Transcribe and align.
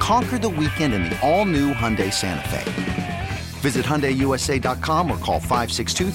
Conquer 0.00 0.38
the 0.38 0.48
weekend 0.48 0.94
in 0.94 1.04
the 1.04 1.16
all 1.20 1.44
new 1.44 1.72
Hyundai 1.74 2.12
Santa 2.12 2.48
Fe. 2.48 3.28
Visit 3.60 3.84
HyundaiUSA.com 3.84 5.10
or 5.10 5.18
call 5.18 5.38
562 5.38 6.10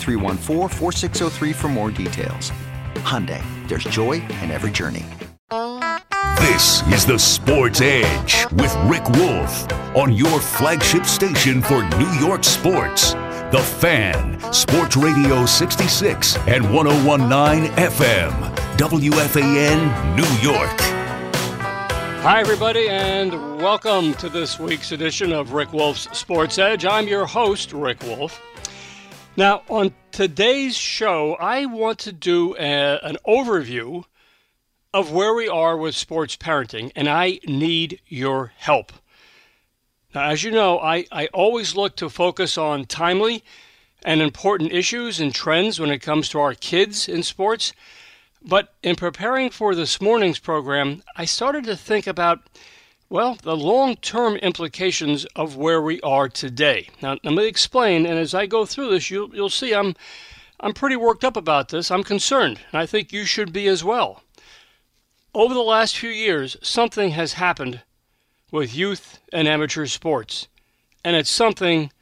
for 1.53 1.67
more 1.67 1.91
details. 1.91 2.51
Hyundai, 3.05 3.43
there's 3.67 3.83
joy 3.85 4.13
in 4.41 4.49
every 4.49 4.71
journey. 4.71 5.05
This 6.39 6.81
is 6.87 7.05
the 7.05 7.19
Sports 7.19 7.81
Edge 7.81 8.45
with 8.53 8.75
Rick 8.85 9.07
Wolff 9.09 9.71
on 9.95 10.13
your 10.13 10.39
flagship 10.39 11.05
station 11.05 11.61
for 11.61 11.87
New 11.97 12.11
York 12.19 12.43
sports. 12.43 13.13
The 13.51 13.61
Fan, 13.79 14.41
Sports 14.51 14.97
Radio 14.97 15.45
66 15.45 16.37
and 16.47 16.73
1019 16.73 17.71
FM, 17.75 18.31
WFAN, 18.77 20.15
New 20.15 20.49
York. 20.49 20.81
Hi, 22.23 22.39
everybody, 22.39 22.89
and 22.89 23.31
welcome 23.61 24.13
to 24.15 24.27
this 24.27 24.59
week's 24.59 24.91
edition 24.91 25.31
of 25.31 25.53
Rick 25.53 25.71
Wolff's 25.71 26.09
Sports 26.17 26.59
Edge. 26.59 26.85
I'm 26.85 27.07
your 27.07 27.25
host, 27.25 27.71
Rick 27.71 28.03
Wolff. 28.03 28.41
Now, 29.37 29.61
on 29.69 29.93
today's 30.11 30.75
show, 30.75 31.35
I 31.35 31.65
want 31.65 31.99
to 31.99 32.11
do 32.11 32.53
a, 32.57 32.99
an 33.01 33.17
overview 33.25 34.03
of 34.93 35.13
where 35.13 35.33
we 35.33 35.47
are 35.47 35.77
with 35.77 35.95
sports 35.95 36.35
parenting, 36.35 36.91
and 36.97 37.07
I 37.07 37.39
need 37.47 38.01
your 38.07 38.51
help. 38.57 38.91
Now, 40.13 40.29
as 40.29 40.43
you 40.43 40.51
know, 40.51 40.79
I, 40.79 41.05
I 41.09 41.27
always 41.27 41.77
look 41.77 41.95
to 41.97 42.09
focus 42.09 42.57
on 42.57 42.83
timely 42.85 43.41
and 44.03 44.21
important 44.21 44.73
issues 44.73 45.21
and 45.21 45.33
trends 45.33 45.79
when 45.79 45.91
it 45.91 45.99
comes 45.99 46.27
to 46.29 46.39
our 46.39 46.55
kids 46.55 47.07
in 47.07 47.23
sports. 47.23 47.71
But 48.41 48.73
in 48.83 48.97
preparing 48.97 49.49
for 49.49 49.73
this 49.73 50.01
morning's 50.01 50.39
program, 50.39 51.03
I 51.15 51.23
started 51.23 51.63
to 51.63 51.77
think 51.77 52.05
about, 52.05 52.41
well, 53.15 53.37
the 53.43 53.55
long 53.55 53.95
term 53.95 54.35
implications 54.35 55.23
of 55.37 55.55
where 55.55 55.81
we 55.81 56.01
are 56.01 56.27
today. 56.27 56.89
Now, 57.01 57.17
let 57.23 57.33
me 57.33 57.47
explain, 57.47 58.05
and 58.05 58.19
as 58.19 58.33
I 58.33 58.45
go 58.45 58.65
through 58.65 58.89
this, 58.89 59.09
you'll, 59.09 59.33
you'll 59.33 59.49
see 59.49 59.73
I'm, 59.73 59.95
I'm 60.59 60.73
pretty 60.73 60.97
worked 60.97 61.23
up 61.23 61.37
about 61.37 61.69
this. 61.69 61.89
I'm 61.89 62.03
concerned, 62.03 62.59
and 62.73 62.81
I 62.81 62.85
think 62.85 63.13
you 63.13 63.23
should 63.23 63.53
be 63.53 63.67
as 63.67 63.85
well. 63.85 64.21
Over 65.33 65.53
the 65.53 65.61
last 65.61 65.97
few 65.97 66.09
years, 66.09 66.57
something 66.61 67.11
has 67.11 67.33
happened 67.33 67.83
with 68.51 68.75
youth 68.75 69.21
and 69.31 69.47
amateur 69.47 69.85
sports, 69.85 70.49
and 71.05 71.15
it's 71.15 71.29
something, 71.29 71.93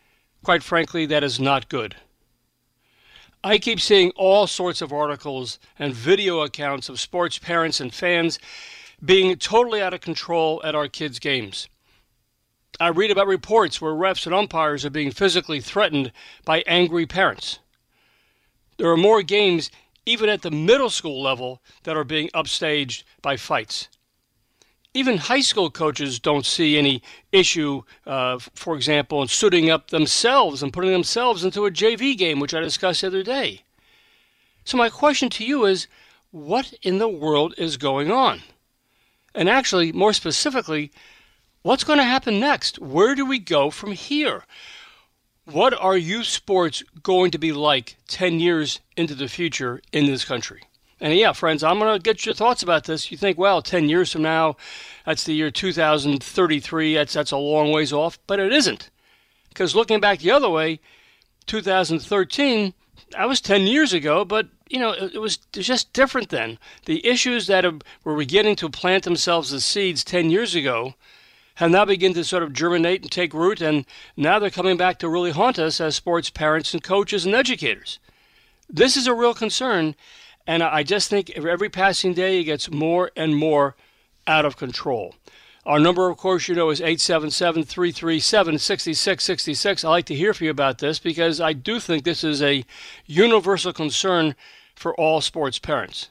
quite 0.44 0.64
frankly, 0.64 1.05
that 1.05 1.23
is 1.23 1.39
not 1.39 1.70
good. 1.70 1.95
I 3.44 3.59
keep 3.59 3.80
seeing 3.80 4.09
all 4.16 4.48
sorts 4.48 4.81
of 4.81 4.92
articles 4.92 5.59
and 5.77 5.94
video 5.94 6.39
accounts 6.39 6.89
of 6.89 7.00
sports 7.00 7.38
parents 7.38 7.80
and 7.80 7.94
fans 7.94 8.39
being 9.03 9.35
totally 9.35 9.81
out 9.81 9.93
of 9.93 10.01
control 10.01 10.61
at 10.63 10.75
our 10.75 10.87
kids' 10.87 11.19
games. 11.19 11.67
I 12.79 12.87
read 12.87 13.11
about 13.11 13.27
reports 13.27 13.81
where 13.81 13.91
refs 13.93 14.25
and 14.25 14.33
umpires 14.33 14.85
are 14.85 14.89
being 14.89 15.11
physically 15.11 15.59
threatened 15.59 16.11
by 16.45 16.63
angry 16.65 17.05
parents. 17.05 17.59
There 18.77 18.89
are 18.89 18.97
more 18.97 19.21
games, 19.21 19.69
even 20.05 20.30
at 20.30 20.42
the 20.42 20.52
middle 20.52 20.89
school 20.89 21.21
level, 21.21 21.61
that 21.83 21.97
are 21.97 22.03
being 22.03 22.30
upstaged 22.30 23.03
by 23.21 23.37
fights. 23.37 23.89
Even 24.95 25.17
high 25.17 25.42
school 25.42 25.69
coaches 25.69 26.19
don't 26.19 26.45
see 26.45 26.77
any 26.77 27.02
issue, 27.31 27.83
uh, 28.05 28.39
for 28.53 28.75
example, 28.75 29.21
in 29.21 29.27
suiting 29.27 29.69
up 29.69 29.89
themselves 29.89 30.63
and 30.63 30.73
putting 30.73 30.92
themselves 30.92 31.43
into 31.43 31.65
a 31.65 31.71
JV 31.71 32.17
game, 32.17 32.39
which 32.39 32.53
I 32.53 32.59
discussed 32.59 33.02
the 33.02 33.08
other 33.08 33.23
day. 33.23 33.63
So, 34.65 34.77
my 34.77 34.89
question 34.89 35.30
to 35.31 35.45
you 35.45 35.65
is 35.65 35.87
what 36.31 36.73
in 36.81 36.99
the 36.99 37.09
world 37.09 37.53
is 37.58 37.77
going 37.77 38.11
on? 38.11 38.42
And 39.36 39.49
actually, 39.49 39.92
more 39.92 40.14
specifically, 40.14 40.92
what's 41.61 41.83
going 41.83 41.99
to 41.99 42.04
happen 42.04 42.39
next? 42.39 42.80
Where 42.80 43.16
do 43.16 43.26
we 43.26 43.39
go 43.39 43.70
from 43.70 43.94
here? 43.94 44.44
What 45.45 45.73
are 45.73 45.98
youth 45.98 46.27
sports 46.27 46.83
going 47.02 47.32
to 47.32 47.38
be 47.38 47.52
like 47.52 47.98
10 48.08 48.39
years 48.39 48.80
into 48.95 49.16
the 49.16 49.27
future 49.27 49.82
in 49.92 50.05
this 50.05 50.23
country? 50.23 50.61
And 51.02 51.14
yeah, 51.14 51.33
friends, 51.33 51.64
I'm 51.64 51.80
going 51.80 51.93
to 51.93 52.02
get 52.02 52.26
your 52.26 52.33
thoughts 52.33 52.64
about 52.64 52.86
this. 52.86 53.11
You 53.11 53.17
think, 53.17 53.38
well, 53.38 53.61
10 53.61 53.89
years 53.89 54.11
from 54.11 54.22
now, 54.22 54.55
that's 55.05 55.26
the 55.26 55.33
year 55.33 55.52
2033. 55.52 56.95
That's, 56.95 57.14
that's 57.14 57.32
a 57.32 57.38
long 57.38 57.73
ways 57.73 57.92
off, 57.92 58.17
but 58.26 58.39
it 58.39 58.54
isn't. 58.54 58.89
Because 59.49 59.76
looking 59.76 59.99
back 59.99 60.20
the 60.20 60.32
other 60.32 60.49
way, 60.49 60.80
2013, 61.45 62.73
that 63.13 63.27
was 63.27 63.41
10 63.41 63.63
years 63.63 63.93
ago, 63.93 64.25
but 64.25 64.47
you 64.69 64.79
know, 64.79 64.91
it, 64.91 65.15
it 65.15 65.19
was 65.19 65.37
just 65.51 65.93
different 65.93 66.29
then. 66.29 66.57
The 66.85 67.05
issues 67.05 67.47
that 67.47 67.65
were 68.03 68.15
beginning 68.15 68.55
to 68.57 68.69
plant 68.69 69.03
themselves 69.03 69.53
as 69.53 69.63
seeds 69.65 70.03
10 70.03 70.29
years 70.29 70.55
ago 70.55 70.95
have 71.55 71.71
now 71.71 71.85
begun 71.85 72.13
to 72.13 72.23
sort 72.23 72.43
of 72.43 72.53
germinate 72.53 73.01
and 73.03 73.11
take 73.11 73.33
root, 73.33 73.61
and 73.61 73.85
now 74.17 74.39
they're 74.39 74.49
coming 74.49 74.77
back 74.77 74.97
to 74.99 75.09
really 75.09 75.31
haunt 75.31 75.59
us 75.59 75.79
as 75.79 75.95
sports 75.95 76.29
parents 76.29 76.73
and 76.73 76.83
coaches 76.83 77.25
and 77.25 77.35
educators. 77.35 77.99
This 78.69 78.97
is 78.97 79.05
a 79.05 79.13
real 79.13 79.35
concern, 79.35 79.95
and 80.47 80.63
I 80.63 80.83
just 80.83 81.09
think 81.09 81.30
every 81.31 81.69
passing 81.69 82.13
day 82.13 82.39
it 82.39 82.45
gets 82.45 82.71
more 82.71 83.11
and 83.15 83.35
more 83.35 83.75
out 84.25 84.45
of 84.45 84.57
control. 84.57 85.15
Our 85.65 85.79
number, 85.79 86.09
of 86.09 86.17
course, 86.17 86.49
you 86.49 86.55
know, 86.55 86.69
is 86.71 86.81
877 86.81 87.63
337 87.63 88.59
6666. 88.59 89.85
I'd 89.85 89.89
like 89.89 90.05
to 90.07 90.15
hear 90.15 90.33
from 90.33 90.45
you 90.45 90.51
about 90.51 90.79
this 90.79 90.99
because 90.99 91.39
I 91.39 91.53
do 91.53 91.79
think 91.79 92.03
this 92.03 92.23
is 92.23 92.41
a 92.41 92.65
universal 93.05 93.71
concern 93.71 94.35
for 94.75 94.93
all 94.95 95.21
sports 95.21 95.59
parents. 95.59 96.09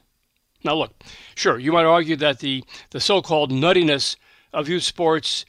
Now, 0.63 0.75
look, 0.75 0.93
sure, 1.35 1.59
you 1.59 1.71
might 1.71 1.85
argue 1.85 2.15
that 2.15 2.39
the, 2.39 2.63
the 2.89 2.99
so 2.99 3.21
called 3.21 3.51
nuttiness 3.51 4.15
of 4.53 4.69
youth 4.69 4.83
sports, 4.83 5.45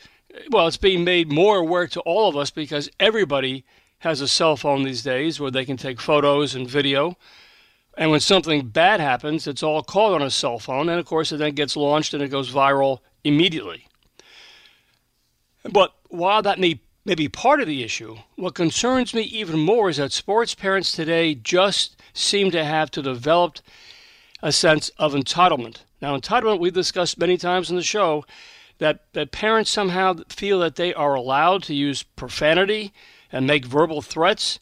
well, 0.50 0.66
it's 0.66 0.76
being 0.76 1.04
made 1.04 1.32
more 1.32 1.58
aware 1.58 1.86
to 1.86 2.00
all 2.00 2.28
of 2.28 2.36
us 2.36 2.50
because 2.50 2.90
everybody 3.00 3.64
has 4.00 4.20
a 4.20 4.28
cell 4.28 4.56
phone 4.56 4.82
these 4.82 5.02
days 5.02 5.40
where 5.40 5.50
they 5.50 5.64
can 5.64 5.78
take 5.78 5.98
photos 5.98 6.54
and 6.54 6.68
video. 6.68 7.16
And 7.96 8.10
when 8.10 8.20
something 8.20 8.68
bad 8.68 9.00
happens, 9.00 9.46
it's 9.46 9.62
all 9.62 9.82
caught 9.82 10.12
on 10.12 10.20
a 10.20 10.30
cell 10.30 10.58
phone. 10.58 10.90
And 10.90 11.00
of 11.00 11.06
course, 11.06 11.32
it 11.32 11.38
then 11.38 11.54
gets 11.54 11.74
launched 11.74 12.12
and 12.12 12.22
it 12.22 12.28
goes 12.28 12.52
viral 12.52 12.98
immediately. 13.22 13.86
But 15.70 15.94
while 16.08 16.42
that 16.42 16.58
may, 16.58 16.80
may 17.04 17.14
be 17.14 17.28
part 17.28 17.60
of 17.60 17.66
the 17.66 17.82
issue, 17.82 18.16
what 18.36 18.54
concerns 18.54 19.14
me 19.14 19.22
even 19.22 19.58
more 19.58 19.90
is 19.90 19.96
that 19.96 20.12
sports 20.12 20.54
parents 20.54 20.92
today 20.92 21.34
just 21.34 22.00
seem 22.12 22.50
to 22.50 22.64
have 22.64 22.90
to 22.92 23.02
develop 23.02 23.58
a 24.42 24.52
sense 24.52 24.90
of 24.98 25.14
entitlement. 25.14 25.78
Now, 26.00 26.16
entitlement, 26.16 26.60
we've 26.60 26.72
discussed 26.72 27.18
many 27.18 27.36
times 27.36 27.70
in 27.70 27.76
the 27.76 27.82
show, 27.82 28.24
that, 28.78 29.04
that 29.12 29.30
parents 29.30 29.70
somehow 29.70 30.16
feel 30.28 30.58
that 30.58 30.76
they 30.76 30.92
are 30.92 31.14
allowed 31.14 31.62
to 31.64 31.74
use 31.74 32.02
profanity 32.02 32.92
and 33.30 33.46
make 33.46 33.64
verbal 33.64 34.02
threats 34.02 34.58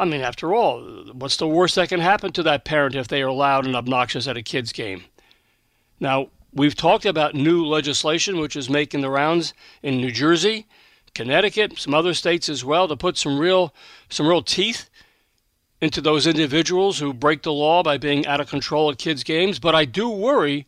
I 0.00 0.06
mean, 0.06 0.22
after 0.22 0.54
all, 0.54 0.80
what's 1.12 1.36
the 1.36 1.46
worst 1.46 1.74
that 1.74 1.90
can 1.90 2.00
happen 2.00 2.32
to 2.32 2.42
that 2.44 2.64
parent 2.64 2.94
if 2.94 3.08
they 3.08 3.20
are 3.20 3.30
loud 3.30 3.66
and 3.66 3.76
obnoxious 3.76 4.26
at 4.26 4.38
a 4.38 4.42
kid's 4.42 4.72
game? 4.72 5.04
Now, 6.00 6.28
we've 6.52 6.74
talked 6.74 7.06
about 7.06 7.34
new 7.34 7.64
legislation 7.64 8.38
which 8.38 8.56
is 8.56 8.68
making 8.68 9.00
the 9.00 9.10
rounds 9.10 9.54
in 9.82 9.98
New 9.98 10.10
Jersey, 10.10 10.66
Connecticut, 11.14 11.78
some 11.78 11.94
other 11.94 12.14
states 12.14 12.48
as 12.48 12.64
well 12.64 12.88
to 12.88 12.96
put 12.96 13.16
some 13.16 13.38
real 13.38 13.74
some 14.08 14.26
real 14.26 14.42
teeth 14.42 14.88
into 15.80 16.00
those 16.00 16.26
individuals 16.26 16.98
who 16.98 17.12
break 17.12 17.42
the 17.42 17.52
law 17.52 17.82
by 17.82 17.96
being 17.96 18.26
out 18.26 18.40
of 18.40 18.48
control 18.48 18.90
at 18.90 18.98
kids' 18.98 19.24
games, 19.24 19.58
but 19.58 19.74
I 19.74 19.84
do 19.86 20.08
worry 20.08 20.66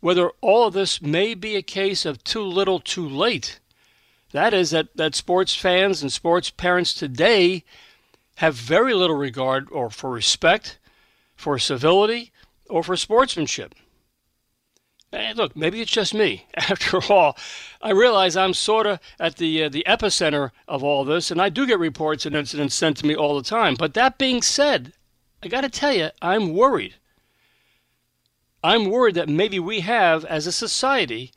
whether 0.00 0.30
all 0.40 0.66
of 0.66 0.74
this 0.74 1.00
may 1.00 1.32
be 1.32 1.56
a 1.56 1.62
case 1.62 2.04
of 2.04 2.22
too 2.24 2.42
little 2.42 2.80
too 2.80 3.08
late. 3.08 3.60
That 4.32 4.52
is 4.52 4.70
that, 4.70 4.88
that 4.96 5.14
sports 5.14 5.54
fans 5.54 6.02
and 6.02 6.12
sports 6.12 6.50
parents 6.50 6.92
today 6.92 7.64
have 8.36 8.54
very 8.54 8.94
little 8.94 9.16
regard 9.16 9.68
or 9.70 9.90
for 9.90 10.10
respect, 10.10 10.78
for 11.36 11.58
civility, 11.58 12.32
or 12.68 12.82
for 12.82 12.96
sportsmanship. 12.96 13.74
And 15.12 15.36
look, 15.36 15.54
maybe 15.54 15.82
it's 15.82 15.90
just 15.90 16.14
me. 16.14 16.46
After 16.54 17.00
all, 17.12 17.36
I 17.82 17.90
realize 17.90 18.36
I'm 18.36 18.54
sort 18.54 18.86
of 18.86 18.98
at 19.20 19.36
the 19.36 19.64
uh, 19.64 19.68
the 19.68 19.84
epicenter 19.86 20.52
of 20.66 20.82
all 20.82 21.04
this, 21.04 21.30
and 21.30 21.40
I 21.40 21.50
do 21.50 21.66
get 21.66 21.78
reports 21.78 22.24
and 22.24 22.34
incidents 22.34 22.74
sent 22.74 22.96
to 22.98 23.06
me 23.06 23.14
all 23.14 23.36
the 23.36 23.48
time. 23.48 23.74
But 23.74 23.94
that 23.94 24.16
being 24.16 24.40
said, 24.40 24.94
I 25.42 25.48
got 25.48 25.60
to 25.62 25.68
tell 25.68 25.92
you, 25.92 26.10
I'm 26.22 26.54
worried. 26.54 26.94
I'm 28.64 28.86
worried 28.86 29.16
that 29.16 29.28
maybe 29.28 29.58
we 29.58 29.80
have, 29.80 30.24
as 30.24 30.46
a 30.46 30.52
society, 30.52 31.32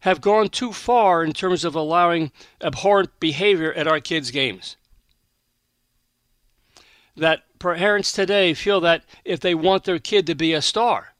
have 0.00 0.20
gone 0.20 0.48
too 0.50 0.72
far 0.72 1.24
in 1.24 1.32
terms 1.32 1.64
of 1.64 1.74
allowing 1.74 2.30
abhorrent 2.60 3.18
behavior 3.18 3.72
at 3.72 3.88
our 3.88 4.00
kids' 4.00 4.30
games. 4.30 4.76
That 7.16 7.44
parents 7.58 8.12
today 8.12 8.52
feel 8.52 8.80
that 8.82 9.04
if 9.24 9.40
they 9.40 9.54
want 9.54 9.84
their 9.84 9.98
kid 9.98 10.26
to 10.26 10.34
be 10.34 10.52
a 10.52 10.60
star, 10.60 11.13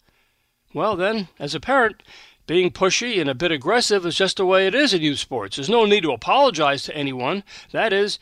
well, 0.74 0.96
then, 0.96 1.28
as 1.38 1.54
a 1.54 1.60
parent, 1.60 2.02
being 2.46 2.70
pushy 2.70 3.20
and 3.20 3.30
a 3.30 3.34
bit 3.34 3.52
aggressive 3.52 4.04
is 4.04 4.16
just 4.16 4.36
the 4.36 4.44
way 4.44 4.66
it 4.66 4.74
is 4.74 4.92
in 4.92 5.00
youth 5.00 5.18
sports. 5.18 5.56
There's 5.56 5.70
no 5.70 5.86
need 5.86 6.02
to 6.02 6.12
apologize 6.12 6.82
to 6.84 6.96
anyone. 6.96 7.42
That 7.72 7.92
is, 7.92 8.18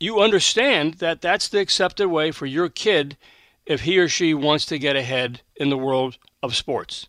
you 0.00 0.20
understand 0.20 0.94
that 0.94 1.20
that's 1.20 1.48
the 1.48 1.60
accepted 1.60 2.08
way 2.08 2.30
for 2.30 2.46
your 2.46 2.68
kid 2.68 3.16
if 3.66 3.82
he 3.82 3.98
or 3.98 4.08
she 4.08 4.32
wants 4.32 4.64
to 4.66 4.78
get 4.78 4.96
ahead 4.96 5.42
in 5.56 5.70
the 5.70 5.76
world 5.76 6.16
of 6.42 6.56
sports. 6.56 7.08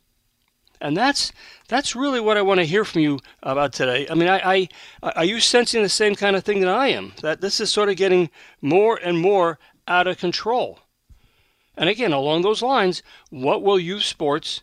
And 0.79 0.95
that's 0.95 1.31
that's 1.67 1.95
really 1.95 2.19
what 2.19 2.37
I 2.37 2.43
want 2.43 2.59
to 2.59 2.65
hear 2.65 2.85
from 2.85 3.01
you 3.01 3.19
about 3.41 3.73
today. 3.73 4.07
I 4.09 4.13
mean, 4.13 4.29
I, 4.29 4.69
I 5.01 5.13
are 5.15 5.25
you 5.25 5.39
sensing 5.39 5.81
the 5.81 5.89
same 5.89 6.13
kind 6.13 6.35
of 6.35 6.43
thing 6.43 6.59
that 6.61 6.69
I 6.69 6.89
am? 6.89 7.13
That 7.21 7.41
this 7.41 7.59
is 7.59 7.71
sort 7.71 7.89
of 7.89 7.95
getting 7.95 8.29
more 8.61 8.99
and 9.03 9.19
more 9.19 9.57
out 9.87 10.05
of 10.05 10.19
control. 10.19 10.79
And 11.77 11.89
again, 11.89 12.11
along 12.11 12.41
those 12.41 12.63
lines, 12.63 13.03
what 13.29 13.61
will 13.61 13.79
youth 13.79 14.03
sports, 14.03 14.61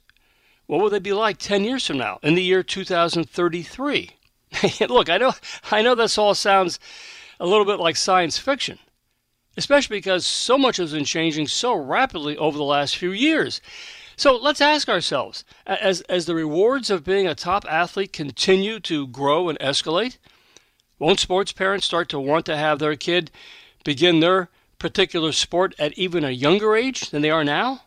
what 0.67 0.81
will 0.81 0.91
they 0.91 0.99
be 0.99 1.13
like 1.13 1.39
10 1.39 1.63
years 1.63 1.87
from 1.87 1.99
now, 1.99 2.19
in 2.23 2.35
the 2.35 2.43
year 2.43 2.65
2033? 2.65 4.11
Look, 4.89 5.09
I 5.09 5.19
know, 5.19 5.33
I 5.71 5.83
know 5.83 5.95
this 5.95 6.19
all 6.19 6.35
sounds 6.35 6.81
a 7.39 7.47
little 7.47 7.65
bit 7.65 7.79
like 7.79 7.97
science 7.97 8.37
fiction, 8.39 8.79
especially 9.57 9.97
because 9.97 10.27
so 10.27 10.59
much 10.59 10.79
has 10.79 10.93
been 10.93 11.05
changing 11.05 11.47
so 11.47 11.75
rapidly 11.75 12.37
over 12.37 12.59
the 12.59 12.65
last 12.65 12.97
few 12.97 13.13
years. 13.13 13.61
So 14.17 14.37
let's 14.37 14.61
ask 14.61 14.89
ourselves 14.89 15.45
as, 15.67 16.01
as 16.03 16.27
the 16.27 16.35
rewards 16.35 16.91
of 16.91 17.05
being 17.05 17.27
a 17.27 17.35
top 17.35 17.65
athlete 17.69 18.13
continue 18.13 18.81
to 18.81 19.07
grow 19.09 19.49
and 19.49 19.59
escalate, 19.59 20.19
won't 20.99 21.21
sports 21.21 21.53
parents 21.53 21.87
start 21.87 22.09
to 22.11 22.21
want 22.21 22.47
to 22.47 22.57
have 22.57 22.79
their 22.79 22.97
kid 22.97 23.31
begin 23.85 24.21
their 24.21 24.49
particular 24.79 25.33
sport 25.33 25.75
at 25.79 25.97
even 25.99 26.25
a 26.25 26.31
younger 26.31 26.77
age 26.77 27.11
than 27.11 27.23
they 27.23 27.31
are 27.31 27.45
now? 27.45 27.83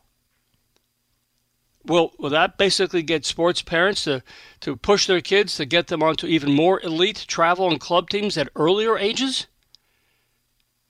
Will, 1.86 2.12
will 2.20 2.30
that 2.32 2.58
basically 2.58 3.02
get 3.02 3.26
sports 3.26 3.62
parents 3.62 4.04
to, 4.04 4.22
to 4.60 4.76
push 4.76 5.08
their 5.08 5.22
kids 5.22 5.56
to 5.56 5.66
get 5.66 5.88
them 5.88 6.04
onto 6.04 6.28
even 6.28 6.54
more 6.54 6.82
elite 6.82 7.26
travel 7.28 7.70
and 7.70 7.80
club 7.80 8.10
teams 8.10 8.38
at 8.38 8.50
earlier 8.56 8.98
ages? 8.98 9.48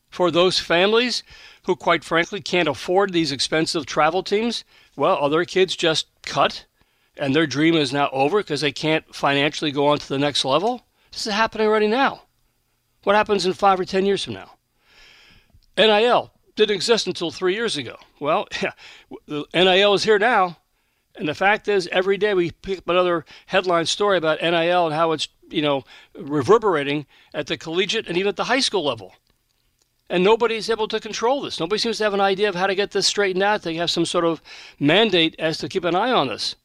For 0.10 0.32
those 0.32 0.60
families 0.60 1.22
who, 1.64 1.76
quite 1.76 2.04
frankly, 2.04 2.42
can't 2.42 2.68
afford 2.68 3.14
these 3.14 3.32
expensive 3.32 3.86
travel 3.86 4.24
teams, 4.24 4.64
well, 4.96 5.18
other 5.22 5.46
kids 5.46 5.76
just 5.76 6.08
cut 6.24 6.66
and 7.16 7.36
their 7.36 7.48
dream 7.48 7.76
is 7.76 7.94
now 7.94 8.10
over 8.12 8.40
because 8.40 8.62
they 8.62 8.72
can't 8.72 9.14
financially 9.14 9.72
go 9.72 9.88
on 9.88 10.00
to 10.00 10.10
the 10.10 10.18
next 10.18 10.46
level? 10.46 10.88
This 11.12 11.28
is 11.28 11.34
happening 11.34 11.68
already 11.68 11.88
now. 11.88 12.24
What 13.04 13.16
happens 13.16 13.46
in 13.46 13.54
five 13.54 13.80
or 13.80 13.86
ten 13.86 14.06
years 14.06 14.24
from 14.24 14.34
now? 14.34 14.56
NIL 15.78 16.32
didn't 16.56 16.76
exist 16.76 17.08
until 17.08 17.32
three 17.32 17.54
years 17.54 17.78
ago. 17.78 17.98
Well, 18.20 18.48
the 19.28 19.46
NIL 19.54 19.94
is 19.94 20.04
here 20.04 20.20
now. 20.20 20.58
And 21.16 21.28
the 21.28 21.36
fact 21.36 21.68
is, 21.68 21.88
every 21.92 22.18
day 22.18 22.34
we 22.34 22.52
pick 22.52 22.80
up 22.80 22.90
another 22.90 23.26
headline 23.48 23.88
story 23.88 24.18
about 24.18 24.42
NIL 24.42 24.86
and 24.86 24.94
how 24.94 25.14
it's, 25.14 25.28
you 25.50 25.62
know, 25.62 25.84
reverberating 26.16 27.08
at 27.34 27.48
the 27.48 27.58
collegiate 27.58 28.08
and 28.08 28.18
even 28.18 28.30
at 28.30 28.36
the 28.36 28.44
high 28.44 28.60
school 28.60 28.86
level. 28.86 29.16
And 30.10 30.24
nobody's 30.24 30.70
able 30.70 30.88
to 30.90 31.00
control 31.00 31.42
this. 31.42 31.60
Nobody 31.60 31.80
seems 31.80 31.98
to 31.98 32.04
have 32.04 32.14
an 32.14 32.22
idea 32.22 32.50
of 32.50 32.56
how 32.56 32.68
to 32.68 32.76
get 32.76 32.92
this 32.92 33.08
straightened 33.08 33.44
out. 33.44 33.64
They 33.64 33.76
have 33.76 33.92
some 33.92 34.06
sort 34.06 34.26
of 34.26 34.42
mandate 34.80 35.36
as 35.40 35.58
to 35.58 35.68
keep 35.68 35.84
an 35.84 35.96
eye 35.96 36.12
on 36.12 36.28
this. 36.28 36.56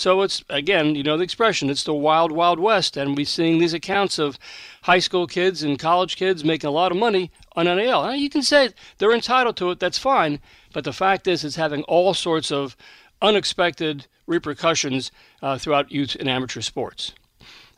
So 0.00 0.22
it's, 0.22 0.42
again, 0.48 0.94
you 0.94 1.02
know 1.02 1.18
the 1.18 1.24
expression, 1.24 1.68
it's 1.68 1.84
the 1.84 1.92
wild, 1.92 2.32
wild 2.32 2.58
west. 2.58 2.96
And 2.96 3.14
we're 3.14 3.26
seeing 3.26 3.58
these 3.58 3.74
accounts 3.74 4.18
of 4.18 4.38
high 4.84 4.98
school 4.98 5.26
kids 5.26 5.62
and 5.62 5.78
college 5.78 6.16
kids 6.16 6.42
making 6.42 6.68
a 6.68 6.72
lot 6.72 6.90
of 6.90 6.96
money 6.96 7.30
on 7.54 7.66
NIL. 7.66 8.04
Now, 8.04 8.12
you 8.12 8.30
can 8.30 8.40
say 8.40 8.70
they're 8.96 9.12
entitled 9.12 9.58
to 9.58 9.70
it, 9.72 9.78
that's 9.78 9.98
fine. 9.98 10.40
But 10.72 10.84
the 10.84 10.94
fact 10.94 11.28
is, 11.28 11.44
it's 11.44 11.56
having 11.56 11.82
all 11.82 12.14
sorts 12.14 12.50
of 12.50 12.78
unexpected 13.20 14.06
repercussions 14.26 15.12
uh, 15.42 15.58
throughout 15.58 15.92
youth 15.92 16.16
and 16.18 16.30
amateur 16.30 16.62
sports. 16.62 17.12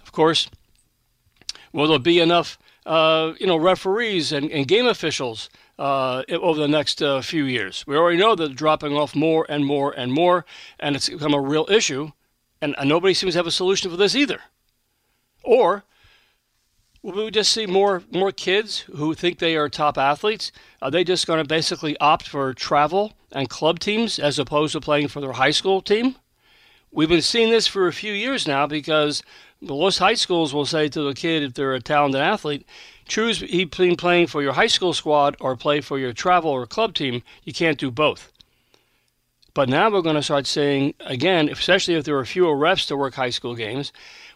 Of 0.00 0.12
course, 0.12 0.48
will 1.72 1.88
there 1.88 1.98
be 1.98 2.20
enough, 2.20 2.56
uh, 2.86 3.32
you 3.40 3.48
know, 3.48 3.56
referees 3.56 4.30
and, 4.30 4.48
and 4.52 4.69
game 4.69 4.86
officials 4.86 5.50
uh, 5.78 6.22
over 6.30 6.60
the 6.60 6.69
next 6.69 7.02
uh, 7.02 7.20
few 7.20 7.44
years. 7.44 7.84
We 7.86 7.96
already 7.96 8.19
know 8.19 8.34
that 8.34 8.46
they're 8.46 8.54
dropping 8.54 8.94
off 8.96 9.14
more 9.14 9.46
and 9.48 9.64
more 9.64 9.92
and 9.92 10.12
more, 10.12 10.44
and 10.78 10.96
it's 10.96 11.08
become 11.08 11.34
a 11.34 11.40
real 11.40 11.66
issue, 11.69 12.12
and, 12.60 12.74
nobody 12.84 13.14
seems 13.14 13.32
to 13.34 13.38
have 13.38 13.46
a 13.46 13.50
solution 13.50 13.90
for 13.90 13.96
this 13.96 14.14
either. 14.14 14.40
Or 15.42 15.84
will 17.02 17.24
we 17.24 17.30
just 17.30 17.52
see 17.52 17.66
more 17.66 18.02
more 18.12 18.30
kids 18.30 18.80
who 18.94 19.14
think 19.14 19.38
they 19.38 19.56
are 19.56 19.69
top 19.69 19.98
athletes? 19.98 20.52
Are 20.80 20.90
they 20.90 21.02
just 21.02 21.26
going 21.26 21.42
to 21.42 21.48
basically 21.48 21.96
opt 21.98 22.28
for 22.28 22.54
travel 22.54 23.14
and 23.32 23.48
club 23.48 23.80
teams 23.80 24.19
as 24.19 24.38
opposed 24.38 24.72
to 24.72 24.80
playing 24.80 25.08
for 25.08 25.20
their 25.20 25.32
high 25.32 25.50
school 25.50 25.82
team? 25.82 26.16
We've 26.92 27.08
been 27.08 27.22
seeing 27.22 27.50
this 27.50 27.66
for 27.66 27.88
a 27.88 27.92
few 27.92 28.12
years 28.12 28.46
now 28.46 28.66
because 28.66 29.22
most 29.62 29.99
high 29.99 30.14
schools 30.14 30.53
will 30.53 30.67
say 30.67 30.88
to 30.88 31.03
the 31.03 31.14
kid 31.14 31.43
if 31.43 31.55
they're 31.55 31.75
a 31.75 31.81
talented 31.81 32.20
athlete, 32.20 32.67
choose 33.06 33.41
between 33.41 33.97
playing 33.97 34.26
for 34.26 34.43
your 34.43 34.53
high 34.53 34.67
school 34.67 34.93
squad 34.93 35.37
or 35.41 35.56
play 35.56 35.81
for 35.81 35.99
your 35.99 36.12
travel 36.12 36.50
or 36.50 36.67
club 36.67 36.94
team. 36.94 37.23
You 37.44 37.53
can't 37.53 37.79
do 37.79 37.91
both. 37.91 38.32
But 39.55 39.69
now 39.69 39.91
we're 39.91 40.03
going 40.03 40.17
to 40.17 40.23
start 40.23 40.47
saying, 40.47 40.94
again, 41.00 41.49
especially 41.49 41.94
if 41.94 42.05
there 42.05 42.19
are 42.19 42.25
fewer 42.25 42.56
reps 42.56 42.87
to 42.87 42.97
work 42.97 43.14
high 43.14 43.31
school 43.31 43.55
games, 43.55 43.93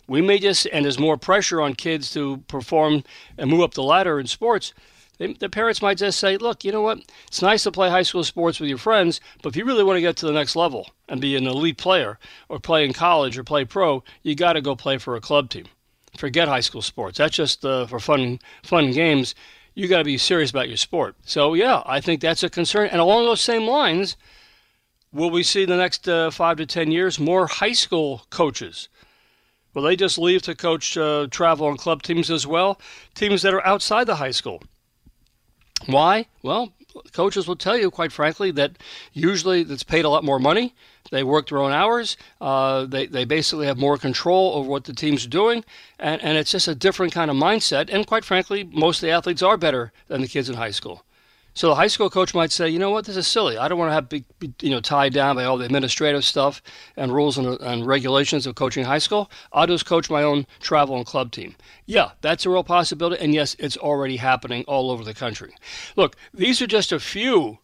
we 0.06 0.20
may 0.20 0.38
just, 0.38 0.67
and 0.73 0.84
there's 0.84 0.99
more 0.99 1.17
pressure 1.17 1.61
on 1.61 1.75
kids 1.75 2.12
to 2.12 2.38
perform 2.49 3.02
and 3.38 3.50
move 3.50 3.62
up 3.62 3.75
the 3.75 3.82
ladder 3.82 4.20
in 4.20 4.26
sports. 4.26 4.72
They, 5.18 5.32
the 5.32 5.48
parents 5.48 5.82
might 5.82 5.98
just 5.98 6.18
say, 6.18 6.36
look, 6.36 6.64
you 6.64 6.72
know 6.72 6.82
what? 6.82 6.98
It's 7.26 7.42
nice 7.42 7.62
to 7.64 7.72
play 7.72 7.90
high 7.90 8.02
school 8.02 8.24
sports 8.24 8.60
with 8.60 8.68
your 8.68 8.78
friends, 8.78 9.20
but 9.42 9.50
if 9.50 9.56
you 9.56 9.64
really 9.64 9.84
want 9.84 9.96
to 9.96 10.02
get 10.02 10.16
to 10.16 10.26
the 10.26 10.32
next 10.32 10.56
level 10.56 10.90
and 11.08 11.20
be 11.20 11.36
an 11.36 11.46
elite 11.46 11.78
player 11.78 12.18
or 12.48 12.58
play 12.58 12.84
in 12.84 12.92
college 12.92 13.38
or 13.38 13.44
play 13.44 13.64
pro, 13.64 14.02
you 14.22 14.34
got 14.34 14.54
to 14.54 14.60
go 14.60 14.76
play 14.76 14.98
for 14.98 15.16
a 15.16 15.20
club 15.20 15.50
team 15.50 15.66
forget 16.16 16.48
high 16.48 16.60
school 16.60 16.82
sports. 16.82 17.18
That's 17.18 17.36
just 17.36 17.64
uh, 17.64 17.86
for 17.86 18.00
fun 18.00 18.40
fun 18.62 18.92
games. 18.92 19.34
You 19.74 19.88
got 19.88 19.98
to 19.98 20.04
be 20.04 20.18
serious 20.18 20.50
about 20.50 20.68
your 20.68 20.78
sport. 20.78 21.16
So 21.22 21.54
yeah, 21.54 21.82
I 21.84 22.00
think 22.00 22.20
that's 22.20 22.42
a 22.42 22.50
concern. 22.50 22.88
And 22.90 23.00
along 23.00 23.24
those 23.24 23.40
same 23.40 23.66
lines, 23.66 24.16
will 25.12 25.30
we 25.30 25.42
see 25.42 25.64
in 25.64 25.69
the 25.69 25.76
next 25.76 26.08
uh, 26.08 26.30
five 26.30 26.56
to 26.58 26.66
ten 26.66 26.90
years 26.90 27.19
more 27.19 27.46
high 27.46 27.72
school 27.72 28.22
coaches? 28.30 28.88
Will 29.74 29.82
they 29.82 29.96
just 29.96 30.16
leave 30.16 30.40
to 30.42 30.54
coach 30.54 30.96
uh, 30.96 31.26
travel 31.30 31.69
and 31.69 31.78
club 31.78 32.02
teams 32.02 32.30
as 32.30 32.46
well? 32.46 32.80
Teams 33.14 33.42
that 33.42 33.52
are 33.52 33.67
outside 33.67 34.06
the 34.06 34.17
high 34.17 34.31
school. 34.31 34.62
Why? 35.84 36.26
Well, 36.42 36.72
coaches 37.12 37.46
will 37.46 37.56
tell 37.56 37.76
you, 37.76 37.90
quite 37.90 38.12
frankly, 38.12 38.50
that 38.52 38.72
usually 39.12 39.62
it's 39.62 39.82
paid 39.82 40.04
a 40.04 40.08
lot 40.08 40.24
more 40.24 40.38
money. 40.38 40.74
They 41.10 41.22
work 41.22 41.48
their 41.48 41.58
own 41.58 41.72
hours. 41.72 42.16
Uh, 42.40 42.86
they, 42.86 43.06
they 43.06 43.24
basically 43.24 43.66
have 43.66 43.78
more 43.78 43.96
control 43.96 44.54
over 44.54 44.68
what 44.68 44.84
the 44.84 44.92
team's 44.92 45.26
doing. 45.26 45.64
And, 45.98 46.20
and 46.22 46.36
it's 46.36 46.50
just 46.50 46.68
a 46.68 46.74
different 46.74 47.12
kind 47.12 47.30
of 47.30 47.36
mindset. 47.36 47.88
And 47.92 48.06
quite 48.06 48.24
frankly, 48.24 48.64
most 48.64 48.98
of 48.98 49.02
the 49.02 49.12
athletes 49.12 49.42
are 49.42 49.56
better 49.56 49.92
than 50.08 50.22
the 50.22 50.28
kids 50.28 50.48
in 50.48 50.56
high 50.56 50.70
school. 50.70 51.04
So 51.56 51.70
the 51.70 51.75
high 51.75 51.86
school 51.86 52.10
coach 52.10 52.34
might 52.34 52.53
say, 52.53 52.69
you 52.69 52.79
know 52.79 52.91
what, 52.91 53.06
this 53.06 53.17
is 53.17 53.27
silly. 53.27 53.56
I 53.56 53.67
don't 53.67 53.79
want 53.79 53.89
to 53.89 53.94
have 53.94 54.10
be, 54.10 54.27
be 54.39 54.53
you 54.60 54.69
know 54.69 54.81
tied 54.81 55.15
down 55.15 55.36
by 55.36 55.44
all 55.44 55.56
the 55.56 55.65
administrative 55.65 56.22
stuff 56.22 56.60
and 56.98 57.10
rules 57.10 57.39
and, 57.39 57.58
and 57.63 57.86
regulations 57.86 58.46
of 58.46 58.55
coaching 58.55 58.84
high 58.84 58.98
school. 58.98 59.31
I'll 59.55 59.67
just 59.67 59.86
coach 59.86 60.10
my 60.10 60.22
own 60.22 60.46
travel 60.60 60.98
and 60.98 61.06
club 61.06 61.32
team. 61.32 61.56
Yeah, 61.86 62.10
that's 62.20 62.44
a 62.44 62.51
real 62.51 62.63
possibility, 62.63 63.25
and 63.25 63.32
yes, 63.32 63.56
it's 63.58 63.79
already 63.79 64.19
happening 64.19 64.65
all 64.65 64.91
over 64.91 65.03
the 65.03 65.15
country. 65.15 65.55
Look, 65.96 66.15
these 66.34 66.60
are 66.60 66.67
just 66.67 66.93
a 66.93 67.01
few 67.01 67.60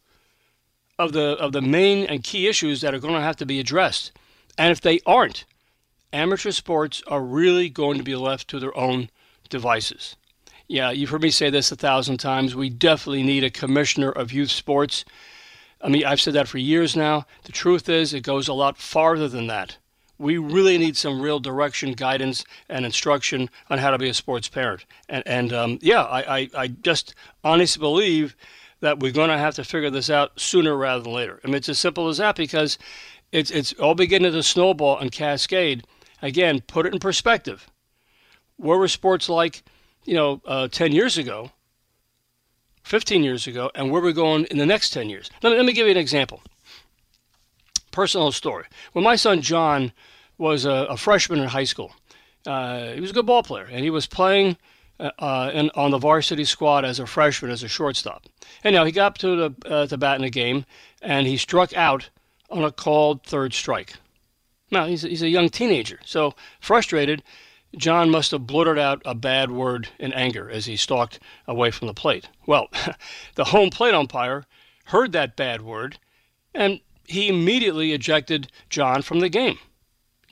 of 0.98 1.12
the 1.12 1.36
of 1.36 1.52
the 1.52 1.60
main 1.60 2.06
and 2.06 2.24
key 2.24 2.48
issues 2.48 2.80
that 2.80 2.94
are 2.94 2.98
going 2.98 3.14
to 3.14 3.20
have 3.20 3.36
to 3.36 3.46
be 3.46 3.60
addressed. 3.60 4.10
And 4.56 4.72
if 4.72 4.80
they 4.80 5.00
aren't, 5.04 5.44
amateur 6.14 6.52
sports 6.52 7.02
are 7.08 7.22
really 7.22 7.68
going 7.68 7.98
to 7.98 8.04
be 8.04 8.16
left 8.16 8.48
to 8.48 8.58
their 8.58 8.74
own 8.74 9.10
devices. 9.50 10.16
Yeah, 10.72 10.90
you've 10.90 11.10
heard 11.10 11.20
me 11.20 11.28
say 11.28 11.50
this 11.50 11.70
a 11.70 11.76
thousand 11.76 12.16
times. 12.16 12.54
We 12.54 12.70
definitely 12.70 13.22
need 13.22 13.44
a 13.44 13.50
commissioner 13.50 14.10
of 14.10 14.32
youth 14.32 14.50
sports. 14.50 15.04
I 15.82 15.90
mean, 15.90 16.06
I've 16.06 16.18
said 16.18 16.32
that 16.32 16.48
for 16.48 16.56
years 16.56 16.96
now. 16.96 17.26
The 17.42 17.52
truth 17.52 17.90
is, 17.90 18.14
it 18.14 18.22
goes 18.22 18.48
a 18.48 18.54
lot 18.54 18.78
farther 18.78 19.28
than 19.28 19.48
that. 19.48 19.76
We 20.16 20.38
really 20.38 20.78
need 20.78 20.96
some 20.96 21.20
real 21.20 21.40
direction, 21.40 21.92
guidance, 21.92 22.46
and 22.70 22.86
instruction 22.86 23.50
on 23.68 23.80
how 23.80 23.90
to 23.90 23.98
be 23.98 24.08
a 24.08 24.14
sports 24.14 24.48
parent. 24.48 24.86
And, 25.10 25.22
and 25.26 25.52
um, 25.52 25.78
yeah, 25.82 26.04
I, 26.04 26.38
I, 26.38 26.50
I 26.56 26.68
just 26.68 27.14
honestly 27.44 27.78
believe 27.78 28.34
that 28.80 28.98
we're 28.98 29.12
going 29.12 29.28
to 29.28 29.36
have 29.36 29.56
to 29.56 29.64
figure 29.64 29.90
this 29.90 30.08
out 30.08 30.40
sooner 30.40 30.74
rather 30.74 31.02
than 31.02 31.12
later. 31.12 31.38
I 31.44 31.48
mean, 31.48 31.56
it's 31.56 31.68
as 31.68 31.78
simple 31.78 32.08
as 32.08 32.16
that 32.16 32.34
because 32.34 32.78
it's 33.30 33.50
it's 33.50 33.74
all 33.74 33.94
beginning 33.94 34.32
to 34.32 34.42
snowball 34.42 34.96
and 35.00 35.12
cascade. 35.12 35.84
Again, 36.22 36.62
put 36.62 36.86
it 36.86 36.94
in 36.94 36.98
perspective. 36.98 37.68
Where 38.56 38.78
were 38.78 38.88
sports 38.88 39.28
like, 39.28 39.64
you 40.04 40.14
know, 40.14 40.40
uh, 40.46 40.68
10 40.68 40.92
years 40.92 41.18
ago, 41.18 41.50
15 42.84 43.22
years 43.22 43.46
ago, 43.46 43.70
and 43.74 43.90
where 43.90 44.02
we're 44.02 44.12
going 44.12 44.44
in 44.46 44.58
the 44.58 44.66
next 44.66 44.90
10 44.90 45.08
years? 45.08 45.30
Let 45.42 45.50
me, 45.50 45.56
let 45.56 45.66
me 45.66 45.72
give 45.72 45.86
you 45.86 45.92
an 45.92 45.98
example. 45.98 46.42
Personal 47.90 48.32
story. 48.32 48.64
When 48.92 49.04
my 49.04 49.16
son 49.16 49.40
John 49.42 49.92
was 50.38 50.64
a, 50.64 50.86
a 50.90 50.96
freshman 50.96 51.40
in 51.40 51.48
high 51.48 51.64
school, 51.66 51.92
Uh, 52.44 52.94
he 52.94 53.00
was 53.00 53.10
a 53.10 53.14
good 53.14 53.26
ball 53.26 53.42
player, 53.42 53.68
and 53.70 53.84
he 53.84 53.90
was 53.90 54.06
playing 54.08 54.56
uh, 54.98 55.10
uh, 55.18 55.50
in, 55.54 55.70
on 55.74 55.90
the 55.92 55.98
varsity 55.98 56.44
squad 56.44 56.84
as 56.84 56.98
a 56.98 57.06
freshman 57.06 57.52
as 57.52 57.62
a 57.62 57.68
shortstop. 57.68 58.24
Anyhow, 58.64 58.84
he 58.84 58.90
got 58.92 59.06
up 59.06 59.18
to 59.18 59.36
the 59.36 59.50
uh, 59.92 59.96
bat 59.96 60.18
in 60.18 60.24
a 60.24 60.30
game, 60.30 60.64
and 61.00 61.26
he 61.28 61.36
struck 61.36 61.72
out 61.76 62.10
on 62.50 62.64
a 62.64 62.72
called 62.72 63.22
third 63.22 63.54
strike. 63.54 63.94
Now 64.72 64.86
he's 64.86 65.02
he's 65.02 65.22
a 65.22 65.28
young 65.28 65.50
teenager, 65.50 66.00
so 66.04 66.34
frustrated. 66.60 67.22
John 67.76 68.10
must 68.10 68.32
have 68.32 68.46
blurted 68.46 68.78
out 68.78 69.00
a 69.04 69.14
bad 69.14 69.50
word 69.50 69.88
in 69.98 70.12
anger 70.12 70.50
as 70.50 70.66
he 70.66 70.76
stalked 70.76 71.18
away 71.46 71.70
from 71.70 71.88
the 71.88 71.94
plate. 71.94 72.28
Well, 72.46 72.68
the 73.34 73.44
home 73.44 73.70
plate 73.70 73.94
umpire 73.94 74.44
heard 74.86 75.12
that 75.12 75.36
bad 75.36 75.62
word, 75.62 75.98
and 76.54 76.80
he 77.06 77.28
immediately 77.28 77.92
ejected 77.92 78.50
John 78.68 79.02
from 79.02 79.20
the 79.20 79.28
game. 79.28 79.58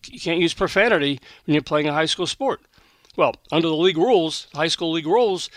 You 0.07 0.21
can't 0.21 0.41
use 0.41 0.55
profanity 0.55 1.21
when 1.45 1.55
you're 1.55 1.63
playing 1.63 1.89
a 1.89 1.93
high 1.93 2.07
school 2.07 2.27
sport. 2.27 2.61
Well, 3.17 3.35
under 3.51 3.69
the 3.69 3.77
league 3.77 3.99
rules, 3.99 4.47
high 4.55 4.69
school 4.69 4.93
league 4.93 5.07
rules, 5.07 5.51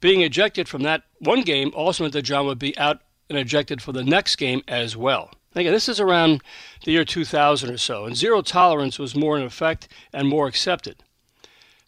being 0.00 0.22
ejected 0.22 0.68
from 0.68 0.82
that 0.82 1.02
one 1.18 1.42
game 1.42 1.72
also 1.74 2.04
meant 2.04 2.14
that 2.14 2.22
John 2.22 2.46
would 2.46 2.58
be 2.58 2.76
out 2.78 3.00
and 3.28 3.38
ejected 3.38 3.82
for 3.82 3.92
the 3.92 4.04
next 4.04 4.36
game 4.36 4.62
as 4.66 4.96
well. 4.96 5.30
Again, 5.54 5.72
this 5.72 5.88
is 5.88 6.00
around 6.00 6.42
the 6.84 6.92
year 6.92 7.04
2000 7.04 7.70
or 7.70 7.76
so, 7.76 8.04
and 8.04 8.16
zero 8.16 8.42
tolerance 8.42 8.98
was 8.98 9.16
more 9.16 9.36
in 9.36 9.44
effect 9.44 9.88
and 10.12 10.28
more 10.28 10.46
accepted. 10.46 11.02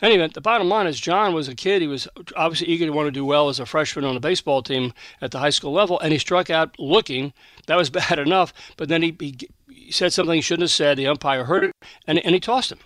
Anyway, 0.03 0.29
the 0.35 0.41
bottom 0.41 0.69
line 0.69 0.89
is 0.89 0.99
John 0.99 1.33
was 1.33 1.47
a 1.47 1.55
kid. 1.55 1.81
He 1.81 1.87
was 1.87 2.09
obviously 2.35 2.67
eager 2.67 2.87
to 2.87 2.93
want 2.93 3.07
to 3.07 3.13
do 3.13 3.25
well 3.25 3.49
as 3.49 3.61
a 3.61 3.67
freshman 3.67 4.05
on 4.05 4.17
a 4.17 4.21
baseball 4.21 4.61
team 4.61 4.93
at 5.21 5.31
the 5.31 5.39
high 5.39 5.51
school 5.51 5.73
level, 5.73 6.01
and 6.01 6.13
he 6.13 6.19
struck 6.19 6.51
out 6.51 6.75
looking. 6.79 7.33
That 7.67 7.77
was 7.77 7.89
bad 8.01 8.19
enough, 8.19 8.53
but 8.77 8.89
then 8.89 9.03
he, 9.03 9.17
he, 9.21 9.39
he 9.71 9.93
said 9.93 10.13
something 10.13 10.35
he 10.35 10.41
shouldn't 10.41 10.65
have 10.65 10.73
said. 10.73 10.99
The 10.99 11.07
umpire 11.07 11.45
heard 11.45 11.65
it, 11.65 11.73
and, 12.07 12.19
and 12.19 12.35
he 12.35 12.41
tossed 12.41 12.73
him. 12.73 12.81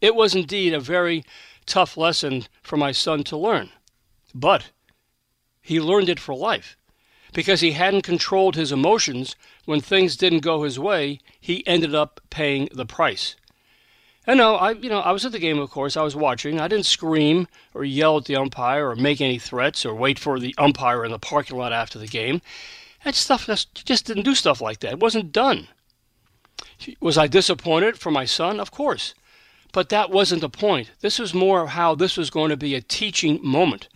It 0.00 0.14
was 0.14 0.34
indeed 0.34 0.72
a 0.72 0.80
very 0.80 1.24
tough 1.66 1.96
lesson 1.96 2.46
for 2.62 2.78
my 2.78 2.90
son 2.90 3.22
to 3.24 3.36
learn, 3.36 3.68
but 4.34 4.70
he 5.60 5.78
learned 5.78 6.08
it 6.08 6.18
for 6.18 6.34
life 6.34 6.76
because 7.34 7.60
he 7.60 7.72
hadn't 7.72 8.02
controlled 8.02 8.56
his 8.56 8.72
emotions 8.72 9.36
when 9.64 9.80
things 9.80 10.16
didn't 10.16 10.40
go 10.40 10.62
his 10.62 10.78
way. 10.78 11.18
He 11.40 11.66
ended 11.66 11.94
up 11.94 12.20
paying 12.30 12.68
the 12.72 12.86
price. 12.86 13.36
And 14.26 14.38
no, 14.38 14.54
I 14.54 14.72
you 14.72 14.88
know 14.88 15.00
I 15.00 15.10
was 15.10 15.24
at 15.24 15.32
the 15.32 15.38
game, 15.38 15.58
of 15.58 15.70
course. 15.70 15.96
I 15.96 16.02
was 16.02 16.14
watching. 16.14 16.60
I 16.60 16.68
didn't 16.68 16.86
scream 16.86 17.48
or 17.74 17.84
yell 17.84 18.18
at 18.18 18.26
the 18.26 18.36
umpire 18.36 18.88
or 18.88 18.96
make 18.96 19.20
any 19.20 19.38
threats 19.38 19.84
or 19.84 19.94
wait 19.94 20.18
for 20.18 20.38
the 20.38 20.54
umpire 20.58 21.04
in 21.04 21.10
the 21.10 21.18
parking 21.18 21.56
lot 21.56 21.72
after 21.72 21.98
the 21.98 22.06
game. 22.06 22.40
That 23.04 23.16
stuff 23.16 23.46
just, 23.46 23.84
just 23.84 24.06
didn't 24.06 24.22
do 24.22 24.34
stuff 24.34 24.60
like 24.60 24.80
that. 24.80 24.92
It 24.92 25.00
wasn't 25.00 25.32
done. 25.32 25.68
Was 27.00 27.18
I 27.18 27.26
disappointed 27.26 27.98
for 27.98 28.12
my 28.12 28.24
son? 28.24 28.60
Of 28.60 28.70
course. 28.70 29.14
But 29.72 29.88
that 29.88 30.10
wasn't 30.10 30.40
the 30.40 30.48
point. 30.48 30.90
This 31.00 31.18
was 31.18 31.34
more 31.34 31.62
of 31.62 31.70
how 31.70 31.94
this 31.94 32.16
was 32.16 32.30
going 32.30 32.50
to 32.50 32.56
be 32.56 32.74
a 32.74 32.80
teaching 32.80 33.40
moment. 33.42 33.88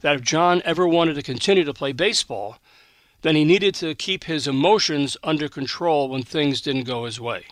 That 0.00 0.14
if 0.14 0.22
John 0.22 0.62
ever 0.64 0.86
wanted 0.86 1.14
to 1.14 1.22
continue 1.22 1.64
to 1.64 1.74
play 1.74 1.92
baseball, 1.92 2.58
then 3.22 3.34
he 3.34 3.44
needed 3.44 3.74
to 3.76 3.94
keep 3.94 4.24
his 4.24 4.46
emotions 4.46 5.16
under 5.22 5.48
control 5.48 6.08
when 6.08 6.22
things 6.22 6.60
didn't 6.60 6.84
go 6.84 7.04
his 7.04 7.20
way. 7.20 7.46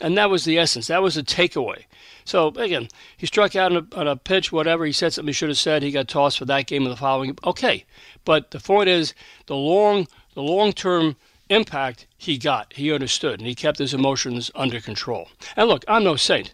And 0.00 0.16
that 0.16 0.30
was 0.30 0.44
the 0.44 0.58
essence. 0.58 0.86
That 0.86 1.02
was 1.02 1.16
the 1.16 1.22
takeaway. 1.22 1.84
So 2.24 2.48
again, 2.48 2.88
he 3.16 3.26
struck 3.26 3.56
out 3.56 3.72
on 3.72 3.88
a, 3.92 3.96
on 3.96 4.06
a, 4.06 4.16
pitch, 4.16 4.52
whatever. 4.52 4.84
He 4.84 4.92
said 4.92 5.12
something 5.12 5.28
he 5.28 5.32
should 5.32 5.48
have 5.48 5.58
said. 5.58 5.82
He 5.82 5.90
got 5.90 6.08
tossed 6.08 6.38
for 6.38 6.44
that 6.44 6.66
game 6.66 6.82
and 6.84 6.92
the 6.92 6.96
following. 6.96 7.36
Okay, 7.44 7.84
but 8.24 8.50
the 8.50 8.60
point 8.60 8.88
is 8.88 9.14
the 9.46 9.56
long, 9.56 10.06
the 10.34 10.42
long-term 10.42 11.16
impact 11.48 12.06
he 12.16 12.38
got. 12.38 12.72
He 12.74 12.92
understood, 12.92 13.40
and 13.40 13.48
he 13.48 13.54
kept 13.54 13.78
his 13.78 13.94
emotions 13.94 14.50
under 14.54 14.80
control. 14.80 15.28
And 15.56 15.68
look, 15.68 15.84
I'm 15.88 16.04
no 16.04 16.16
saint. 16.16 16.52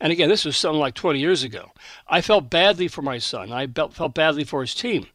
And 0.00 0.12
again, 0.12 0.28
this 0.28 0.44
was 0.44 0.56
something 0.56 0.80
like 0.80 0.94
20 0.94 1.18
years 1.18 1.42
ago. 1.42 1.72
I 2.06 2.20
felt 2.20 2.50
badly 2.50 2.86
for 2.88 3.02
my 3.02 3.18
son. 3.18 3.50
I 3.50 3.66
felt 3.66 4.14
badly 4.14 4.44
for 4.44 4.60
his 4.60 4.74
team. 4.74 5.06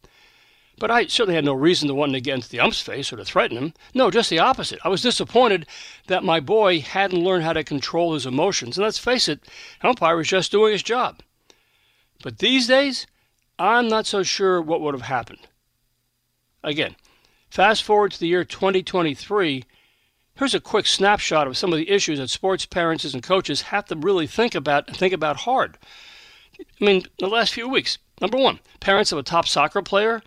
But 0.82 0.90
I 0.90 1.06
certainly 1.06 1.36
had 1.36 1.44
no 1.44 1.52
reason 1.52 1.86
to 1.86 1.94
want 1.94 2.10
to 2.10 2.20
get 2.20 2.34
into 2.34 2.48
the 2.48 2.58
ump's 2.58 2.80
face 2.80 3.12
or 3.12 3.16
to 3.16 3.24
threaten 3.24 3.56
him. 3.56 3.72
No, 3.94 4.10
just 4.10 4.28
the 4.30 4.40
opposite. 4.40 4.80
I 4.82 4.88
was 4.88 5.00
disappointed 5.00 5.64
that 6.08 6.24
my 6.24 6.40
boy 6.40 6.80
hadn't 6.80 7.22
learned 7.22 7.44
how 7.44 7.52
to 7.52 7.62
control 7.62 8.14
his 8.14 8.26
emotions. 8.26 8.76
And 8.76 8.82
let's 8.82 8.98
face 8.98 9.28
it, 9.28 9.48
umpire 9.82 10.16
was 10.16 10.26
just 10.26 10.50
doing 10.50 10.72
his 10.72 10.82
job. 10.82 11.22
But 12.24 12.38
these 12.38 12.66
days, 12.66 13.06
I'm 13.60 13.86
not 13.86 14.06
so 14.06 14.24
sure 14.24 14.60
what 14.60 14.80
would 14.80 14.92
have 14.92 15.02
happened. 15.02 15.46
Again, 16.64 16.96
fast 17.48 17.84
forward 17.84 18.10
to 18.10 18.18
the 18.18 18.26
year 18.26 18.44
2023. 18.44 19.64
Here's 20.34 20.54
a 20.54 20.58
quick 20.58 20.86
snapshot 20.86 21.46
of 21.46 21.56
some 21.56 21.72
of 21.72 21.78
the 21.78 21.90
issues 21.90 22.18
that 22.18 22.28
sports 22.28 22.66
parents 22.66 23.04
and 23.04 23.22
coaches 23.22 23.62
have 23.62 23.84
to 23.84 23.94
really 23.94 24.26
think 24.26 24.56
about 24.56 24.88
and 24.88 24.96
think 24.96 25.14
about 25.14 25.36
hard. 25.36 25.78
I 26.58 26.84
mean, 26.84 27.04
the 27.20 27.28
last 27.28 27.54
few 27.54 27.68
weeks. 27.68 27.98
Number 28.20 28.36
one, 28.36 28.58
parents 28.80 29.12
of 29.12 29.18
a 29.18 29.22
top 29.22 29.46
soccer 29.46 29.80
player 29.80 30.22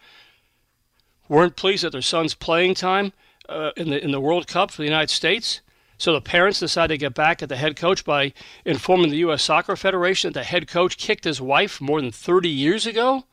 weren't 1.28 1.56
pleased 1.56 1.84
at 1.84 1.92
their 1.92 2.02
son's 2.02 2.34
playing 2.34 2.76
time 2.76 3.14
uh, 3.50 3.72
in 3.78 3.90
the 3.90 4.04
in 4.04 4.12
the 4.12 4.20
World 4.20 4.48
Cup 4.48 4.72
for 4.72 4.82
the 4.82 4.88
United 4.88 5.10
States. 5.10 5.62
So 5.98 6.14
the 6.14 6.22
parents 6.22 6.60
decided 6.60 6.94
to 6.94 6.98
get 6.98 7.14
back 7.14 7.42
at 7.42 7.48
the 7.48 7.56
head 7.56 7.78
coach 7.78 8.04
by 8.04 8.34
informing 8.66 9.12
the 9.12 9.18
U.S. 9.18 9.44
Soccer 9.44 9.76
Federation 9.76 10.34
that 10.34 10.40
the 10.40 10.44
head 10.44 10.68
coach 10.68 10.98
kicked 10.98 11.24
his 11.24 11.40
wife 11.40 11.80
more 11.80 12.02
than 12.02 12.12
30 12.12 12.50
years 12.50 12.86
ago. 12.86 13.24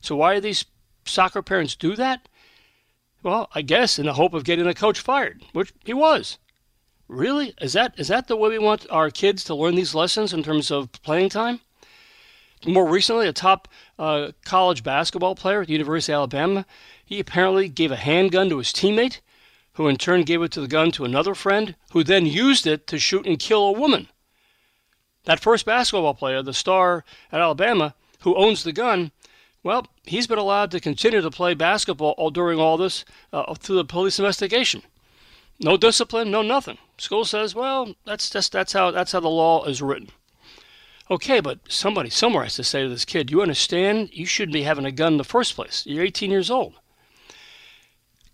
So 0.00 0.16
why 0.16 0.34
do 0.34 0.40
these 0.40 0.64
soccer 1.04 1.42
parents 1.42 1.76
do 1.76 1.94
that? 1.96 2.28
Well, 3.22 3.50
I 3.54 3.62
guess 3.62 3.98
in 3.98 4.06
the 4.06 4.14
hope 4.14 4.32
of 4.32 4.44
getting 4.44 4.64
the 4.64 4.74
coach 4.74 5.00
fired, 5.00 5.42
which 5.52 5.72
he 5.84 5.92
was. 5.92 6.38
Really? 7.08 7.54
Is 7.60 7.72
that 7.72 7.94
is 7.98 8.08
that 8.08 8.28
the 8.28 8.36
way 8.36 8.50
we 8.50 8.58
want 8.58 8.86
our 8.90 9.10
kids 9.10 9.42
to 9.44 9.54
learn 9.54 9.74
these 9.74 9.94
lessons 9.94 10.32
in 10.32 10.42
terms 10.42 10.70
of 10.70 10.92
playing 11.02 11.30
time? 11.30 11.60
More 12.66 12.88
recently, 12.88 13.28
a 13.28 13.32
top 13.32 13.68
uh, 13.98 14.32
college 14.44 14.82
basketball 14.82 15.34
player 15.34 15.60
at 15.62 15.68
the 15.68 15.74
University 15.74 16.12
of 16.12 16.18
Alabama, 16.18 16.66
he 17.04 17.20
apparently 17.20 17.68
gave 17.68 17.92
a 17.92 17.96
handgun 17.96 18.48
to 18.48 18.58
his 18.58 18.72
teammate, 18.72 19.20
who 19.74 19.86
in 19.86 19.96
turn 19.96 20.22
gave 20.24 20.42
it 20.42 20.50
to 20.52 20.60
the 20.60 20.66
gun 20.66 20.90
to 20.92 21.04
another 21.04 21.34
friend, 21.34 21.76
who 21.92 22.02
then 22.02 22.26
used 22.26 22.66
it 22.66 22.86
to 22.88 22.98
shoot 22.98 23.26
and 23.26 23.38
kill 23.38 23.62
a 23.68 23.72
woman. 23.72 24.08
That 25.24 25.40
first 25.40 25.66
basketball 25.66 26.14
player, 26.14 26.42
the 26.42 26.52
star 26.52 27.04
at 27.30 27.40
Alabama, 27.40 27.94
who 28.20 28.34
owns 28.34 28.64
the 28.64 28.72
gun, 28.72 29.12
well, 29.62 29.86
he's 30.04 30.26
been 30.26 30.38
allowed 30.38 30.70
to 30.72 30.80
continue 30.80 31.20
to 31.20 31.30
play 31.30 31.54
basketball 31.54 32.14
all, 32.16 32.30
during 32.30 32.58
all 32.58 32.76
this 32.76 33.04
uh, 33.32 33.54
through 33.54 33.76
the 33.76 33.84
police 33.84 34.18
investigation. 34.18 34.82
No 35.60 35.76
discipline, 35.76 36.30
no 36.30 36.42
nothing. 36.42 36.78
School 36.98 37.24
says, 37.24 37.54
well, 37.54 37.94
that's 38.06 38.30
just 38.30 38.52
that's 38.52 38.72
how 38.72 38.90
that's 38.90 39.12
how 39.12 39.20
the 39.20 39.28
law 39.28 39.64
is 39.64 39.82
written. 39.82 40.10
Okay, 41.10 41.40
but 41.40 41.60
somebody 41.68 42.10
somewhere 42.10 42.44
has 42.44 42.56
to 42.56 42.64
say 42.64 42.82
to 42.82 42.88
this 42.88 43.06
kid, 43.06 43.30
you 43.30 43.40
understand 43.40 44.10
you 44.12 44.26
shouldn't 44.26 44.52
be 44.52 44.62
having 44.62 44.84
a 44.84 44.92
gun 44.92 45.14
in 45.14 45.18
the 45.18 45.24
first 45.24 45.54
place. 45.54 45.84
You're 45.86 46.04
18 46.04 46.30
years 46.30 46.50
old. 46.50 46.74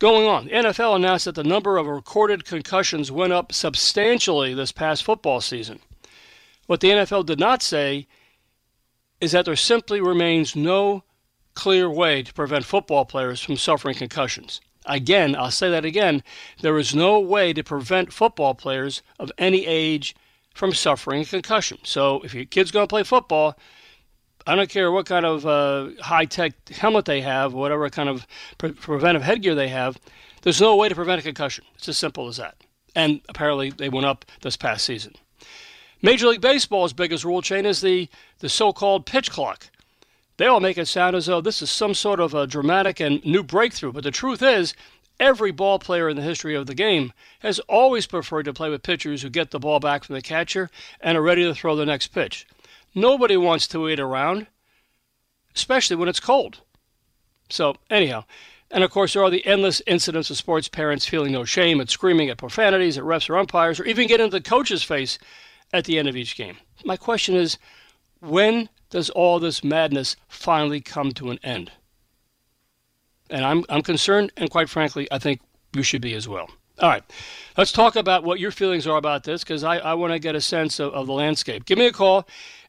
Going 0.01 0.27
on, 0.27 0.47
the 0.47 0.51
NFL 0.51 0.97
announced 0.97 1.25
that 1.27 1.37
the 1.37 1.45
number 1.45 1.77
of 1.77 1.87
recorded 1.87 2.45
concussions 2.45 3.13
went 3.13 3.33
up 3.33 3.53
substantially 3.53 4.53
this 4.53 4.73
past 4.73 5.05
football 5.05 5.41
season. 5.41 5.79
What 6.67 6.81
the 6.81 6.91
NFL 6.91 7.27
did 7.27 7.39
not 7.39 7.63
say 7.63 8.09
is 9.21 9.33
that 9.33 9.45
there 9.45 9.55
simply 9.55 10.01
remains 10.01 10.57
no 10.57 11.05
clear 11.55 11.89
way 11.89 12.25
to 12.25 12.35
prevent 12.35 12.65
football 12.65 13.05
players 13.05 13.41
from 13.41 13.57
suffering 13.57 13.95
concussions. 13.95 14.61
Again, 14.85 15.37
I'll 15.37 15.53
say 15.53 15.71
that 15.71 15.85
again. 15.85 16.23
There 16.61 16.77
is 16.77 16.95
no 16.95 17.21
way 17.21 17.53
to 17.53 17.63
prevent 17.63 18.13
football 18.13 18.55
players 18.55 19.01
of 19.19 19.31
any 19.39 19.65
age 19.65 20.15
from 20.55 20.73
suffering 20.73 21.23
a 21.23 21.25
concussion. 21.25 21.79
So 21.83 22.21
if 22.23 22.33
your 22.33 22.45
kid's 22.45 22.71
going 22.71 22.85
to 22.85 22.89
play 22.89 23.03
football, 23.03 23.59
I 24.47 24.55
don't 24.55 24.71
care 24.71 24.91
what 24.91 25.07
kind 25.07 25.27
of 25.27 25.47
uh, 25.47 25.91
high 26.01 26.25
tech 26.25 26.69
helmet 26.69 27.05
they 27.05 27.21
have, 27.21 27.53
whatever 27.53 27.89
kind 27.91 28.09
of 28.09 28.27
pre- 28.59 28.73
preventive 28.73 29.23
headgear 29.23 29.55
they 29.55 29.69
have, 29.69 29.99
there's 30.43 30.61
no 30.61 30.77
way 30.77 30.89
to 30.89 30.95
prevent 30.95 31.21
a 31.21 31.25
concussion. 31.25 31.65
It's 31.75 31.89
as 31.89 31.99
simple 31.99 32.29
as 32.29 32.37
that. 32.37 32.57
And 32.95 33.21
apparently 33.29 33.71
they 33.71 33.89
went 33.89 34.07
up 34.07 34.25
this 34.43 34.57
past 34.57 34.85
season. 34.85 35.15
Major 36.03 36.29
League 36.29 36.43
Baseball's 36.43 36.93
biggest 36.93 37.25
rule 37.25 37.41
change 37.41 37.67
is 37.67 37.81
the, 37.81 38.09
the 38.41 38.49
so 38.49 38.73
called 38.73 39.07
pitch 39.07 39.31
clock. 39.31 39.71
They 40.37 40.47
all 40.47 40.61
make 40.61 40.77
it 40.77 40.87
sound 40.87 41.17
as 41.17 41.27
though 41.27 41.41
this 41.41 41.63
is 41.63 41.71
some 41.71 41.95
sort 41.95 42.21
of 42.21 42.35
a 42.35 42.47
dramatic 42.47 43.01
and 43.01 43.25
new 43.25 43.43
breakthrough, 43.43 43.93
but 43.93 44.05
the 44.05 44.11
truth 44.11 44.43
is, 44.43 44.75
Every 45.21 45.53
ball 45.53 45.79
player 45.79 46.09
in 46.09 46.17
the 46.17 46.23
history 46.23 46.55
of 46.55 46.67
the 46.67 46.75
game 46.75 47.13
has 47.41 47.61
always 47.61 48.07
preferred 48.07 48.45
to 48.45 48.53
play 48.53 48.69
with 48.69 48.83
pitchers 48.83 49.23
who 49.23 49.31
get 49.31 49.51
the 49.51 49.61
ball 49.61 49.79
back 49.79 50.05
from 50.05 50.15
the 50.15 50.23
catcher 50.23 50.71
and 51.01 51.17
are 51.17 51.23
ready 51.23 51.45
to 51.45 51.55
throw 51.55 51.77
the 51.77 51.87
next 51.87 52.09
pitch. 52.09 52.47
Nobody 52.95 53.37
wants 53.37 53.67
to 53.69 53.81
wait 53.81 54.01
around, 54.01 54.47
especially 55.55 55.97
when 55.97 56.09
it's 56.09 56.21
cold. 56.21 56.61
So, 57.49 57.77
anyhow, 57.91 58.25
and 58.71 58.83
of 58.83 58.91
course, 58.91 59.13
there 59.13 59.23
are 59.23 59.31
the 59.31 59.47
endless 59.47 59.83
incidents 59.87 60.31
of 60.31 60.37
sports 60.37 60.69
parents 60.69 61.07
feeling 61.07 61.33
no 61.33 61.45
shame 61.45 61.81
at 61.81 61.91
screaming 61.91 62.29
at 62.29 62.39
profanities 62.39 62.99
at 62.99 63.05
refs 63.05 63.31
or 63.31 63.39
umpires, 63.39 63.79
or 63.79 63.85
even 63.85 64.09
getting 64.09 64.25
into 64.25 64.39
the 64.39 64.43
coach's 64.43 64.83
face 64.83 65.19
at 65.73 65.85
the 65.85 65.99
end 65.99 66.09
of 66.09 66.17
each 66.17 66.37
game. 66.37 66.57
My 66.85 66.97
question 66.97 67.37
is 67.37 67.59
when 68.21 68.69
does 68.91 69.11
all 69.11 69.39
this 69.39 69.63
madness 69.63 70.17
finally 70.29 70.81
come 70.81 71.13
to 71.13 71.31
an 71.31 71.39
end? 71.43 71.71
And 73.31 73.45
I'm, 73.45 73.65
I'm 73.69 73.83
concerned, 73.83 74.33
and 74.37 74.51
quite 74.51 74.69
frankly, 74.69 75.09
I 75.11 75.19
think 75.19 75.41
you 75.75 75.83
should 75.83 76.03
be 76.03 76.15
as 76.15 76.29
well. 76.29 76.51
All 76.81 76.89
right. 76.89 77.05
Let's 77.57 77.73
talk 77.73 77.97
about 77.97 78.25
what 78.25 78.41
your 78.41 78.51
feelings 78.51 78.87
are 78.87 78.97
about 78.97 79.25
this 79.25 79.45
because 79.45 79.63
I, 79.63 79.79
I 79.79 79.95
want 79.95 80.13
to 80.13 80.19
get 80.19 80.35
a 80.35 80.41
sense 80.41 80.81
of, 80.81 80.93
of 80.93 81.07
the 81.07 81.13
landscape. 81.13 81.65
Give 81.65 81.79
me 81.79 81.87
a 81.87 81.93
call. 81.93 82.27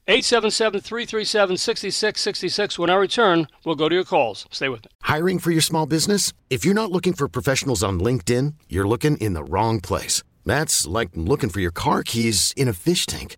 877 0.07 0.81
337 0.81 1.57
6666. 1.57 2.77
When 2.77 2.91
I 2.91 2.95
return, 2.95 3.47
we'll 3.65 3.75
go 3.75 3.89
to 3.89 3.95
your 3.95 4.03
calls. 4.03 4.45
Stay 4.51 4.69
with 4.69 4.85
me. 4.85 4.91
Hiring 5.01 5.39
for 5.39 5.49
your 5.49 5.61
small 5.61 5.87
business? 5.87 6.31
If 6.51 6.63
you're 6.63 6.75
not 6.75 6.91
looking 6.91 7.13
for 7.13 7.27
professionals 7.27 7.81
on 7.81 7.99
LinkedIn, 7.99 8.53
you're 8.69 8.87
looking 8.87 9.17
in 9.17 9.33
the 9.33 9.43
wrong 9.43 9.81
place. 9.81 10.21
That's 10.45 10.85
like 10.85 11.09
looking 11.15 11.49
for 11.49 11.59
your 11.59 11.71
car 11.71 12.03
keys 12.03 12.53
in 12.55 12.67
a 12.67 12.73
fish 12.73 13.07
tank. 13.07 13.37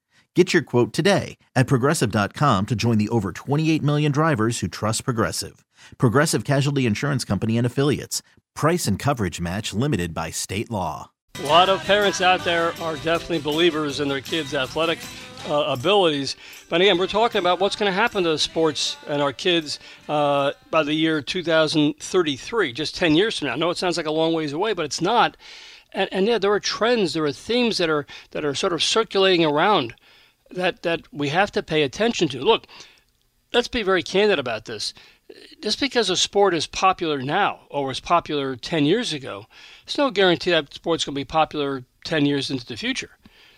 Get 0.33 0.53
your 0.53 0.63
quote 0.63 0.93
today 0.93 1.37
at 1.57 1.67
progressive.com 1.67 2.65
to 2.67 2.75
join 2.75 2.97
the 2.97 3.09
over 3.09 3.33
28 3.33 3.83
million 3.83 4.13
drivers 4.13 4.59
who 4.59 4.69
trust 4.69 5.03
Progressive. 5.03 5.65
Progressive 5.97 6.45
Casualty 6.45 6.85
Insurance 6.85 7.25
Company 7.25 7.57
and 7.57 7.67
Affiliates. 7.67 8.21
Price 8.55 8.87
and 8.87 8.97
coverage 8.97 9.41
match 9.41 9.73
limited 9.73 10.13
by 10.13 10.31
state 10.31 10.71
law. 10.71 11.11
A 11.39 11.47
lot 11.47 11.67
of 11.67 11.83
parents 11.83 12.21
out 12.21 12.45
there 12.45 12.71
are 12.81 12.95
definitely 12.97 13.39
believers 13.39 13.99
in 13.99 14.07
their 14.07 14.21
kids' 14.21 14.53
athletic 14.53 14.99
uh, 15.49 15.63
abilities. 15.63 16.37
But 16.69 16.79
again, 16.79 16.97
we're 16.97 17.07
talking 17.07 17.39
about 17.39 17.59
what's 17.59 17.75
going 17.75 17.91
to 17.91 17.95
happen 17.95 18.23
to 18.23 18.37
sports 18.37 18.95
and 19.07 19.21
our 19.21 19.33
kids 19.33 19.79
uh, 20.07 20.53
by 20.69 20.83
the 20.83 20.93
year 20.93 21.21
2033, 21.21 22.71
just 22.71 22.95
10 22.95 23.15
years 23.15 23.39
from 23.39 23.49
now. 23.49 23.55
I 23.55 23.57
know 23.57 23.69
it 23.69 23.77
sounds 23.77 23.97
like 23.97 24.05
a 24.05 24.11
long 24.11 24.31
ways 24.31 24.53
away, 24.53 24.71
but 24.71 24.85
it's 24.85 25.01
not. 25.01 25.35
And, 25.93 26.07
and 26.13 26.25
yeah, 26.25 26.37
there 26.37 26.53
are 26.53 26.59
trends, 26.59 27.13
there 27.13 27.25
are 27.25 27.33
themes 27.33 27.77
that 27.79 27.89
are 27.89 28.05
that 28.31 28.45
are 28.45 28.55
sort 28.55 28.71
of 28.71 28.81
circulating 28.81 29.43
around 29.43 29.93
that 30.51 30.83
that 30.83 31.01
we 31.11 31.29
have 31.29 31.51
to 31.53 31.63
pay 31.63 31.83
attention 31.83 32.27
to. 32.29 32.41
Look, 32.41 32.67
let's 33.53 33.67
be 33.67 33.83
very 33.83 34.03
candid 34.03 34.39
about 34.39 34.65
this. 34.65 34.93
Just 35.61 35.79
because 35.79 36.09
a 36.09 36.17
sport 36.17 36.53
is 36.53 36.67
popular 36.67 37.21
now 37.21 37.61
or 37.69 37.85
was 37.85 37.99
popular 37.99 38.55
10 38.55 38.85
years 38.85 39.13
ago, 39.13 39.45
it's 39.83 39.97
no 39.97 40.11
guarantee 40.11 40.51
that 40.51 40.73
sport's 40.73 41.05
going 41.05 41.15
to 41.15 41.19
be 41.19 41.25
popular 41.25 41.83
10 42.03 42.25
years 42.25 42.51
into 42.51 42.65
the 42.65 42.75
future. 42.75 43.11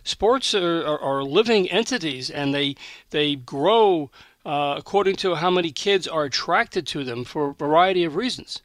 Sports 0.03 0.53
are, 0.53 0.85
are, 0.85 0.99
are 0.99 1.23
living 1.23 1.69
entities 1.71 2.29
and 2.29 2.53
they, 2.53 2.75
they 3.09 3.35
grow 3.35 4.11
uh, 4.45 4.75
according 4.77 5.15
to 5.15 5.35
how 5.35 5.49
many 5.49 5.71
kids 5.71 6.07
are 6.07 6.25
attracted 6.25 6.85
to 6.87 7.03
them 7.03 7.23
for 7.23 7.51
a 7.51 7.53
variety 7.53 8.03
of 8.03 8.15
reasons. 8.15 8.61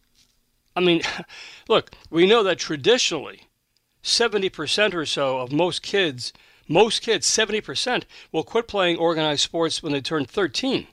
I 0.74 0.80
mean, 0.80 1.02
look, 1.68 1.92
we 2.10 2.26
know 2.26 2.42
that 2.42 2.58
traditionally, 2.58 3.42
70% 4.02 4.94
or 4.94 5.06
so 5.06 5.38
of 5.38 5.52
most 5.52 5.82
kids 5.82 6.32
most 6.68 7.02
kids, 7.02 7.26
70%, 7.26 8.04
will 8.30 8.44
quit 8.44 8.68
playing 8.68 8.98
organized 8.98 9.40
sports 9.40 9.82
when 9.82 9.92
they 9.92 10.00
turn 10.00 10.26
13. 10.26 10.86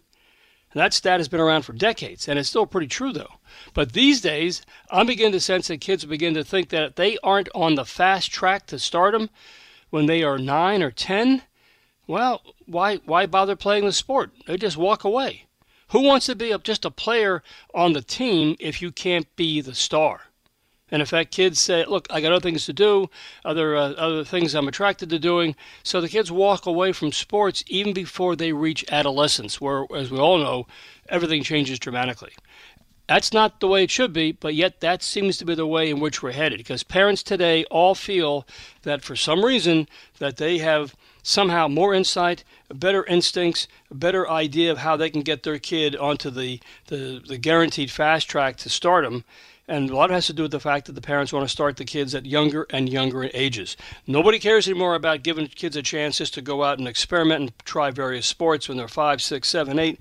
And 0.71 0.81
that 0.81 0.93
stat 0.93 1.19
has 1.19 1.27
been 1.27 1.39
around 1.39 1.63
for 1.63 1.73
decades, 1.73 2.27
and 2.27 2.39
it's 2.39 2.49
still 2.49 2.65
pretty 2.65 2.88
true, 2.88 3.13
though. 3.13 3.35
But 3.73 3.93
these 3.93 4.21
days, 4.21 4.61
I'm 4.89 5.07
beginning 5.07 5.33
to 5.33 5.39
sense 5.39 5.67
that 5.67 5.79
kids 5.79 6.03
begin 6.05 6.33
to 6.33 6.43
think 6.43 6.69
that 6.69 6.83
if 6.83 6.95
they 6.95 7.17
aren't 7.23 7.49
on 7.53 7.75
the 7.75 7.85
fast 7.85 8.31
track 8.31 8.67
to 8.67 8.79
stardom 8.79 9.29
when 9.89 10.05
they 10.05 10.23
are 10.23 10.38
9 10.38 10.83
or 10.83 10.91
10. 10.91 11.43
Well, 12.07 12.41
why, 12.65 12.97
why 13.05 13.25
bother 13.25 13.55
playing 13.55 13.85
the 13.85 13.93
sport? 13.93 14.31
They 14.47 14.57
just 14.57 14.77
walk 14.77 15.03
away. 15.03 15.45
Who 15.89 16.01
wants 16.01 16.25
to 16.25 16.35
be 16.35 16.53
just 16.63 16.83
a 16.83 16.91
player 16.91 17.43
on 17.73 17.93
the 17.93 18.01
team 18.01 18.55
if 18.59 18.81
you 18.81 18.91
can't 18.91 19.33
be 19.35 19.61
the 19.61 19.75
star? 19.75 20.23
And 20.91 21.02
in 21.02 21.06
fact, 21.08 21.32
kids 21.32 21.60
say, 21.60 21.84
"Look, 21.86 22.08
I 22.12 22.21
got 22.21 22.32
other 22.32 22.41
things 22.41 22.65
to 22.65 22.74
do, 22.74 23.10
other 23.43 23.76
uh, 23.76 23.93
other 23.93 24.24
things 24.24 24.54
I'm 24.54 24.67
attracted 24.67 25.10
to 25.10 25.19
doing." 25.19 25.56
So 25.84 26.00
the 26.00 26.10
kids 26.10 26.32
walk 26.32 26.65
away 26.65 26.91
from 26.91 27.12
sports 27.12 27.63
even 27.67 27.93
before 27.93 28.36
they 28.36 28.54
reach 28.54 28.86
adolescence, 28.91 29.60
where, 29.60 29.86
as 29.95 30.12
we 30.12 30.19
all 30.19 30.38
know, 30.38 30.67
everything 31.10 31.43
changes 31.43 31.80
dramatically. 31.80 32.34
That's 33.08 33.34
not 33.34 33.60
the 33.60 33.67
way 33.67 33.84
it 33.84 33.91
should 33.91 34.13
be, 34.13 34.32
but 34.32 34.56
yet 34.56 34.80
that 34.80 35.04
seems 35.04 35.38
to 35.38 35.45
be 35.45 35.54
the 35.54 35.67
way 35.67 35.91
in 35.91 36.00
which 36.00 36.24
we're 36.24 36.32
headed. 36.32 36.58
Because 36.58 36.82
parents 36.84 37.21
today 37.21 37.63
all 37.65 37.93
feel 37.93 38.48
that 38.82 39.04
for 39.04 39.15
some 39.15 39.45
reason 39.45 39.88
that 40.17 40.38
they 40.38 40.58
have 40.58 40.95
somehow 41.21 41.67
more 41.67 41.93
insight, 41.93 42.43
better 42.74 43.04
instincts, 43.06 43.67
a 43.91 43.95
better 43.95 44.28
idea 44.30 44.71
of 44.71 44.80
how 44.80 44.98
they 44.98 45.12
can 45.12 45.21
get 45.21 45.43
their 45.43 45.60
kid 45.60 45.95
onto 45.95 46.32
the, 46.32 46.60
the, 46.88 47.21
the 47.28 47.38
guaranteed 47.38 47.91
fast 47.91 48.28
track 48.28 48.58
to 48.58 48.69
stardom 48.69 49.24
and 49.67 49.89
a 49.89 49.95
lot 49.95 50.12
has 50.12 50.28
to 50.28 50.34
do 50.34 50.43
with 50.43 50.51
the 50.51 50.60
fact 50.60 50.86
that 50.86 50.93
the 50.93 51.01
parents 51.01 51.34
want 51.34 51.43
to 51.43 51.51
start 51.51 51.78
the 51.78 51.86
kids 51.86 52.13
at 52.13 52.25
younger 52.25 52.67
and 52.69 52.88
younger 52.88 53.30
ages. 53.34 53.75
Nobody 54.06 54.38
cares 54.38 54.67
anymore 54.67 54.95
about 54.95 55.23
giving 55.23 55.47
kids 55.47 55.75
a 55.75 55.82
chance 55.82 56.19
just 56.19 56.36
to 56.36 56.41
go 56.41 56.63
out 56.63 56.78
and 56.78 56.88
experiment 56.88 57.41
and 57.41 57.60
try 57.65 57.89
various 57.89 58.28
sports 58.28 58.69
when 58.69 58.78
they're 58.78 58.88
five, 58.88 59.21
six, 59.21 59.47
seven, 59.47 59.80
eight. 59.80 59.99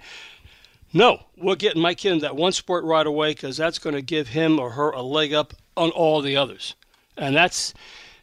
No, 0.93 1.25
we're 1.37 1.57
getting 1.57 1.83
my 1.83 1.95
kid 1.95 2.13
in 2.13 2.19
that 2.21 2.37
one 2.37 2.53
sport 2.53 2.85
right 2.85 3.07
away 3.07 3.31
because 3.31 3.57
that's 3.57 3.79
going 3.79 3.97
to 3.97 4.03
give 4.03 4.29
him 4.29 4.61
or 4.61 4.71
her 4.71 4.91
a 4.91 5.03
leg 5.03 5.33
up 5.33 5.55
on 5.77 5.91
all 5.91 6.21
the 6.21 6.37
others. 6.37 6.75
And 7.17 7.35
that's 7.35 7.75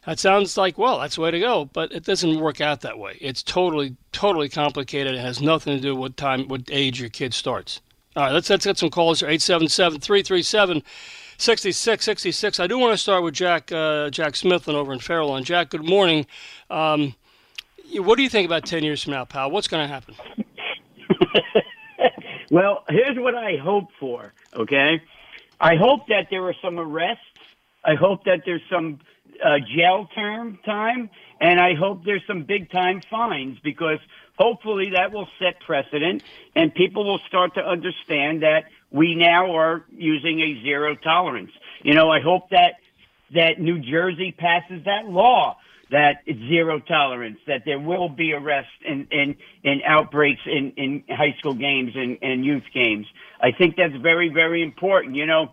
that 0.06 0.20
sounds 0.20 0.58
like 0.58 0.78
well, 0.78 1.00
that's 1.00 1.16
the 1.16 1.22
way 1.22 1.32
to 1.32 1.40
go, 1.40 1.66
but 1.66 1.92
it 1.92 2.06
doesn't 2.06 2.40
work 2.40 2.62
out 2.62 2.82
that 2.82 2.98
way. 2.98 3.18
It's 3.20 3.44
totally, 3.44 3.96
totally 4.12 4.48
complicated. 4.48 5.16
It 5.16 5.22
has 5.22 5.42
nothing 5.42 5.76
to 5.76 5.82
do 5.82 5.96
with 5.96 6.16
time, 6.16 6.48
what 6.48 6.62
age 6.72 7.00
your 7.00 7.10
kid 7.10 7.34
starts. 7.34 7.82
All 8.16 8.24
right, 8.24 8.34
let's 8.34 8.50
let's 8.50 8.66
get 8.66 8.78
some 8.78 8.90
calls 8.90 9.20
here. 9.20 9.30
877 9.30 10.00
337 10.02 10.84
66, 11.42 12.06
66. 12.06 12.60
I 12.60 12.68
do 12.68 12.78
want 12.78 12.94
to 12.94 12.98
start 12.98 13.24
with 13.24 13.34
Jack 13.34 13.72
uh, 13.72 14.12
Jack 14.12 14.34
Smithland 14.34 14.76
over 14.76 14.94
in 14.94 15.00
Fairlawn. 15.00 15.44
Jack, 15.44 15.72
good 15.72 15.84
morning. 15.84 16.28
Um, 16.70 17.16
what 17.96 18.18
do 18.18 18.24
you 18.24 18.30
think 18.30 18.46
about 18.46 18.66
10 18.66 18.84
years 18.84 19.04
from 19.04 19.14
now, 19.14 19.26
pal? 19.26 19.50
What's 19.50 19.68
going 19.68 19.84
to 19.84 19.92
happen? 19.92 20.16
well, 22.52 22.84
here's 22.90 23.18
what 23.18 23.34
I 23.34 23.58
hope 23.58 23.88
for, 24.00 24.34
okay? 24.56 25.02
I 25.60 25.76
hope 25.78 26.08
that 26.10 26.28
there 26.30 26.44
are 26.44 26.56
some 26.62 26.78
arrests. 26.80 27.24
I 27.84 27.96
hope 27.96 28.26
that 28.26 28.44
there's 28.46 28.62
some 28.70 29.00
uh, 29.44 29.58
jail 29.76 30.08
term 30.14 30.60
time, 30.64 31.10
and 31.40 31.60
I 31.60 31.74
hope 31.74 32.06
there's 32.06 32.26
some 32.28 32.44
big 32.44 32.70
time 32.70 33.02
fines 33.10 33.58
because 33.64 33.98
hopefully 34.38 34.92
that 34.92 35.12
will 35.12 35.28
set 35.40 35.60
precedent 35.60 36.22
and 36.56 36.74
people 36.74 37.04
will 37.04 37.20
start 37.28 37.56
to 37.56 37.62
understand 37.62 38.44
that 38.44 38.66
we 38.92 39.16
now 39.16 39.56
are 39.56 39.84
using 39.90 40.40
a 40.42 40.64
zero 40.64 40.96
tolerance. 40.96 41.52
You 41.84 41.94
know, 41.94 42.10
I 42.10 42.20
hope 42.22 42.50
that 42.52 42.76
that 43.34 43.60
New 43.60 43.80
Jersey 43.80 44.36
passes 44.38 44.84
that 44.86 45.06
law 45.06 45.58
that 45.92 46.22
it's 46.26 46.40
zero 46.40 46.80
tolerance, 46.80 47.38
that 47.48 47.64
there 47.66 47.80
will 47.80 48.08
be 48.08 48.34
arrests 48.34 48.72
and, 48.88 49.08
and, 49.12 49.36
and 49.64 49.82
outbreaks 49.86 50.42
in, 50.46 50.72
in 50.78 51.04
high 51.10 51.36
school 51.38 51.54
games 51.54 51.92
and, 51.96 52.18
and 52.22 52.46
youth 52.46 52.64
games. 52.74 53.06
I 53.42 53.52
think 53.52 53.76
that's 53.76 53.96
very, 54.02 54.30
very 54.30 54.64
important. 54.64 55.16
You 55.16 55.26
know, 55.26 55.52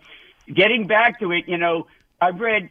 getting 0.51 0.87
back 0.87 1.19
to 1.19 1.31
it, 1.33 1.43
you 1.47 1.57
know, 1.57 1.87
I've 2.21 2.39
read 2.39 2.69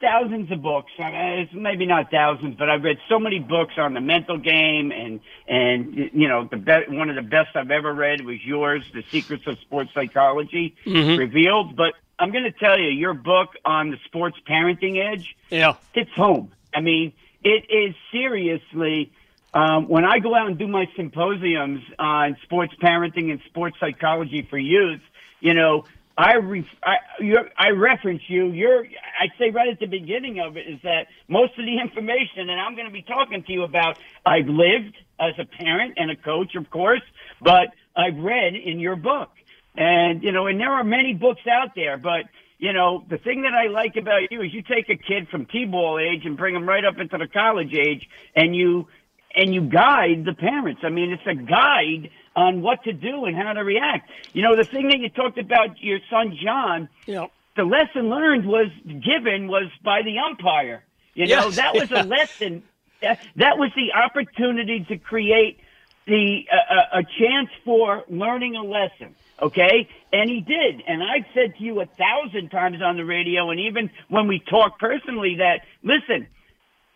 thousands 0.00 0.50
of 0.50 0.62
books. 0.62 0.92
I 0.98 1.10
mean, 1.10 1.38
it's 1.40 1.52
maybe 1.54 1.86
not 1.86 2.10
thousands, 2.10 2.56
but 2.56 2.68
I've 2.68 2.82
read 2.82 2.98
so 3.08 3.18
many 3.18 3.38
books 3.38 3.74
on 3.76 3.94
the 3.94 4.00
mental 4.00 4.38
game, 4.38 4.92
and 4.92 5.20
and 5.48 6.10
you 6.12 6.28
know, 6.28 6.48
the 6.50 6.56
be- 6.56 6.96
one 6.96 7.08
of 7.08 7.16
the 7.16 7.22
best 7.22 7.56
I've 7.56 7.70
ever 7.70 7.92
read 7.92 8.24
was 8.24 8.44
yours, 8.44 8.82
"The 8.92 9.04
Secrets 9.10 9.46
of 9.46 9.58
Sports 9.60 9.90
Psychology 9.94 10.76
mm-hmm. 10.84 11.18
Revealed." 11.18 11.76
But 11.76 11.94
I'm 12.18 12.30
going 12.30 12.44
to 12.44 12.52
tell 12.52 12.78
you, 12.78 12.88
your 12.88 13.14
book 13.14 13.50
on 13.64 13.90
the 13.90 13.98
sports 14.04 14.36
parenting 14.48 14.98
edge, 14.98 15.36
yeah, 15.50 15.74
hits 15.92 16.12
home. 16.12 16.52
I 16.74 16.80
mean, 16.80 17.12
it 17.42 17.64
is 17.70 17.94
seriously. 18.12 19.12
Um, 19.54 19.88
when 19.88 20.04
I 20.04 20.18
go 20.18 20.34
out 20.34 20.48
and 20.48 20.58
do 20.58 20.68
my 20.68 20.86
symposiums 20.96 21.80
on 21.98 22.36
sports 22.42 22.74
parenting 22.82 23.30
and 23.30 23.40
sports 23.46 23.78
psychology 23.80 24.42
for 24.42 24.58
youth, 24.58 25.00
you 25.40 25.54
know, 25.54 25.86
I 26.18 26.36
re, 26.36 26.66
I, 26.82 26.96
you're, 27.20 27.48
I 27.58 27.70
reference 27.70 28.22
you. 28.28 28.46
You're 28.46 28.84
I 28.84 29.26
say 29.38 29.50
right 29.50 29.68
at 29.68 29.80
the 29.80 29.86
beginning 29.86 30.40
of 30.40 30.56
it 30.56 30.66
is 30.66 30.80
that 30.82 31.08
most 31.28 31.58
of 31.58 31.66
the 31.66 31.78
information 31.78 32.46
that 32.46 32.58
I'm 32.58 32.74
going 32.74 32.86
to 32.86 32.92
be 32.92 33.02
talking 33.02 33.42
to 33.42 33.52
you 33.52 33.64
about, 33.64 33.98
I've 34.24 34.46
lived 34.48 34.96
as 35.20 35.34
a 35.38 35.44
parent 35.44 35.94
and 35.98 36.10
a 36.10 36.16
coach, 36.16 36.54
of 36.54 36.70
course, 36.70 37.02
but 37.42 37.68
I've 37.94 38.16
read 38.16 38.54
in 38.54 38.80
your 38.80 38.96
book, 38.96 39.30
and 39.76 40.22
you 40.22 40.32
know, 40.32 40.46
and 40.46 40.58
there 40.58 40.72
are 40.72 40.84
many 40.84 41.12
books 41.12 41.42
out 41.46 41.74
there, 41.74 41.98
but 41.98 42.24
you 42.58 42.72
know, 42.72 43.04
the 43.10 43.18
thing 43.18 43.42
that 43.42 43.52
I 43.52 43.68
like 43.68 43.96
about 43.96 44.30
you 44.30 44.40
is 44.40 44.54
you 44.54 44.62
take 44.62 44.88
a 44.88 44.96
kid 44.96 45.28
from 45.28 45.44
T-ball 45.44 45.98
age 45.98 46.24
and 46.24 46.38
bring 46.38 46.54
him 46.54 46.66
right 46.66 46.84
up 46.84 46.98
into 46.98 47.18
the 47.18 47.28
college 47.28 47.74
age, 47.74 48.08
and 48.34 48.56
you 48.56 48.88
and 49.36 49.54
you 49.54 49.60
guide 49.60 50.24
the 50.24 50.32
parents. 50.34 50.80
I 50.84 50.88
mean, 50.88 51.12
it's 51.12 51.26
a 51.26 51.34
guide 51.34 52.10
on 52.34 52.62
what 52.62 52.82
to 52.84 52.92
do 52.92 53.24
and 53.26 53.36
how 53.36 53.52
to 53.52 53.62
react. 53.64 54.10
You 54.32 54.42
know, 54.42 54.56
the 54.56 54.64
thing 54.64 54.88
that 54.88 54.98
you 54.98 55.08
talked 55.10 55.38
about 55.38 55.80
your 55.80 56.00
son 56.10 56.36
John, 56.42 56.88
Yeah. 57.06 57.26
the 57.56 57.64
lesson 57.64 58.08
learned 58.08 58.46
was 58.46 58.68
given 58.84 59.48
was 59.48 59.70
by 59.84 60.02
the 60.02 60.18
umpire. 60.18 60.82
You 61.14 61.26
know, 61.28 61.46
Yes. 61.46 61.56
that 61.56 61.74
was 61.74 61.90
a 61.92 62.02
lesson. 62.16 62.62
That, 63.02 63.20
that 63.36 63.58
was 63.58 63.70
the 63.76 63.92
opportunity 63.92 64.84
to 64.88 64.96
create 64.98 65.58
the 66.06 66.44
uh, 66.52 66.98
a 67.00 67.02
chance 67.02 67.50
for 67.64 68.04
learning 68.08 68.56
a 68.56 68.62
lesson. 68.62 69.14
Okay, 69.42 69.86
and 70.14 70.30
he 70.30 70.40
did. 70.40 70.82
And 70.88 71.02
I've 71.02 71.26
said 71.34 71.56
to 71.58 71.62
you 71.62 71.80
a 71.82 71.86
thousand 71.86 72.48
times 72.50 72.80
on 72.80 72.96
the 72.96 73.04
radio, 73.04 73.50
and 73.50 73.60
even 73.60 73.90
when 74.08 74.28
we 74.28 74.38
talk 74.38 74.78
personally, 74.78 75.36
that 75.40 75.60
listen, 75.82 76.26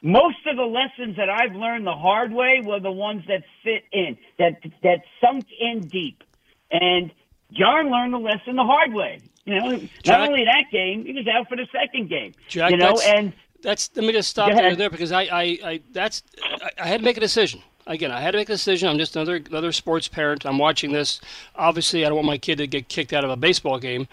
most 0.03 0.39
of 0.47 0.57
the 0.57 0.65
lessons 0.65 1.17
that 1.17 1.29
I've 1.29 1.55
learned 1.55 1.87
the 1.87 1.93
hard 1.95 2.33
way 2.33 2.63
were 2.65 2.81
the 2.81 2.93
ones 2.93 3.23
that 3.29 3.43
fit 3.63 3.85
in, 3.93 4.17
that 4.39 4.61
that 4.83 5.03
sunk 5.21 5.45
in 5.59 5.87
deep. 5.87 6.23
And 6.71 7.13
John 7.53 7.91
learned 7.91 8.15
the 8.15 8.19
lesson 8.19 8.57
the 8.57 8.65
hard 8.65 8.95
way. 8.95 9.21
You 9.45 9.59
know, 9.59 9.81
not 10.07 10.29
only 10.29 10.45
that 10.45 10.65
game, 10.71 11.05
he 11.05 11.13
was 11.13 11.27
out 11.27 11.49
for 11.49 11.57
the 11.57 11.67
second 11.73 12.09
game. 12.09 12.35
Jack, 12.49 12.71
you 12.71 12.77
know, 12.77 12.89
that's, 12.89 13.07
and 13.07 13.33
that's 13.63 13.91
let 13.97 14.05
me 14.05 14.13
just 14.13 14.31
stop 14.31 14.53
there 14.53 14.91
because 14.91 15.13
I, 15.13 15.23
I, 15.23 15.43
I 15.65 15.81
that's 15.93 16.23
I, 16.43 16.71
I 16.83 16.87
had 16.87 17.01
to 17.01 17.05
make 17.05 17.17
a 17.17 17.21
decision. 17.21 17.63
Again, 17.87 18.13
I 18.13 18.21
had 18.21 18.33
to 18.33 18.39
make 18.39 18.49
a 18.49 18.53
decision. 18.53 18.89
I'm 18.89 18.99
just 18.99 19.17
another 19.17 19.37
another 19.37 19.73
sports 19.73 20.07
parent. 20.09 20.45
I'm 20.45 20.59
watching 20.59 20.93
this. 20.93 21.21
Obviously, 21.57 22.05
I 22.05 22.09
don't 22.09 22.17
want 22.17 22.27
my 22.27 22.39
kid 22.39 22.59
to 22.59 22.67
get 22.67 22.89
kicked 22.89 23.13
out 23.13 23.25
of 23.25 23.31
a 23.31 23.37
baseball 23.37 23.79
game, 23.79 24.07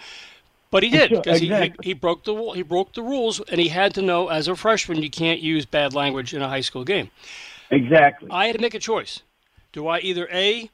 but 0.71 0.83
he 0.83 0.89
did 0.89 1.09
Sure, 1.09 1.21
because 1.21 1.41
exactly. 1.41 1.75
he, 1.83 1.89
he 1.89 1.89
he 1.89 1.93
broke 1.93 2.23
the 2.23 2.35
he 2.53 2.61
broke 2.61 2.93
the 2.93 3.01
rules, 3.01 3.39
and 3.41 3.59
he 3.59 3.69
had 3.69 3.93
to 3.95 4.01
know 4.01 4.27
as 4.29 4.47
a 4.47 4.55
freshman 4.55 5.01
you 5.01 5.09
can't 5.09 5.39
use 5.39 5.65
bad 5.65 5.93
language 5.93 6.33
in 6.33 6.41
a 6.41 6.49
high 6.49 6.61
school 6.61 6.83
game. 6.83 7.09
exactly. 7.69 8.29
I 8.31 8.47
had 8.47 8.55
to 8.55 8.61
make 8.61 8.73
a 8.73 8.79
choice. 8.79 9.21
Do 9.73 9.87
I 9.87 9.99
either 9.99 10.27
a, 10.31 10.69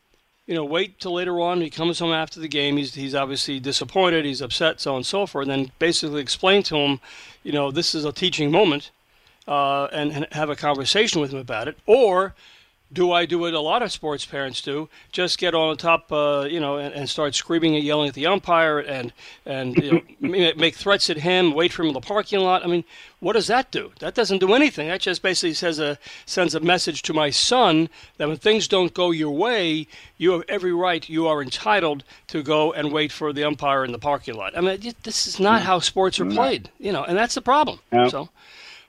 you 0.45 0.55
know, 0.55 0.63
wait 0.63 0.99
till 0.99 1.13
later 1.13 1.39
on 1.41 1.61
he 1.61 1.69
comes 1.69 1.99
home 1.99 2.11
after 2.13 2.39
the 2.39 2.47
game, 2.47 2.77
he's 2.77 2.95
he's 2.95 3.15
obviously 3.15 3.59
disappointed, 3.59 4.25
he's 4.25 4.41
upset, 4.41 4.79
so 4.79 4.91
on 4.91 4.97
and 4.97 5.05
so 5.05 5.25
forth, 5.25 5.47
and 5.47 5.51
then 5.51 5.71
basically 5.79 6.21
explain 6.21 6.63
to 6.63 6.77
him, 6.77 6.99
you 7.43 7.51
know, 7.51 7.71
this 7.71 7.93
is 7.95 8.05
a 8.05 8.11
teaching 8.11 8.51
moment, 8.51 8.91
uh, 9.47 9.85
and, 9.91 10.11
and 10.11 10.27
have 10.31 10.49
a 10.49 10.55
conversation 10.55 11.21
with 11.21 11.31
him 11.33 11.39
about 11.39 11.67
it, 11.67 11.77
or 11.85 12.33
do 12.93 13.11
I 13.11 13.25
do 13.25 13.39
what 13.39 13.53
a 13.53 13.59
lot 13.59 13.81
of 13.81 13.91
sports 13.91 14.25
parents 14.25 14.61
do? 14.61 14.87
Just 15.11 15.39
get 15.39 15.55
on 15.55 15.75
top, 15.77 16.11
uh, 16.11 16.47
you 16.49 16.59
know, 16.59 16.77
and, 16.77 16.93
and 16.93 17.09
start 17.09 17.33
screaming 17.33 17.75
and 17.75 17.83
yelling 17.83 18.07
at 18.07 18.13
the 18.13 18.27
umpire, 18.27 18.79
and 18.79 19.11
and 19.45 19.75
you 19.77 19.91
know, 19.91 20.01
make 20.55 20.75
threats 20.75 21.09
at 21.09 21.17
him, 21.17 21.53
wait 21.53 21.73
for 21.73 21.81
him 21.81 21.89
in 21.89 21.93
the 21.93 22.01
parking 22.01 22.39
lot. 22.39 22.63
I 22.63 22.67
mean, 22.67 22.83
what 23.19 23.33
does 23.33 23.47
that 23.47 23.71
do? 23.71 23.91
That 23.99 24.13
doesn't 24.13 24.39
do 24.39 24.53
anything. 24.53 24.89
That 24.89 25.01
just 25.01 25.21
basically 25.21 25.53
says 25.55 25.79
a 25.79 25.97
sends 26.25 26.53
a 26.53 26.59
message 26.59 27.01
to 27.03 27.13
my 27.13 27.31
son 27.31 27.89
that 28.17 28.27
when 28.27 28.37
things 28.37 28.67
don't 28.67 28.93
go 28.93 29.11
your 29.11 29.31
way, 29.31 29.87
you 30.17 30.31
have 30.33 30.43
every 30.47 30.73
right, 30.73 31.07
you 31.09 31.27
are 31.27 31.41
entitled 31.41 32.03
to 32.27 32.43
go 32.43 32.73
and 32.73 32.91
wait 32.91 33.11
for 33.11 33.33
the 33.33 33.43
umpire 33.43 33.83
in 33.83 33.91
the 33.91 33.99
parking 33.99 34.35
lot. 34.35 34.55
I 34.55 34.61
mean, 34.61 34.93
this 35.03 35.25
is 35.25 35.39
not 35.39 35.63
how 35.63 35.79
sports 35.79 36.19
are 36.19 36.25
played, 36.25 36.69
you 36.79 36.91
know, 36.91 37.03
and 37.03 37.17
that's 37.17 37.35
the 37.35 37.41
problem. 37.41 37.79
No. 37.91 38.07
So, 38.09 38.29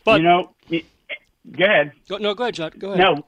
but 0.04 0.20
you 0.20 0.26
know, 0.26 0.50
go 0.70 1.64
ahead. 1.64 1.92
go, 2.08 2.18
no, 2.18 2.34
go 2.34 2.44
ahead, 2.44 2.54
John. 2.54 2.72
Go 2.78 2.92
ahead. 2.92 2.98
No, 2.98 3.24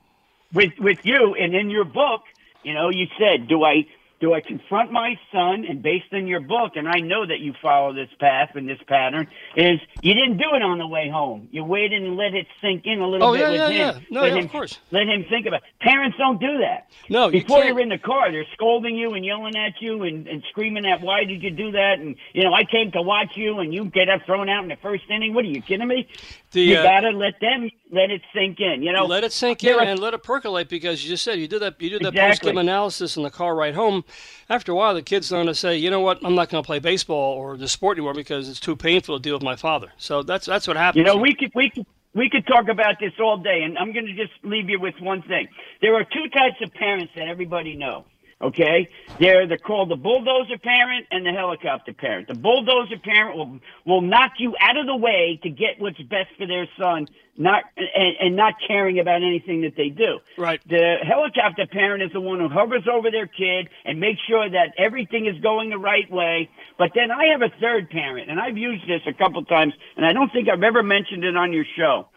with 0.52 0.72
with 0.78 0.98
you 1.04 1.34
and 1.38 1.54
in 1.54 1.70
your 1.70 1.84
book, 1.84 2.22
you 2.62 2.74
know, 2.74 2.88
you 2.88 3.06
said, 3.18 3.48
do 3.48 3.64
I 3.64 3.86
do 4.26 4.34
I 4.34 4.40
confront 4.40 4.90
my 4.90 5.14
son? 5.32 5.64
And 5.68 5.80
based 5.82 6.06
on 6.12 6.26
your 6.26 6.40
book, 6.40 6.72
and 6.74 6.88
I 6.88 6.98
know 6.98 7.24
that 7.24 7.38
you 7.38 7.54
follow 7.62 7.92
this 7.92 8.08
path 8.18 8.50
and 8.56 8.68
this 8.68 8.80
pattern, 8.88 9.28
is 9.54 9.78
you 10.02 10.14
didn't 10.14 10.38
do 10.38 10.46
it 10.54 10.62
on 10.62 10.78
the 10.78 10.86
way 10.88 11.08
home. 11.08 11.48
You 11.52 11.62
waited 11.62 12.02
and 12.02 12.16
let 12.16 12.34
it 12.34 12.48
sink 12.60 12.86
in 12.86 13.00
a 13.00 13.06
little 13.06 13.28
Oh, 13.28 13.32
bit 13.34 13.40
yeah, 13.42 13.50
with 13.50 13.60
yeah, 13.60 13.68
him. 13.68 13.76
yeah. 13.76 14.00
No, 14.10 14.20
let 14.22 14.32
yeah, 14.32 14.38
him, 14.38 14.44
of 14.46 14.50
course. 14.50 14.78
Let 14.90 15.06
him 15.06 15.24
think 15.30 15.46
about. 15.46 15.62
it. 15.62 15.68
Parents 15.80 16.16
don't 16.18 16.40
do 16.40 16.58
that. 16.58 16.88
No, 17.08 17.26
you 17.28 17.42
Before 17.42 17.58
can't. 17.58 17.68
you're 17.68 17.80
in 17.80 17.88
the 17.88 17.98
car, 17.98 18.32
they're 18.32 18.44
scolding 18.54 18.96
you 18.96 19.14
and 19.14 19.24
yelling 19.24 19.54
at 19.56 19.80
you 19.80 20.02
and, 20.02 20.26
and 20.26 20.42
screaming 20.50 20.84
at 20.86 21.02
why 21.02 21.22
did 21.24 21.40
you 21.42 21.50
do 21.52 21.70
that? 21.70 22.00
And 22.00 22.16
you 22.32 22.42
know, 22.42 22.52
I 22.52 22.64
came 22.64 22.90
to 22.92 23.02
watch 23.02 23.36
you, 23.36 23.60
and 23.60 23.72
you 23.72 23.84
get 23.84 24.08
up 24.08 24.22
thrown 24.26 24.48
out 24.48 24.64
in 24.64 24.68
the 24.70 24.76
first 24.82 25.04
inning. 25.08 25.34
What 25.34 25.44
are 25.44 25.48
you 25.48 25.62
kidding 25.62 25.86
me? 25.86 26.08
The, 26.50 26.62
you 26.62 26.76
uh, 26.78 26.82
gotta 26.82 27.10
let 27.10 27.38
them 27.40 27.70
let 27.92 28.10
it 28.10 28.22
sink 28.34 28.58
in. 28.60 28.82
You 28.82 28.92
know, 28.92 29.04
let 29.06 29.22
it 29.22 29.32
sink 29.32 29.62
in 29.62 29.74
are- 29.74 29.82
and 29.82 30.00
let 30.00 30.14
it 30.14 30.22
percolate 30.24 30.68
because 30.68 31.04
you 31.04 31.10
just 31.10 31.22
said 31.22 31.38
you 31.38 31.46
did 31.46 31.60
that 31.62 31.80
you 31.80 31.90
did 31.90 32.00
that 32.02 32.08
Exactly. 32.08 32.30
post 32.30 32.42
game 32.42 32.58
analysis 32.58 33.16
in 33.16 33.22
the 33.22 33.30
car 33.30 33.54
ride 33.54 33.74
home. 33.74 34.04
After 34.48 34.72
a 34.72 34.74
while, 34.74 34.94
the 34.94 35.02
kid's 35.02 35.30
going 35.30 35.46
to 35.46 35.54
say, 35.54 35.76
you 35.76 35.90
know 35.90 36.00
what, 36.00 36.24
I'm 36.24 36.34
not 36.34 36.50
going 36.50 36.62
to 36.62 36.66
play 36.66 36.78
baseball 36.78 37.34
or 37.34 37.56
the 37.56 37.68
sport 37.68 37.98
anymore 37.98 38.14
because 38.14 38.48
it's 38.48 38.60
too 38.60 38.76
painful 38.76 39.18
to 39.18 39.22
deal 39.22 39.34
with 39.34 39.42
my 39.42 39.56
father. 39.56 39.92
So 39.96 40.22
that's 40.22 40.46
that's 40.46 40.68
what 40.68 40.76
happens. 40.76 41.00
You 41.00 41.04
know, 41.04 41.16
we 41.16 41.34
could 41.34 41.50
we 41.54 41.70
could 41.70 41.86
we 42.14 42.30
could 42.30 42.46
talk 42.46 42.68
about 42.68 42.98
this 42.98 43.12
all 43.20 43.36
day, 43.36 43.62
and 43.62 43.76
I'm 43.76 43.92
going 43.92 44.06
to 44.06 44.14
just 44.14 44.32
leave 44.42 44.70
you 44.70 44.80
with 44.80 44.94
one 45.00 45.22
thing. 45.22 45.48
There 45.82 45.94
are 45.94 46.04
two 46.04 46.28
types 46.30 46.56
of 46.62 46.72
parents 46.72 47.12
that 47.16 47.28
everybody 47.28 47.76
know. 47.76 48.06
Okay, 48.38 48.90
they're 49.18 49.46
they're 49.46 49.56
called 49.56 49.90
the 49.90 49.96
bulldozer 49.96 50.58
parent 50.58 51.06
and 51.10 51.24
the 51.24 51.32
helicopter 51.32 51.94
parent. 51.94 52.28
The 52.28 52.34
bulldozer 52.34 52.98
parent 53.02 53.34
will 53.34 53.60
will 53.86 54.02
knock 54.02 54.32
you 54.38 54.54
out 54.60 54.76
of 54.76 54.84
the 54.84 54.96
way 54.96 55.40
to 55.42 55.48
get 55.48 55.78
what's 55.78 56.00
best 56.02 56.28
for 56.36 56.46
their 56.46 56.68
son, 56.78 57.08
not 57.38 57.64
and, 57.78 58.16
and 58.20 58.36
not 58.36 58.52
caring 58.66 58.98
about 58.98 59.22
anything 59.22 59.62
that 59.62 59.74
they 59.74 59.88
do. 59.88 60.20
Right. 60.36 60.60
The 60.68 60.96
helicopter 61.02 61.66
parent 61.66 62.02
is 62.02 62.12
the 62.12 62.20
one 62.20 62.38
who 62.38 62.50
hovers 62.50 62.86
over 62.86 63.10
their 63.10 63.26
kid 63.26 63.70
and 63.86 64.00
makes 64.00 64.20
sure 64.28 64.50
that 64.50 64.74
everything 64.76 65.24
is 65.24 65.40
going 65.40 65.70
the 65.70 65.78
right 65.78 66.10
way. 66.10 66.50
But 66.76 66.90
then 66.94 67.10
I 67.10 67.28
have 67.32 67.40
a 67.40 67.48
third 67.58 67.88
parent, 67.88 68.30
and 68.30 68.38
I've 68.38 68.58
used 68.58 68.86
this 68.86 69.00
a 69.06 69.14
couple 69.14 69.42
times, 69.46 69.72
and 69.96 70.04
I 70.04 70.12
don't 70.12 70.30
think 70.30 70.50
I've 70.50 70.62
ever 70.62 70.82
mentioned 70.82 71.24
it 71.24 71.38
on 71.38 71.54
your 71.54 71.64
show. 71.74 72.08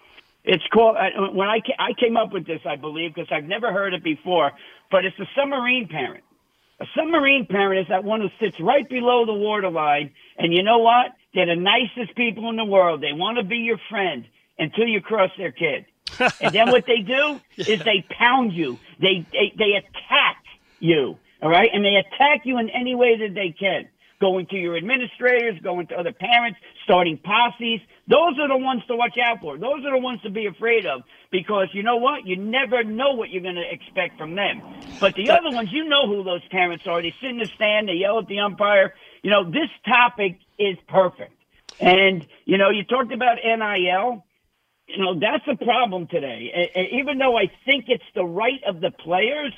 It's 0.44 0.64
called 0.74 0.98
uh, 0.98 1.32
when 1.34 1.48
I 1.48 1.60
I 1.78 1.94
came 2.00 2.18
up 2.18 2.32
with 2.32 2.48
this, 2.48 2.62
I 2.66 2.76
believe, 2.76 3.14
because 3.14 3.30
I've 3.32 3.44
never 3.44 3.72
heard 3.72 3.94
it 3.94 4.04
before. 4.04 4.52
But 4.92 5.06
it's 5.06 5.20
a 5.20 5.30
submarine 5.36 5.88
parent. 5.88 6.24
A 6.80 6.86
submarine 6.96 7.46
parent 7.46 7.82
is 7.82 7.88
that 7.90 8.04
one 8.04 8.22
who 8.22 8.30
sits 8.40 8.56
right 8.60 8.88
below 8.88 9.26
the 9.26 9.34
waterline, 9.34 10.12
and 10.38 10.54
you 10.54 10.64
know 10.64 10.80
what? 10.80 11.08
They're 11.34 11.46
the 11.46 11.56
nicest 11.56 12.16
people 12.16 12.50
in 12.50 12.56
the 12.56 12.66
world. 12.66 13.02
They 13.02 13.14
want 13.14 13.38
to 13.38 13.44
be 13.44 13.58
your 13.58 13.80
friend 13.90 14.26
until 14.58 14.88
you 14.88 15.02
cross 15.02 15.30
their 15.38 15.52
kid. 15.52 15.86
and 16.42 16.54
then 16.54 16.72
what 16.72 16.86
they 16.88 17.02
do 17.02 17.40
is 17.58 17.80
they 17.84 18.06
pound 18.18 18.54
you. 18.54 18.80
They, 19.00 19.26
they 19.32 19.54
they 19.58 19.74
attack 19.74 20.44
you. 20.80 21.18
All 21.42 21.50
right, 21.50 21.70
and 21.72 21.84
they 21.86 21.96
attack 21.96 22.42
you 22.46 22.58
in 22.58 22.70
any 22.70 22.96
way 22.96 23.18
that 23.18 23.34
they 23.34 23.56
can. 23.58 23.88
Going 24.20 24.48
to 24.48 24.58
your 24.58 24.76
administrators, 24.76 25.60
going 25.64 25.88
to 25.88 25.96
other 25.96 26.12
parents, 26.12 26.60
starting 26.84 27.18
posses. 27.18 27.80
Those 28.10 28.40
are 28.42 28.48
the 28.48 28.58
ones 28.58 28.82
to 28.88 28.96
watch 28.96 29.18
out 29.24 29.40
for. 29.40 29.58
Those 29.58 29.86
are 29.86 29.92
the 29.92 30.02
ones 30.02 30.22
to 30.24 30.32
be 30.32 30.48
afraid 30.48 30.86
of 30.86 31.04
because 31.32 31.68
you 31.74 31.84
know 31.84 31.98
what? 31.98 32.26
You 32.26 32.38
never 32.38 32.84
know 32.84 33.12
what 33.14 33.30
you're 33.30 33.44
going 33.44 33.56
to 33.56 33.72
expect 33.72 34.18
from 34.18 34.36
them. 34.36 34.62
But 35.00 35.14
the 35.14 35.30
other 35.30 35.52
ones, 35.52 35.70
you 35.72 35.86
know 35.88 36.08
who 36.08 36.24
those 36.24 36.46
parents 36.50 36.86
are. 36.88 37.02
They 37.02 37.14
sit 37.22 37.30
in 37.30 37.38
the 37.38 37.46
stand, 37.56 37.88
they 37.88 37.94
yell 37.94 38.20
at 38.20 38.28
the 38.28 38.40
umpire. 38.40 38.96
You 39.22 39.30
know, 39.30 39.44
this 39.46 39.70
topic 39.86 40.40
is 40.58 40.76
perfect. 40.88 41.34
And, 41.80 42.28
you 42.46 42.58
know, 42.58 42.72
you 42.72 42.84
talked 42.84 43.14
about 43.14 43.38
NIL 43.46 44.24
you 44.90 44.98
know 44.98 45.20
that's 45.20 45.48
a 45.48 45.64
problem 45.64 46.08
today. 46.08 46.52
A- 46.54 46.80
a- 46.80 47.00
even 47.00 47.20
though 47.20 47.38
I 47.38 47.52
think 47.66 47.86
it's 47.88 48.04
the 48.16 48.26
right 48.26 48.62
of 48.68 48.82
the 48.82 48.92
players, 48.92 49.54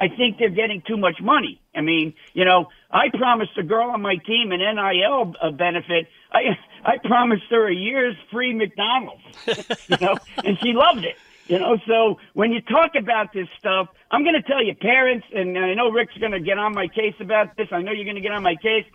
I 0.00 0.08
think 0.08 0.38
they're 0.38 0.48
getting 0.48 0.82
too 0.86 0.96
much 0.96 1.20
money. 1.20 1.60
I 1.74 1.82
mean, 1.82 2.14
you 2.32 2.44
know, 2.44 2.68
I 2.90 3.10
promised 3.10 3.52
a 3.58 3.62
girl 3.62 3.90
on 3.90 4.00
my 4.00 4.16
team 4.16 4.50
an 4.52 4.60
NIL 4.60 5.34
uh, 5.40 5.50
benefit. 5.50 6.08
I 6.32 6.56
I 6.84 6.96
promised 7.04 7.44
her 7.50 7.68
a 7.68 7.74
year's 7.74 8.16
free 8.32 8.54
McDonald's, 8.54 9.22
you 9.88 9.96
know, 10.00 10.16
and 10.44 10.58
she 10.60 10.72
loved 10.72 11.04
it. 11.04 11.16
You 11.48 11.58
know, 11.58 11.78
so 11.86 12.18
when 12.32 12.52
you 12.52 12.60
talk 12.60 12.94
about 12.94 13.32
this 13.32 13.48
stuff, 13.58 13.88
I'm 14.10 14.22
going 14.22 14.36
to 14.36 14.42
tell 14.42 14.62
you, 14.62 14.72
parents, 14.74 15.26
and 15.34 15.58
I 15.58 15.74
know 15.74 15.90
Rick's 15.90 16.16
going 16.16 16.30
to 16.32 16.38
get 16.40 16.58
on 16.58 16.74
my 16.74 16.86
case 16.86 17.14
about 17.18 17.56
this. 17.56 17.68
I 17.72 17.82
know 17.82 17.90
you're 17.90 18.04
going 18.04 18.14
to 18.14 18.22
get 18.22 18.30
on 18.32 18.42
my 18.44 18.54
case. 18.54 18.86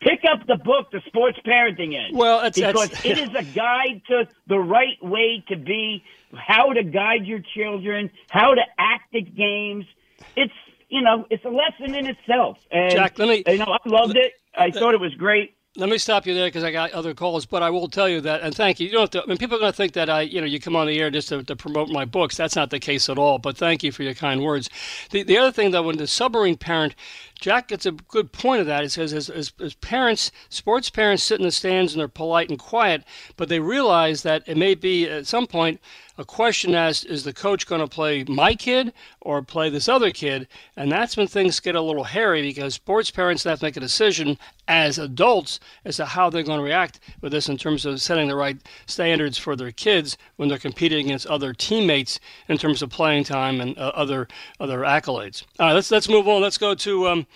Pick 0.00 0.20
up 0.30 0.46
the 0.46 0.56
book, 0.56 0.90
The 0.90 1.00
Sports 1.06 1.38
Parenting 1.46 1.94
Edge. 1.94 2.14
Well, 2.14 2.38
it's- 2.44 2.56
because 2.56 2.88
that's- 2.90 3.04
it 3.04 3.18
is 3.18 3.34
a 3.34 3.42
guide 3.54 4.02
to 4.08 4.26
the 4.46 4.58
right 4.58 5.02
way 5.02 5.44
to 5.48 5.56
be, 5.56 6.02
how 6.34 6.72
to 6.72 6.82
guide 6.82 7.26
your 7.26 7.40
children, 7.54 8.10
how 8.30 8.54
to 8.54 8.62
act 8.78 9.14
at 9.14 9.34
games. 9.34 9.84
It's 10.36 10.52
you 10.88 11.02
know, 11.02 11.26
it's 11.30 11.44
a 11.44 11.48
lesson 11.48 11.94
in 11.96 12.06
itself. 12.06 12.58
And, 12.70 12.92
Jack, 12.92 13.18
let 13.18 13.28
me- 13.28 13.42
you 13.46 13.58
know, 13.58 13.76
I 13.84 13.88
loved 13.88 14.16
it. 14.16 14.34
I 14.56 14.70
thought 14.70 14.94
it 14.94 15.00
was 15.00 15.12
great. 15.14 15.56
let 15.76 15.88
me 15.88 15.98
stop 15.98 16.24
you 16.24 16.34
there 16.34 16.46
because 16.46 16.62
I 16.62 16.70
got 16.70 16.92
other 16.92 17.14
calls, 17.14 17.46
but 17.46 17.60
I 17.60 17.70
will 17.70 17.88
tell 17.88 18.08
you 18.08 18.20
that, 18.20 18.42
and 18.42 18.54
thank 18.54 18.78
you. 18.78 18.86
You 18.86 18.92
don't 18.92 19.00
have 19.00 19.10
to, 19.10 19.22
I 19.24 19.26
mean, 19.26 19.38
people 19.38 19.56
are 19.56 19.58
going 19.58 19.72
to 19.72 19.76
think 19.76 19.94
that 19.94 20.08
I, 20.08 20.20
you 20.20 20.40
know, 20.40 20.46
you 20.46 20.60
come 20.60 20.76
on 20.76 20.86
the 20.86 21.00
air 21.00 21.10
just 21.10 21.30
to, 21.30 21.42
to, 21.42 21.56
promote 21.56 21.88
my 21.88 22.04
books. 22.04 22.36
That's 22.36 22.54
not 22.54 22.70
the 22.70 22.78
case 22.78 23.08
at 23.08 23.18
all. 23.18 23.38
But 23.38 23.56
thank 23.56 23.82
you 23.82 23.90
for 23.90 24.04
your 24.04 24.14
kind 24.14 24.44
words. 24.44 24.70
The 25.10 25.24
the 25.24 25.36
other 25.36 25.50
thing 25.50 25.72
though, 25.72 25.82
when 25.82 25.96
the 25.96 26.06
submarine 26.06 26.56
parent, 26.58 26.94
Jack 27.40 27.66
gets 27.68 27.86
a 27.86 27.90
good 27.90 28.30
point 28.30 28.60
of 28.60 28.68
that. 28.68 28.84
He 28.84 28.88
says 28.88 29.12
as, 29.12 29.28
as, 29.28 29.52
as 29.60 29.74
parents, 29.74 30.30
sports 30.48 30.90
parents 30.90 31.24
sit 31.24 31.40
in 31.40 31.44
the 31.44 31.50
stands 31.50 31.92
and 31.92 31.98
they're 31.98 32.06
polite 32.06 32.50
and 32.50 32.58
quiet, 32.58 33.02
but 33.36 33.48
they 33.48 33.58
realize 33.58 34.22
that 34.22 34.44
it 34.46 34.56
may 34.56 34.76
be 34.76 35.08
at 35.08 35.26
some 35.26 35.48
point 35.48 35.80
a 36.16 36.24
question 36.24 36.74
as 36.74 37.04
is 37.04 37.24
the 37.24 37.32
coach 37.32 37.66
going 37.66 37.80
to 37.80 37.86
play 37.86 38.24
my 38.24 38.54
kid 38.54 38.92
or 39.20 39.42
play 39.42 39.70
this 39.70 39.88
other 39.88 40.10
kid? 40.10 40.48
And 40.76 40.90
that's 40.90 41.16
when 41.16 41.26
things 41.26 41.60
get 41.60 41.74
a 41.74 41.80
little 41.80 42.04
hairy 42.04 42.42
because 42.42 42.74
sports 42.74 43.10
parents 43.10 43.44
have 43.44 43.58
to 43.58 43.64
make 43.64 43.76
a 43.76 43.80
decision 43.80 44.38
as 44.68 44.98
adults 44.98 45.60
as 45.84 45.96
to 45.96 46.04
how 46.04 46.30
they're 46.30 46.42
going 46.42 46.58
to 46.58 46.64
react 46.64 47.00
with 47.20 47.32
this 47.32 47.48
in 47.48 47.56
terms 47.56 47.84
of 47.84 48.00
setting 48.00 48.28
the 48.28 48.36
right 48.36 48.56
standards 48.86 49.36
for 49.36 49.56
their 49.56 49.72
kids 49.72 50.16
when 50.36 50.48
they're 50.48 50.58
competing 50.58 51.06
against 51.06 51.26
other 51.26 51.52
teammates 51.52 52.20
in 52.48 52.58
terms 52.58 52.82
of 52.82 52.90
playing 52.90 53.24
time 53.24 53.60
and 53.60 53.76
uh, 53.78 53.92
other 53.94 54.28
other 54.60 54.80
accolades. 54.80 55.44
All 55.58 55.66
right, 55.66 55.72
let's 55.72 55.90
let's 55.90 56.08
move 56.08 56.28
on. 56.28 56.40
Let's 56.40 56.58
go 56.58 56.74
to 56.74 57.08
um, 57.08 57.26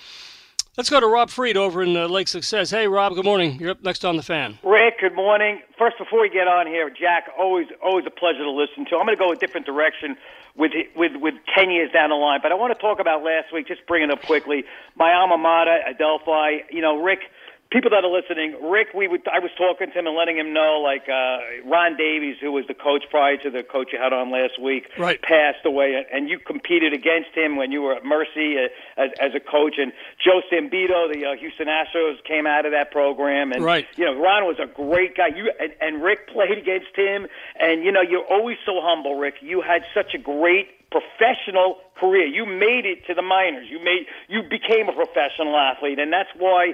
Let's 0.78 0.90
go 0.90 1.00
to 1.00 1.08
Rob 1.08 1.28
Freed 1.28 1.56
over 1.56 1.82
in 1.82 1.96
uh, 1.96 2.06
Lake 2.06 2.28
Success. 2.28 2.70
Hey, 2.70 2.86
Rob, 2.86 3.12
good 3.14 3.24
morning. 3.24 3.58
You're 3.58 3.72
up 3.72 3.82
next 3.82 4.04
on 4.04 4.16
the 4.16 4.22
fan. 4.22 4.60
Rick, 4.62 5.00
good 5.00 5.12
morning. 5.12 5.60
First, 5.76 5.98
before 5.98 6.20
we 6.20 6.30
get 6.30 6.46
on 6.46 6.68
here, 6.68 6.88
Jack, 6.88 7.24
always 7.36 7.66
always 7.82 8.06
a 8.06 8.10
pleasure 8.10 8.44
to 8.44 8.50
listen 8.52 8.84
to. 8.84 8.96
I'm 8.96 9.04
going 9.04 9.18
to 9.18 9.20
go 9.20 9.32
a 9.32 9.36
different 9.36 9.66
direction 9.66 10.16
with 10.54 10.70
with 10.94 11.16
with 11.16 11.34
ten 11.52 11.72
years 11.72 11.90
down 11.90 12.10
the 12.10 12.14
line, 12.14 12.38
but 12.44 12.52
I 12.52 12.54
want 12.54 12.72
to 12.72 12.80
talk 12.80 13.00
about 13.00 13.24
last 13.24 13.52
week. 13.52 13.66
Just 13.66 13.84
bring 13.88 14.04
it 14.04 14.10
up 14.12 14.22
quickly. 14.22 14.62
My 14.94 15.14
alma 15.14 15.36
mater, 15.36 15.80
Adelphi. 15.84 16.62
You 16.70 16.80
know, 16.80 17.02
Rick 17.02 17.22
people 17.70 17.90
that 17.90 18.04
are 18.04 18.10
listening, 18.10 18.56
Rick, 18.70 18.88
we 18.94 19.08
would, 19.08 19.26
I 19.28 19.40
was 19.40 19.50
talking 19.58 19.92
to 19.92 19.98
him 19.98 20.06
and 20.06 20.16
letting 20.16 20.38
him 20.38 20.52
know, 20.52 20.80
like 20.82 21.08
uh, 21.08 21.68
Ron 21.68 21.96
Davies, 21.96 22.36
who 22.40 22.52
was 22.52 22.66
the 22.66 22.74
coach 22.74 23.04
prior 23.10 23.36
to 23.38 23.50
the 23.50 23.62
coach 23.62 23.90
you 23.92 23.98
had 23.98 24.12
on 24.12 24.30
last 24.32 24.60
week, 24.60 24.88
right. 24.96 25.20
passed 25.20 25.64
away, 25.64 26.04
and 26.10 26.28
you 26.28 26.38
competed 26.38 26.92
against 26.92 27.30
him 27.34 27.56
when 27.56 27.70
you 27.70 27.82
were 27.82 27.94
at 27.94 28.04
Mercy 28.04 28.56
uh, 28.56 29.02
as, 29.02 29.10
as 29.20 29.32
a 29.34 29.40
coach. 29.40 29.74
And 29.78 29.92
Joe 30.24 30.40
Sambito, 30.50 31.12
the 31.12 31.26
uh, 31.26 31.36
Houston 31.36 31.68
Astros, 31.68 32.24
came 32.24 32.46
out 32.46 32.64
of 32.64 32.72
that 32.72 32.90
program, 32.90 33.52
and 33.52 33.62
right. 33.62 33.86
you 33.96 34.04
know 34.04 34.18
Ron 34.18 34.44
was 34.44 34.56
a 34.58 34.66
great 34.66 35.16
guy. 35.16 35.28
You 35.28 35.52
and, 35.60 35.72
and 35.80 36.02
Rick 36.02 36.28
played 36.28 36.56
against 36.56 36.96
him, 36.96 37.26
and 37.60 37.84
you 37.84 37.92
know 37.92 38.00
you're 38.00 38.26
always 38.26 38.56
so 38.64 38.80
humble, 38.82 39.16
Rick. 39.16 39.36
You 39.40 39.60
had 39.60 39.82
such 39.92 40.14
a 40.14 40.18
great 40.18 40.68
professional 40.90 41.76
career. 42.00 42.26
You 42.26 42.46
made 42.46 42.86
it 42.86 43.06
to 43.08 43.14
the 43.14 43.22
minors. 43.22 43.68
You 43.68 43.78
made 43.84 44.06
you 44.28 44.42
became 44.42 44.88
a 44.88 44.92
professional 44.92 45.56
athlete, 45.56 45.98
and 45.98 46.10
that's 46.10 46.30
why 46.38 46.72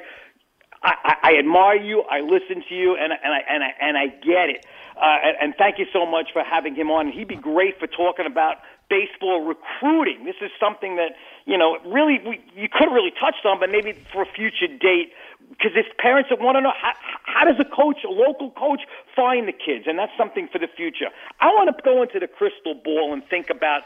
I, 0.84 1.16
I 1.22 1.38
admire 1.38 1.80
you. 1.80 2.02
I 2.02 2.20
listen 2.20 2.62
to 2.68 2.74
you, 2.74 2.96
and 2.96 3.12
and 3.12 3.32
I 3.32 3.40
and 3.48 3.64
I 3.64 3.74
and 3.80 3.96
I 3.96 4.06
get 4.08 4.50
it. 4.50 4.66
Uh, 4.96 5.16
and, 5.24 5.36
and 5.40 5.54
thank 5.56 5.78
you 5.78 5.86
so 5.92 6.06
much 6.06 6.28
for 6.32 6.44
having 6.44 6.74
him 6.74 6.90
on. 6.90 7.10
He'd 7.10 7.26
be 7.26 7.36
great 7.36 7.80
for 7.80 7.86
talking 7.86 8.26
about 8.26 8.58
baseball 8.88 9.40
recruiting. 9.40 10.24
This 10.24 10.36
is 10.40 10.50
something 10.60 10.96
that 10.96 11.16
you 11.46 11.56
know 11.56 11.78
really 11.86 12.20
we, 12.24 12.40
you 12.54 12.68
could 12.68 12.92
really 12.92 13.12
touched 13.18 13.46
on, 13.46 13.58
but 13.58 13.70
maybe 13.70 13.92
for 14.12 14.22
a 14.22 14.26
future 14.26 14.68
date. 14.68 15.12
Because 15.50 15.72
it's 15.76 15.88
parents 15.98 16.30
that 16.30 16.40
want 16.40 16.56
to 16.56 16.62
know 16.62 16.72
how, 16.74 16.92
how 17.24 17.44
does 17.44 17.60
a 17.60 17.68
coach, 17.68 17.98
a 18.02 18.10
local 18.10 18.50
coach, 18.50 18.80
find 19.14 19.46
the 19.46 19.52
kids, 19.52 19.84
and 19.86 19.98
that's 19.98 20.12
something 20.16 20.48
for 20.48 20.58
the 20.58 20.66
future. 20.66 21.12
I 21.38 21.46
want 21.48 21.68
to 21.68 21.82
go 21.84 22.02
into 22.02 22.18
the 22.18 22.26
crystal 22.26 22.74
ball 22.74 23.12
and 23.12 23.22
think 23.28 23.50
about 23.50 23.82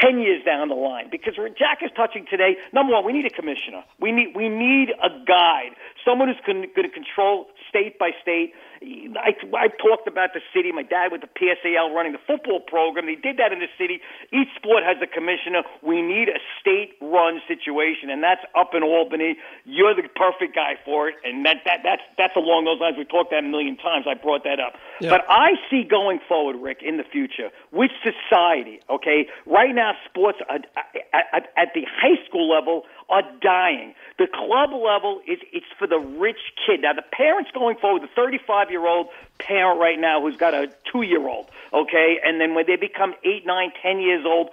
10 0.00 0.18
years 0.18 0.44
down 0.44 0.68
the 0.68 0.74
line 0.74 1.08
because 1.10 1.34
Jack 1.58 1.78
is 1.82 1.90
touching 1.96 2.26
today. 2.30 2.56
Number 2.72 2.92
one, 2.92 3.04
we 3.04 3.12
need 3.12 3.26
a 3.26 3.34
commissioner. 3.34 3.84
We 4.00 4.12
need, 4.12 4.34
we 4.34 4.48
need 4.48 4.90
a 5.02 5.10
guide, 5.24 5.76
someone 6.04 6.28
who's 6.28 6.40
going 6.46 6.68
to 6.68 6.88
control 6.90 7.46
state 7.68 7.98
by 7.98 8.10
state 8.22 8.52
I, 8.82 9.34
I 9.54 9.68
talked 9.68 10.08
about 10.08 10.34
the 10.34 10.40
city. 10.54 10.72
My 10.72 10.82
dad 10.82 11.12
with 11.12 11.20
the 11.20 11.32
PSAL 11.32 11.94
running 11.94 12.12
the 12.12 12.24
football 12.26 12.60
program. 12.60 13.06
They 13.06 13.14
did 13.14 13.36
that 13.38 13.52
in 13.52 13.60
the 13.60 13.70
city. 13.78 14.00
Each 14.32 14.48
sport 14.56 14.82
has 14.82 14.96
a 15.02 15.06
commissioner. 15.06 15.62
We 15.82 16.02
need 16.02 16.28
a 16.28 16.40
state-run 16.60 17.40
situation, 17.46 18.10
and 18.10 18.22
that's 18.22 18.42
up 18.54 18.74
in 18.74 18.82
Albany. 18.82 19.36
You're 19.64 19.94
the 19.94 20.08
perfect 20.14 20.54
guy 20.54 20.74
for 20.84 21.08
it, 21.08 21.16
and 21.24 21.44
that, 21.46 21.62
that 21.64 21.80
that's 21.84 22.02
that's 22.18 22.36
along 22.36 22.64
those 22.64 22.80
lines. 22.80 22.96
We 22.98 23.04
talked 23.04 23.30
that 23.30 23.44
a 23.44 23.48
million 23.48 23.76
times. 23.76 24.06
I 24.08 24.14
brought 24.14 24.44
that 24.44 24.60
up. 24.60 24.74
Yeah. 25.00 25.10
But 25.10 25.24
I 25.28 25.52
see 25.70 25.84
going 25.84 26.20
forward, 26.28 26.56
Rick, 26.56 26.82
in 26.82 26.96
the 26.96 27.04
future, 27.04 27.50
which 27.70 27.92
society? 28.02 28.80
Okay, 28.90 29.26
right 29.46 29.74
now, 29.74 29.92
sports 30.08 30.38
are, 30.48 30.58
at, 31.12 31.48
at 31.56 31.68
the 31.74 31.86
high 31.86 32.18
school 32.26 32.48
level 32.50 32.82
are 33.08 33.22
dying. 33.40 33.94
The 34.18 34.26
club 34.26 34.70
level 34.70 35.20
is 35.26 35.38
it's 35.52 35.66
for 35.78 35.86
the 35.86 35.98
rich 35.98 36.38
kid. 36.66 36.82
Now 36.82 36.92
the 36.92 37.02
parents 37.02 37.50
going 37.52 37.76
forward, 37.76 38.02
the 38.02 38.08
35 38.14 38.70
year 38.70 38.86
old 38.86 39.08
parent 39.38 39.80
right 39.80 39.98
now 39.98 40.20
who's 40.20 40.36
got 40.36 40.54
a 40.54 40.72
two 40.90 41.02
year 41.02 41.26
old, 41.26 41.48
okay, 41.72 42.20
and 42.24 42.40
then 42.40 42.54
when 42.54 42.66
they 42.66 42.76
become 42.76 43.14
eight, 43.24 43.44
nine, 43.46 43.72
ten 43.82 44.00
years 44.00 44.24
old, 44.26 44.50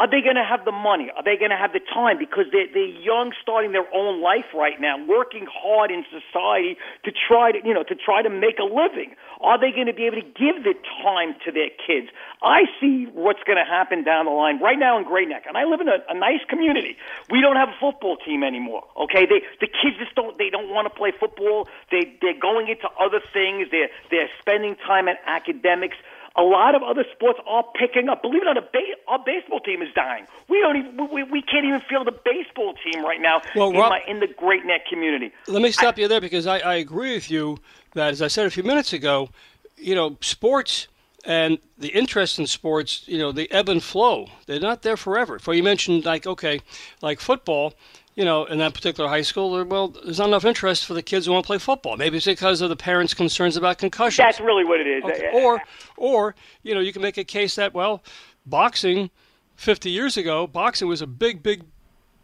are 0.00 0.08
they 0.08 0.24
going 0.24 0.40
to 0.40 0.48
have 0.48 0.64
the 0.64 0.72
money? 0.72 1.12
Are 1.12 1.22
they 1.22 1.36
going 1.36 1.52
to 1.52 1.60
have 1.60 1.76
the 1.76 1.84
time? 1.92 2.16
Because 2.16 2.48
they're, 2.50 2.72
they're 2.72 2.96
young, 3.04 3.36
starting 3.36 3.72
their 3.76 3.84
own 3.92 4.24
life 4.24 4.48
right 4.56 4.80
now, 4.80 4.96
working 5.04 5.44
hard 5.44 5.92
in 5.92 6.08
society 6.08 6.80
to 7.04 7.12
try 7.12 7.52
to, 7.52 7.60
you 7.60 7.74
know, 7.76 7.84
to 7.84 7.94
try 7.94 8.22
to 8.24 8.32
make 8.32 8.56
a 8.58 8.64
living. 8.64 9.12
Are 9.44 9.60
they 9.60 9.76
going 9.76 9.92
to 9.92 9.92
be 9.92 10.08
able 10.08 10.16
to 10.16 10.28
give 10.32 10.64
the 10.64 10.72
time 11.04 11.36
to 11.44 11.52
their 11.52 11.68
kids? 11.84 12.08
I 12.40 12.64
see 12.80 13.12
what's 13.12 13.44
going 13.44 13.60
to 13.60 13.68
happen 13.68 14.02
down 14.02 14.24
the 14.24 14.32
line 14.32 14.56
right 14.64 14.78
now 14.80 14.96
in 14.96 15.04
Great 15.04 15.28
Neck, 15.28 15.44
and 15.44 15.60
I 15.60 15.68
live 15.68 15.84
in 15.84 15.88
a, 15.92 16.00
a 16.08 16.16
nice 16.16 16.40
community. 16.48 16.96
We 17.28 17.44
don't 17.44 17.56
have 17.56 17.68
a 17.68 17.76
football 17.78 18.16
team 18.16 18.42
anymore. 18.42 18.88
Okay, 18.96 19.28
they 19.28 19.44
the 19.60 19.68
kids 19.68 20.00
just 20.00 20.16
don't 20.16 20.38
they 20.40 20.48
don't 20.48 20.72
want 20.72 20.88
to 20.88 20.94
play 20.96 21.12
football. 21.12 21.68
They 21.92 22.16
they're 22.24 22.40
going 22.40 22.68
into 22.72 22.88
other 22.96 23.20
things. 23.36 23.68
They're 23.70 23.92
they're 24.10 24.32
spending 24.40 24.76
time 24.76 25.08
in 25.08 25.16
academics 25.26 25.96
a 26.36 26.42
lot 26.42 26.74
of 26.74 26.82
other 26.82 27.04
sports 27.14 27.38
are 27.46 27.64
picking 27.74 28.08
up. 28.08 28.22
Believe 28.22 28.42
it 28.42 28.48
or 28.48 28.54
not, 28.54 28.72
ba- 28.72 28.78
our 29.08 29.18
baseball 29.24 29.60
team 29.60 29.82
is 29.82 29.88
dying. 29.94 30.26
We 30.48 30.60
don't 30.60 30.76
even 30.76 31.12
we, 31.12 31.22
we 31.24 31.42
can't 31.42 31.64
even 31.64 31.80
feel 31.80 32.04
the 32.04 32.12
baseball 32.12 32.74
team 32.84 33.04
right 33.04 33.20
now 33.20 33.42
well, 33.56 33.70
in, 33.70 33.76
Rob, 33.76 33.90
my, 33.90 34.02
in 34.06 34.20
the 34.20 34.28
Great 34.28 34.64
Neck 34.64 34.86
community. 34.88 35.32
Let 35.48 35.62
me 35.62 35.70
stop 35.70 35.98
I, 35.98 36.02
you 36.02 36.08
there 36.08 36.20
because 36.20 36.46
I, 36.46 36.58
I 36.58 36.74
agree 36.76 37.14
with 37.14 37.30
you 37.30 37.58
that, 37.94 38.12
as 38.12 38.22
I 38.22 38.28
said 38.28 38.46
a 38.46 38.50
few 38.50 38.62
minutes 38.62 38.92
ago, 38.92 39.28
you 39.76 39.94
know, 39.94 40.16
sports 40.20 40.88
and 41.24 41.58
the 41.78 41.88
interest 41.88 42.38
in 42.38 42.46
sports, 42.46 43.02
you 43.06 43.18
know, 43.18 43.32
they 43.32 43.46
ebb 43.48 43.68
and 43.68 43.82
flow. 43.82 44.26
They're 44.46 44.60
not 44.60 44.82
there 44.82 44.96
forever. 44.96 45.38
For 45.38 45.52
you 45.52 45.62
mentioned 45.62 46.04
like 46.04 46.26
okay, 46.26 46.60
like 47.02 47.20
football 47.20 47.74
you 48.20 48.26
know, 48.26 48.44
in 48.44 48.58
that 48.58 48.74
particular 48.74 49.08
high 49.08 49.22
school, 49.22 49.64
well, 49.64 49.88
there's 49.88 50.18
not 50.18 50.28
enough 50.28 50.44
interest 50.44 50.84
for 50.84 50.92
the 50.92 51.02
kids 51.02 51.24
who 51.24 51.32
want 51.32 51.42
to 51.42 51.46
play 51.46 51.56
football. 51.56 51.96
Maybe 51.96 52.18
it's 52.18 52.26
because 52.26 52.60
of 52.60 52.68
the 52.68 52.76
parents' 52.76 53.14
concerns 53.14 53.56
about 53.56 53.78
concussions. 53.78 54.18
That's 54.22 54.40
really 54.40 54.62
what 54.62 54.78
it 54.78 54.86
is. 54.86 55.04
Okay. 55.04 55.30
Or, 55.32 55.62
or 55.96 56.34
you 56.62 56.74
know, 56.74 56.80
you 56.80 56.92
can 56.92 57.00
make 57.00 57.16
a 57.16 57.24
case 57.24 57.54
that 57.54 57.72
well, 57.72 58.02
boxing 58.44 59.08
50 59.56 59.88
years 59.88 60.18
ago, 60.18 60.46
boxing 60.46 60.86
was 60.86 61.00
a 61.00 61.06
big, 61.06 61.42
big 61.42 61.64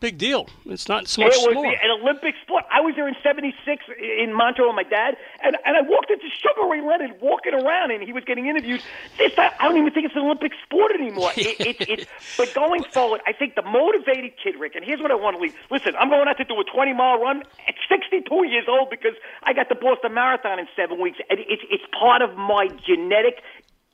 big 0.00 0.18
deal. 0.18 0.48
It's 0.66 0.88
not 0.88 1.08
so 1.08 1.22
much 1.22 1.34
It 1.34 1.56
was 1.56 1.76
an 1.82 1.90
Olympic 2.02 2.34
sport. 2.42 2.64
I 2.70 2.80
was 2.80 2.94
there 2.96 3.08
in 3.08 3.16
'76 3.22 3.84
in 3.98 4.32
Montreal 4.32 4.68
with 4.68 4.76
my 4.76 4.88
dad, 4.88 5.16
and 5.42 5.56
and 5.64 5.76
I 5.76 5.82
walked 5.82 6.10
into 6.10 6.26
Sugar 6.28 6.68
Ray 6.68 6.80
Leonard 6.80 7.20
walking 7.20 7.54
around, 7.54 7.90
and 7.90 8.02
he 8.02 8.12
was 8.12 8.24
getting 8.24 8.46
interviewed. 8.46 8.82
This, 9.18 9.32
I 9.38 9.52
don't 9.60 9.76
even 9.76 9.92
think 9.92 10.06
it's 10.06 10.16
an 10.16 10.22
Olympic 10.22 10.52
sport 10.64 10.92
anymore. 10.92 11.32
it, 11.36 11.60
it, 11.60 11.88
it, 11.88 12.08
but 12.36 12.52
going 12.54 12.84
forward, 12.84 13.20
I 13.26 13.32
think 13.32 13.54
the 13.54 13.62
motivated 13.62 14.32
kid, 14.42 14.56
Rick, 14.58 14.74
and 14.74 14.84
here's 14.84 15.00
what 15.00 15.10
I 15.10 15.14
want 15.14 15.36
to 15.36 15.42
leave. 15.42 15.54
Listen, 15.70 15.94
I'm 15.96 16.08
going 16.08 16.28
out 16.28 16.36
to 16.38 16.44
do 16.44 16.58
a 16.60 16.64
20 16.64 16.92
mile 16.92 17.18
run 17.20 17.42
at 17.68 17.74
62 17.88 18.22
years 18.46 18.66
old 18.68 18.90
because 18.90 19.14
I 19.42 19.52
got 19.52 19.68
the 19.68 19.74
Boston 19.74 20.14
Marathon 20.14 20.58
in 20.58 20.66
seven 20.76 21.00
weeks, 21.00 21.18
and 21.30 21.40
it's 21.40 21.62
it's 21.70 21.84
part 21.98 22.22
of 22.22 22.36
my 22.36 22.68
genetic 22.86 23.42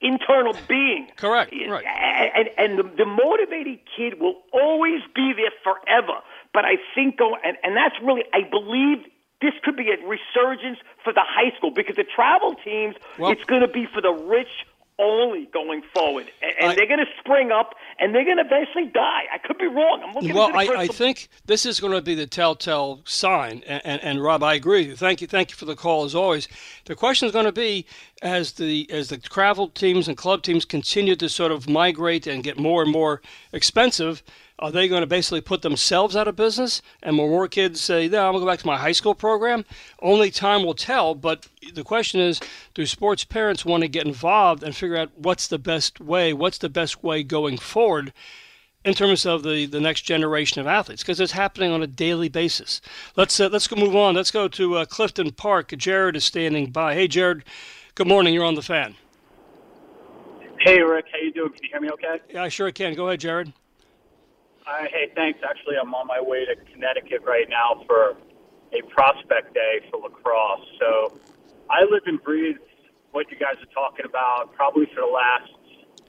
internal 0.02 0.54
being. 0.68 1.08
Correct. 1.16 1.52
Right. 1.68 1.84
And, 1.86 2.48
and 2.58 2.78
the, 2.78 3.04
the 3.04 3.06
motivated 3.06 3.80
kid 3.96 4.20
will 4.20 4.42
always 4.52 5.00
be 5.14 5.32
there 5.36 5.52
forever. 5.62 6.20
But 6.52 6.64
I 6.64 6.76
think, 6.94 7.18
and, 7.20 7.56
and 7.62 7.76
that's 7.76 7.96
really, 8.02 8.24
I 8.32 8.42
believe 8.48 9.06
this 9.40 9.54
could 9.64 9.76
be 9.76 9.90
a 9.90 9.96
resurgence 10.06 10.78
for 11.02 11.12
the 11.12 11.24
high 11.24 11.54
school 11.56 11.72
because 11.72 11.96
the 11.96 12.04
travel 12.04 12.54
teams, 12.64 12.94
well, 13.18 13.32
it's 13.32 13.44
going 13.44 13.62
to 13.62 13.68
be 13.68 13.86
for 13.86 14.00
the 14.00 14.12
rich 14.12 14.66
only 15.02 15.48
going 15.52 15.82
forward, 15.94 16.30
and, 16.40 16.52
and 16.60 16.70
I, 16.70 16.74
they're 16.74 16.86
going 16.86 17.00
to 17.00 17.12
spring 17.20 17.50
up, 17.50 17.74
and 17.98 18.14
they're 18.14 18.24
going 18.24 18.36
to 18.36 18.44
eventually 18.44 18.86
die. 18.86 19.24
I 19.32 19.38
could 19.38 19.58
be 19.58 19.66
wrong. 19.66 20.02
I'm 20.04 20.14
looking. 20.14 20.34
Well, 20.34 20.50
I, 20.54 20.82
I, 20.82 20.86
think 20.86 21.28
this 21.46 21.66
is 21.66 21.80
going 21.80 21.92
to 21.92 22.00
be 22.00 22.14
the 22.14 22.26
telltale 22.26 23.00
sign. 23.04 23.62
And, 23.66 23.82
and, 23.84 24.02
and, 24.02 24.22
Rob, 24.22 24.42
I 24.42 24.54
agree 24.54 24.82
with 24.82 24.88
you. 24.88 24.96
Thank 24.96 25.20
you, 25.20 25.26
thank 25.26 25.50
you 25.50 25.56
for 25.56 25.64
the 25.64 25.76
call 25.76 26.04
as 26.04 26.14
always. 26.14 26.48
The 26.84 26.94
question 26.94 27.26
is 27.26 27.32
going 27.32 27.46
to 27.46 27.52
be 27.52 27.86
as 28.22 28.52
the 28.52 28.88
as 28.90 29.08
the 29.08 29.18
travel 29.18 29.68
teams 29.68 30.08
and 30.08 30.16
club 30.16 30.42
teams 30.42 30.64
continue 30.64 31.16
to 31.16 31.28
sort 31.28 31.52
of 31.52 31.68
migrate 31.68 32.26
and 32.26 32.44
get 32.44 32.58
more 32.58 32.82
and 32.82 32.90
more 32.90 33.20
expensive 33.52 34.22
are 34.58 34.70
they 34.70 34.88
going 34.88 35.00
to 35.00 35.06
basically 35.06 35.40
put 35.40 35.62
themselves 35.62 36.14
out 36.14 36.28
of 36.28 36.36
business? 36.36 36.82
And 37.02 37.18
when 37.18 37.28
more 37.28 37.48
kids 37.48 37.80
say, 37.80 38.08
no, 38.08 38.26
I'm 38.26 38.32
going 38.32 38.40
to 38.42 38.46
go 38.46 38.52
back 38.52 38.60
to 38.60 38.66
my 38.66 38.76
high 38.76 38.92
school 38.92 39.14
program, 39.14 39.64
only 40.00 40.30
time 40.30 40.64
will 40.64 40.74
tell. 40.74 41.14
But 41.14 41.48
the 41.74 41.84
question 41.84 42.20
is, 42.20 42.40
do 42.74 42.86
sports 42.86 43.24
parents 43.24 43.64
want 43.64 43.82
to 43.82 43.88
get 43.88 44.06
involved 44.06 44.62
and 44.62 44.74
figure 44.74 44.96
out 44.96 45.10
what's 45.16 45.48
the 45.48 45.58
best 45.58 46.00
way, 46.00 46.32
what's 46.32 46.58
the 46.58 46.68
best 46.68 47.02
way 47.02 47.22
going 47.22 47.58
forward? 47.58 48.12
in 48.84 48.94
terms 48.94 49.24
of 49.24 49.42
the, 49.42 49.66
the 49.66 49.80
next 49.80 50.02
generation 50.02 50.60
of 50.60 50.66
athletes 50.66 51.02
because 51.02 51.20
it's 51.20 51.32
happening 51.32 51.70
on 51.70 51.82
a 51.82 51.86
daily 51.86 52.28
basis. 52.28 52.80
Let's 53.16 53.38
uh, 53.38 53.48
let's 53.48 53.68
go 53.68 53.76
move 53.76 53.94
on. 53.94 54.14
Let's 54.14 54.30
go 54.30 54.48
to 54.48 54.76
uh, 54.78 54.84
Clifton 54.86 55.30
Park. 55.32 55.68
Jared 55.76 56.16
is 56.16 56.24
standing 56.24 56.70
by. 56.70 56.94
Hey, 56.94 57.06
Jared. 57.06 57.44
Good 57.94 58.08
morning. 58.08 58.34
You're 58.34 58.44
on 58.44 58.54
the 58.54 58.62
fan. 58.62 58.96
Hey, 60.60 60.80
Rick. 60.80 61.06
How 61.12 61.18
you 61.18 61.32
doing? 61.32 61.52
Can 61.52 61.62
you 61.62 61.68
hear 61.70 61.80
me? 61.80 61.90
Okay. 61.90 62.20
Yeah, 62.30 62.44
I 62.44 62.48
sure 62.48 62.70
can. 62.72 62.94
Go 62.94 63.06
ahead, 63.08 63.20
Jared. 63.20 63.52
Uh, 64.66 64.84
hey, 64.92 65.10
thanks. 65.14 65.40
Actually, 65.42 65.74
I'm 65.80 65.92
on 65.94 66.06
my 66.06 66.20
way 66.20 66.44
to 66.44 66.54
Connecticut 66.72 67.22
right 67.26 67.48
now 67.48 67.82
for 67.86 68.16
a 68.72 68.82
prospect 68.94 69.54
day 69.54 69.80
for 69.90 70.00
lacrosse. 70.00 70.66
So 70.78 71.18
I 71.68 71.82
live 71.82 72.02
and 72.06 72.22
breathe 72.22 72.56
what 73.10 73.30
you 73.30 73.36
guys 73.36 73.56
are 73.60 73.72
talking 73.74 74.06
about 74.06 74.54
probably 74.54 74.86
for 74.94 75.00
the 75.00 75.12
last, 75.12 75.50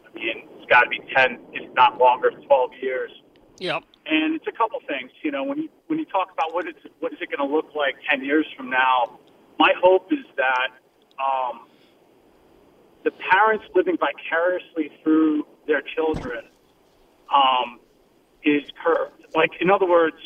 I 0.06 0.14
mean, 0.14 0.48
it's 0.58 0.70
got 0.70 0.84
to 0.84 0.90
be 0.90 1.02
10, 1.16 1.40
if 1.54 1.74
not 1.74 1.98
longer, 1.98 2.30
12 2.30 2.72
years. 2.82 3.12
Yep. 3.58 3.84
And 4.06 4.36
it's 4.36 4.48
a 4.48 4.52
couple 4.52 4.80
things. 4.88 5.12
You 5.24 5.32
know, 5.32 5.44
when 5.44 5.58
you 5.58 5.70
when 5.88 5.98
you 5.98 6.06
talk 6.06 6.30
about 6.32 6.54
what 6.54 6.68
is 6.68 6.76
what 7.00 7.14
is 7.14 7.20
it 7.22 7.30
going 7.36 7.48
to 7.48 7.56
look 7.56 7.74
like 7.74 7.96
10 8.10 8.24
years 8.24 8.46
from 8.58 8.70
now, 8.70 9.20
my 9.58 9.72
hope 9.82 10.12
is 10.12 10.26
that 10.36 10.70
um, 11.18 11.68
the 13.04 13.12
parents 13.32 13.64
living 13.74 13.98
vicariously 13.98 14.92
through 15.02 15.48
their 15.68 15.82
children 15.96 16.46
um, 17.34 17.80
is 18.44 18.64
curbed. 18.84 19.26
Like, 19.36 19.52
in 19.62 19.70
other 19.70 19.88
words, 19.88 20.18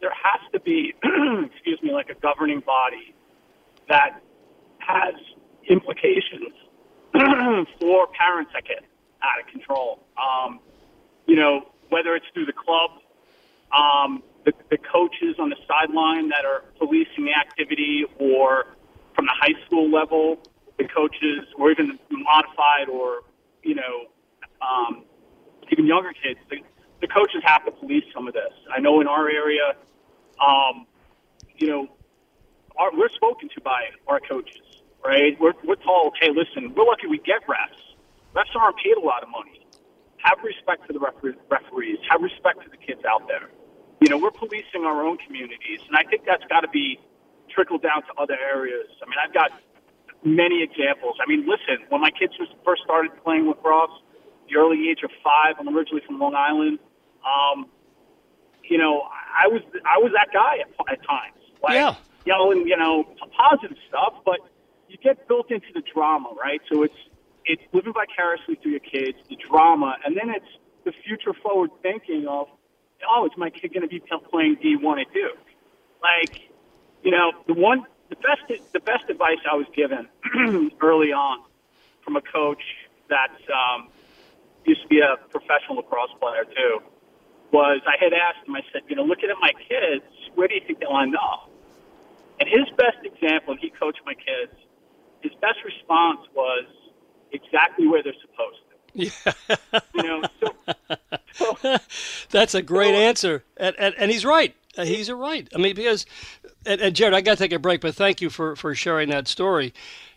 there 0.00 0.10
has 0.10 0.40
to 0.52 0.60
be, 0.60 0.94
excuse 1.02 1.80
me, 1.82 1.92
like 1.92 2.10
a 2.10 2.14
governing 2.14 2.60
body 2.60 3.14
that 3.88 4.20
has 4.78 5.14
implications 5.68 6.52
for 7.80 8.08
parents 8.08 8.50
that 8.54 8.64
get 8.66 8.84
out 9.22 9.40
of 9.40 9.46
control. 9.50 10.00
Um, 10.18 10.60
you 11.26 11.36
know, 11.36 11.70
whether 11.88 12.14
it's 12.14 12.26
through 12.34 12.46
the 12.46 12.52
club, 12.52 12.90
um, 13.72 14.22
the, 14.44 14.52
the 14.70 14.78
coaches 14.78 15.36
on 15.38 15.50
the 15.50 15.56
sideline 15.68 16.28
that 16.28 16.44
are 16.44 16.64
policing 16.78 17.24
the 17.24 17.34
activity, 17.38 18.04
or 18.18 18.74
from 19.14 19.26
the 19.26 19.34
high 19.38 19.54
school 19.66 19.90
level, 19.90 20.42
the 20.78 20.84
coaches, 20.84 21.46
or 21.56 21.70
even 21.70 21.98
the 22.10 22.18
modified, 22.18 22.88
or 22.90 23.22
you 23.62 23.74
know, 23.74 24.06
um, 24.60 25.04
even 25.70 25.86
younger 25.86 26.12
kids. 26.12 26.40
The, 26.50 26.56
the 27.02 27.08
coaches 27.08 27.42
have 27.44 27.66
to 27.66 27.72
police 27.72 28.04
some 28.14 28.28
of 28.28 28.32
this. 28.32 28.54
I 28.72 28.80
know 28.80 29.00
in 29.02 29.08
our 29.08 29.28
area, 29.28 29.74
um, 30.40 30.86
you 31.58 31.66
know, 31.66 31.88
our, 32.78 32.96
we're 32.96 33.10
spoken 33.10 33.50
to 33.54 33.60
by 33.60 33.90
our 34.06 34.20
coaches, 34.20 34.62
right? 35.04 35.36
We're, 35.38 35.52
we're 35.64 35.82
told, 35.82 36.16
hey, 36.20 36.30
listen, 36.30 36.72
we're 36.74 36.86
lucky 36.86 37.08
we 37.08 37.18
get 37.18 37.42
refs. 37.50 37.98
Refs 38.34 38.54
aren't 38.54 38.78
paid 38.78 38.96
a 38.96 39.04
lot 39.04 39.22
of 39.22 39.28
money. 39.28 39.66
Have 40.18 40.38
respect 40.44 40.86
for 40.86 40.94
the 40.94 41.00
refer- 41.00 41.36
referees. 41.50 41.98
Have 42.08 42.22
respect 42.22 42.62
for 42.62 42.70
the 42.70 42.78
kids 42.78 43.02
out 43.04 43.26
there. 43.26 43.50
You 44.00 44.08
know, 44.08 44.16
we're 44.16 44.30
policing 44.30 44.86
our 44.86 45.04
own 45.04 45.18
communities, 45.18 45.80
and 45.86 45.96
I 45.98 46.08
think 46.08 46.22
that's 46.24 46.44
got 46.48 46.60
to 46.60 46.68
be 46.68 46.98
trickled 47.50 47.82
down 47.82 48.02
to 48.02 48.12
other 48.16 48.38
areas. 48.38 48.86
I 49.02 49.06
mean, 49.06 49.18
I've 49.18 49.34
got 49.34 49.50
many 50.24 50.62
examples. 50.62 51.16
I 51.20 51.28
mean, 51.28 51.46
listen, 51.50 51.84
when 51.90 52.00
my 52.00 52.10
kids 52.10 52.32
first 52.64 52.82
started 52.84 53.10
playing 53.24 53.48
lacrosse, 53.48 53.90
the 54.48 54.56
early 54.56 54.88
age 54.88 55.02
of 55.02 55.10
five, 55.22 55.54
I'm 55.58 55.68
originally 55.76 56.02
from 56.06 56.18
Long 56.18 56.34
Island. 56.34 56.78
Um, 57.24 57.66
you 58.64 58.78
know, 58.78 59.02
I 59.02 59.48
was 59.48 59.62
I 59.84 59.98
was 59.98 60.12
that 60.14 60.28
guy 60.32 60.58
at, 60.62 60.70
at 60.90 61.00
times, 61.06 61.38
like 61.62 61.74
Yeah. 61.74 61.94
yelling, 62.24 62.66
you 62.66 62.76
know, 62.76 63.04
positive 63.36 63.76
stuff, 63.88 64.14
but 64.24 64.40
you 64.88 64.96
get 64.98 65.26
built 65.28 65.50
into 65.50 65.68
the 65.74 65.82
drama, 65.92 66.30
right? 66.40 66.60
So 66.70 66.82
it's 66.82 66.94
it's 67.44 67.62
living 67.72 67.92
vicariously 67.92 68.56
through 68.62 68.72
your 68.72 68.80
kids, 68.86 69.18
the 69.28 69.36
drama, 69.50 69.96
and 70.04 70.16
then 70.16 70.30
it's 70.30 70.46
the 70.84 70.92
future 71.04 71.32
forward 71.42 71.70
thinking 71.82 72.26
of, 72.28 72.46
oh, 73.08 73.26
is 73.26 73.32
my 73.36 73.50
kid 73.50 73.72
going 73.74 73.82
to 73.82 73.88
be 73.88 74.00
playing 74.30 74.56
D1 74.62 75.00
at 75.00 75.12
Duke? 75.12 75.38
Like, 76.02 76.34
you 77.02 77.10
know, 77.10 77.32
the 77.46 77.54
one, 77.54 77.84
the 78.10 78.16
best, 78.16 78.42
the 78.72 78.80
best 78.80 79.10
advice 79.10 79.38
I 79.50 79.56
was 79.56 79.66
given 79.74 80.08
early 80.80 81.12
on 81.12 81.42
from 82.04 82.16
a 82.16 82.22
coach 82.22 82.62
that 83.08 83.34
um, 83.50 83.88
used 84.64 84.82
to 84.82 84.88
be 84.88 85.00
a 85.00 85.16
professional 85.30 85.76
lacrosse 85.76 86.14
player 86.20 86.44
too 86.44 86.78
was 87.52 87.80
I 87.86 88.02
had 88.02 88.12
asked 88.12 88.48
him, 88.48 88.56
I 88.56 88.62
said, 88.72 88.82
you 88.88 88.96
know, 88.96 89.04
looking 89.04 89.30
at 89.30 89.36
my 89.40 89.52
kids, 89.68 90.04
where 90.34 90.48
do 90.48 90.54
you 90.54 90.62
think 90.66 90.80
they'll 90.80 90.96
end 90.98 91.14
up? 91.16 91.50
And 92.40 92.48
his 92.48 92.68
best 92.76 93.04
example, 93.04 93.56
he 93.60 93.70
coached 93.70 94.00
my 94.04 94.14
kids, 94.14 94.52
his 95.22 95.32
best 95.40 95.58
response 95.64 96.20
was 96.34 96.64
exactly 97.30 97.86
where 97.86 98.02
they're 98.02 98.14
supposed 98.20 98.56
to. 98.56 98.72
Yeah. 98.94 99.56
You 99.94 100.02
know, 100.02 100.22
so, 100.40 101.56
so 101.56 101.76
That's 102.30 102.54
a 102.54 102.62
great 102.62 102.94
answer, 102.94 103.44
and, 103.56 103.74
and, 103.78 103.94
and 103.96 104.10
he's 104.10 104.24
right. 104.24 104.54
Uh, 104.76 104.84
He's 104.84 105.08
a 105.08 105.14
right. 105.14 105.46
I 105.54 105.58
mean, 105.58 105.74
because, 105.74 106.06
and, 106.64 106.80
and 106.80 106.96
Jared, 106.96 107.14
I 107.14 107.20
got 107.20 107.36
to 107.36 107.44
take 107.44 107.52
a 107.52 107.58
break, 107.58 107.82
but 107.82 107.94
thank 107.94 108.20
you 108.22 108.30
for, 108.30 108.56
for 108.56 108.74
sharing 108.74 109.10
that 109.10 109.28
story. 109.28 109.74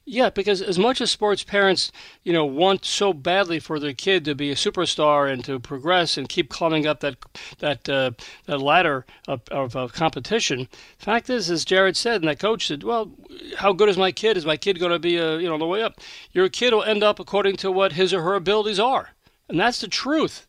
Yeah, 0.08 0.30
because 0.30 0.62
as 0.62 0.78
much 0.78 1.02
as 1.02 1.10
sports 1.10 1.44
parents, 1.44 1.92
you 2.24 2.32
know, 2.32 2.46
want 2.46 2.86
so 2.86 3.12
badly 3.12 3.60
for 3.60 3.80
their 3.80 3.94
kid 3.94 4.24
to 4.26 4.36
be 4.36 4.52
a 4.52 4.56
superstar 4.56 5.32
and 5.32 5.44
to 5.46 5.60
progress 5.60 6.16
and 6.16 6.30
keep 6.30 6.50
climbing 6.50 6.86
up 6.86 7.00
that 7.00 7.16
that 7.58 7.90
uh, 7.90 8.12
that 8.46 8.62
ladder 8.62 9.04
of, 9.28 9.42
of, 9.50 9.76
of 9.76 9.94
competition, 9.94 10.68
fact 11.00 11.28
is, 11.28 11.50
as 11.50 11.66
Jared 11.66 11.98
said, 11.98 12.22
and 12.22 12.30
that 12.30 12.38
coach 12.38 12.68
said, 12.68 12.84
well, 12.84 13.12
how 13.58 13.74
good 13.74 13.90
is 13.90 13.98
my 13.98 14.12
kid? 14.12 14.38
Is 14.38 14.46
my 14.46 14.58
kid 14.58 14.80
going 14.80 14.92
to 14.92 15.00
be, 15.00 15.20
uh, 15.20 15.38
you 15.38 15.48
know, 15.48 15.56
on 15.56 15.60
the 15.60 15.66
way 15.66 15.82
up? 15.82 16.00
Your 16.32 16.50
kid 16.50 16.72
will 16.72 16.84
end 16.84 17.02
up 17.04 17.20
according 17.20 17.56
to 17.58 17.72
what 17.72 17.94
his 17.94 18.14
or 18.14 18.22
her 18.22 18.36
abilities 18.36 18.80
are, 18.80 19.10
and 19.50 19.60
that's 19.60 19.82
the 19.82 19.88
truth. 19.88 20.46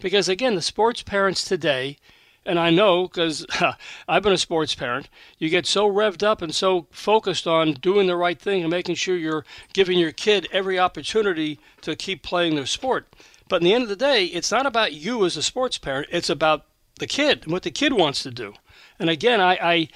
Because 0.00 0.30
again, 0.30 0.54
the 0.54 0.62
sports 0.62 1.02
parents 1.02 1.44
today, 1.44 1.98
and 2.46 2.58
I 2.58 2.70
know 2.70 3.08
because 3.08 3.46
I've 4.08 4.22
been 4.22 4.32
a 4.32 4.38
sports 4.38 4.74
parent, 4.74 5.08
you 5.38 5.48
get 5.48 5.66
so 5.66 5.90
revved 5.90 6.22
up 6.22 6.42
and 6.42 6.54
so 6.54 6.86
focused 6.90 7.46
on 7.46 7.74
doing 7.74 8.06
the 8.06 8.16
right 8.16 8.40
thing 8.40 8.62
and 8.62 8.70
making 8.70 8.96
sure 8.96 9.16
you're 9.16 9.44
giving 9.72 9.98
your 9.98 10.12
kid 10.12 10.48
every 10.52 10.78
opportunity 10.78 11.58
to 11.82 11.96
keep 11.96 12.22
playing 12.22 12.54
their 12.54 12.66
sport. 12.66 13.12
But 13.48 13.60
in 13.60 13.64
the 13.64 13.74
end 13.74 13.82
of 13.82 13.88
the 13.88 13.96
day, 13.96 14.26
it's 14.26 14.50
not 14.50 14.66
about 14.66 14.92
you 14.92 15.24
as 15.24 15.36
a 15.36 15.42
sports 15.42 15.78
parent, 15.78 16.08
it's 16.10 16.30
about 16.30 16.66
the 16.98 17.06
kid 17.06 17.42
and 17.44 17.52
what 17.52 17.62
the 17.62 17.70
kid 17.70 17.92
wants 17.92 18.22
to 18.22 18.30
do. 18.30 18.54
And 18.98 19.10
again, 19.10 19.40
I, 19.40 19.54
I 19.56 19.88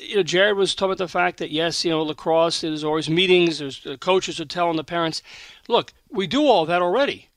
you 0.00 0.16
know, 0.16 0.22
Jared 0.22 0.56
was 0.56 0.74
talking 0.74 0.92
about 0.92 0.98
the 0.98 1.08
fact 1.08 1.38
that 1.38 1.50
yes, 1.50 1.84
you 1.84 1.90
know, 1.90 2.02
lacrosse. 2.02 2.60
There's 2.60 2.84
always 2.84 3.10
meetings. 3.10 3.58
There's 3.58 3.84
uh, 3.86 3.96
coaches 3.96 4.40
are 4.40 4.44
telling 4.44 4.76
the 4.76 4.84
parents, 4.84 5.22
look, 5.68 5.92
we 6.10 6.26
do 6.26 6.46
all 6.46 6.66
that 6.66 6.82
already, 6.82 7.28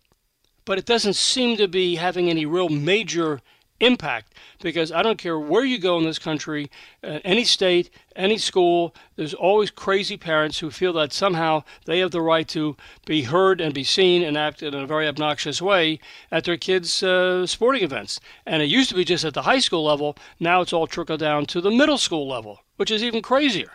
but 0.66 0.78
it 0.78 0.86
doesn't 0.86 1.16
seem 1.16 1.58
to 1.58 1.68
be 1.68 1.96
having 1.96 2.30
any 2.30 2.46
real 2.46 2.70
major 2.70 3.42
impact 3.80 4.34
because 4.62 4.92
I 4.92 5.04
don't 5.04 5.18
care 5.18 5.40
where 5.40 5.64
you 5.64 5.78
go 5.78 5.98
in 5.98 6.04
this 6.04 6.20
country, 6.20 6.70
uh, 7.04 7.20
any 7.24 7.44
state, 7.44 7.90
any 8.16 8.38
school, 8.38 8.96
there's 9.16 9.34
always 9.34 9.72
crazy 9.72 10.18
parents 10.18 10.60
who 10.60 10.72
feel 10.72 10.94
that 10.94 11.14
somehow 11.14 11.64
they 11.86 12.00
have 12.00 12.12
the 12.12 12.22
right 12.22 12.48
to 12.50 12.76
be 13.06 13.24
heard 13.24 13.62
and 13.62 13.74
be 13.74 13.84
seen 13.84 14.24
and 14.24 14.38
act 14.38 14.64
in 14.64 14.74
a 14.74 14.88
very 14.88 15.08
obnoxious 15.08 15.62
way 15.62 16.00
at 16.32 16.44
their 16.44 16.58
kids' 16.58 17.04
uh, 17.04 17.46
sporting 17.46 17.84
events. 17.84 18.20
And 18.46 18.62
it 18.62 18.70
used 18.70 18.90
to 18.90 18.96
be 18.96 19.06
just 19.06 19.26
at 19.26 19.34
the 19.34 19.44
high 19.44 19.60
school 19.60 19.84
level, 19.84 20.18
now 20.40 20.62
it's 20.62 20.74
all 20.74 20.88
trickled 20.88 21.20
down 21.20 21.46
to 21.48 21.62
the 21.62 21.72
middle 21.72 21.98
school 21.98 22.28
level, 22.28 22.62
which 22.78 22.92
is 22.92 23.04
even 23.04 23.22
crazier. 23.22 23.74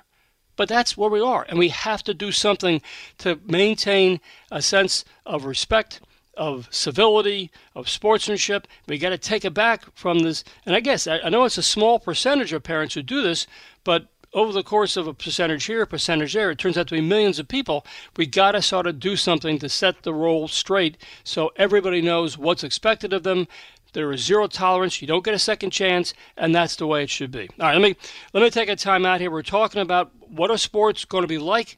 But 0.55 0.69
that's 0.69 0.97
where 0.97 1.11
we 1.11 1.21
are, 1.21 1.47
and 1.49 1.59
we 1.59 1.71
have 1.71 2.03
to 2.05 2.12
do 2.12 2.31
something 2.31 2.83
to 3.19 3.41
maintain 3.47 4.21
a 4.51 4.61
sense 4.61 5.05
of 5.25 5.47
respect 5.47 6.01
of 6.35 6.68
civility, 6.71 7.51
of 7.75 7.88
sportsmanship. 7.88 8.66
We 8.87 8.99
got 8.99 9.11
to 9.11 9.18
take 9.18 9.45
it 9.45 9.55
back 9.55 9.85
from 9.95 10.21
this. 10.21 10.45
And 10.64 10.75
I 10.75 10.81
guess 10.81 11.07
I, 11.07 11.18
I 11.21 11.29
know 11.29 11.45
it's 11.45 11.59
a 11.59 11.62
small 11.62 11.99
percentage 11.99 12.53
of 12.53 12.62
parents 12.62 12.95
who 12.95 13.03
do 13.03 13.23
this, 13.23 13.47
but 13.85 14.09
over 14.35 14.53
the 14.53 14.62
course 14.62 14.97
of 14.97 15.07
a 15.07 15.14
percentage 15.14 15.64
here, 15.64 15.83
a 15.83 15.87
percentage 15.87 16.33
there, 16.33 16.51
it 16.51 16.59
turns 16.59 16.79
out 16.79 16.88
to 16.88 16.95
be 16.95 17.01
millions 17.01 17.38
of 17.38 17.49
people. 17.49 17.85
We 18.16 18.27
got 18.27 18.53
to 18.53 18.62
sort 18.62 18.87
of 18.87 18.99
do 18.99 19.16
something 19.16 19.59
to 19.59 19.68
set 19.68 20.03
the 20.03 20.14
role 20.14 20.49
straight 20.49 20.97
so 21.23 21.53
everybody 21.57 22.01
knows 22.01 22.38
what's 22.38 22.64
expected 22.64 23.12
of 23.12 23.25
them. 23.25 23.47
There 23.92 24.11
is 24.11 24.25
zero 24.25 24.47
tolerance. 24.47 25.03
You 25.03 25.09
don't 25.09 25.25
get 25.25 25.35
a 25.35 25.38
second 25.38 25.71
chance, 25.71 26.14
and 26.38 26.55
that's 26.55 26.77
the 26.77 26.87
way 26.87 27.03
it 27.03 27.11
should 27.11 27.31
be. 27.31 27.51
All 27.61 27.66
right, 27.66 27.75
let 27.75 27.83
me 27.83 27.95
let 28.33 28.42
me 28.42 28.49
take 28.49 28.71
a 28.71 28.77
time 28.77 29.05
out 29.05 29.21
here. 29.21 29.31
We're 29.31 29.42
talking 29.42 29.83
about 29.83 30.12
what 30.29 30.51
are 30.51 30.57
sports 30.57 31.05
going 31.05 31.23
to 31.23 31.29
be 31.29 31.37
like 31.37 31.77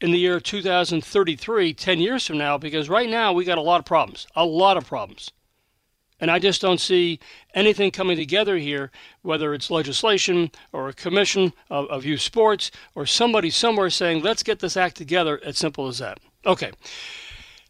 in 0.00 0.10
the 0.12 0.18
year 0.18 0.40
2033, 0.40 1.74
10 1.74 2.00
years 2.00 2.26
from 2.26 2.38
now, 2.38 2.56
because 2.56 2.88
right 2.88 3.08
now 3.08 3.32
we 3.32 3.44
got 3.44 3.58
a 3.58 3.62
lot 3.62 3.80
of 3.80 3.84
problems, 3.84 4.26
a 4.36 4.44
lot 4.44 4.76
of 4.76 4.86
problems. 4.86 5.32
And 6.20 6.30
I 6.30 6.38
just 6.38 6.60
don't 6.60 6.80
see 6.80 7.20
anything 7.54 7.90
coming 7.90 8.16
together 8.16 8.56
here, 8.56 8.90
whether 9.22 9.54
it's 9.54 9.70
legislation 9.70 10.50
or 10.72 10.88
a 10.88 10.92
commission 10.92 11.52
of, 11.70 11.86
of 11.86 12.04
youth 12.04 12.20
sports 12.20 12.70
or 12.94 13.06
somebody 13.06 13.50
somewhere 13.50 13.90
saying, 13.90 14.22
let's 14.22 14.42
get 14.42 14.58
this 14.58 14.76
act 14.76 14.96
together. 14.96 15.40
As 15.44 15.58
simple 15.58 15.86
as 15.86 15.98
that. 15.98 16.18
Okay. 16.44 16.72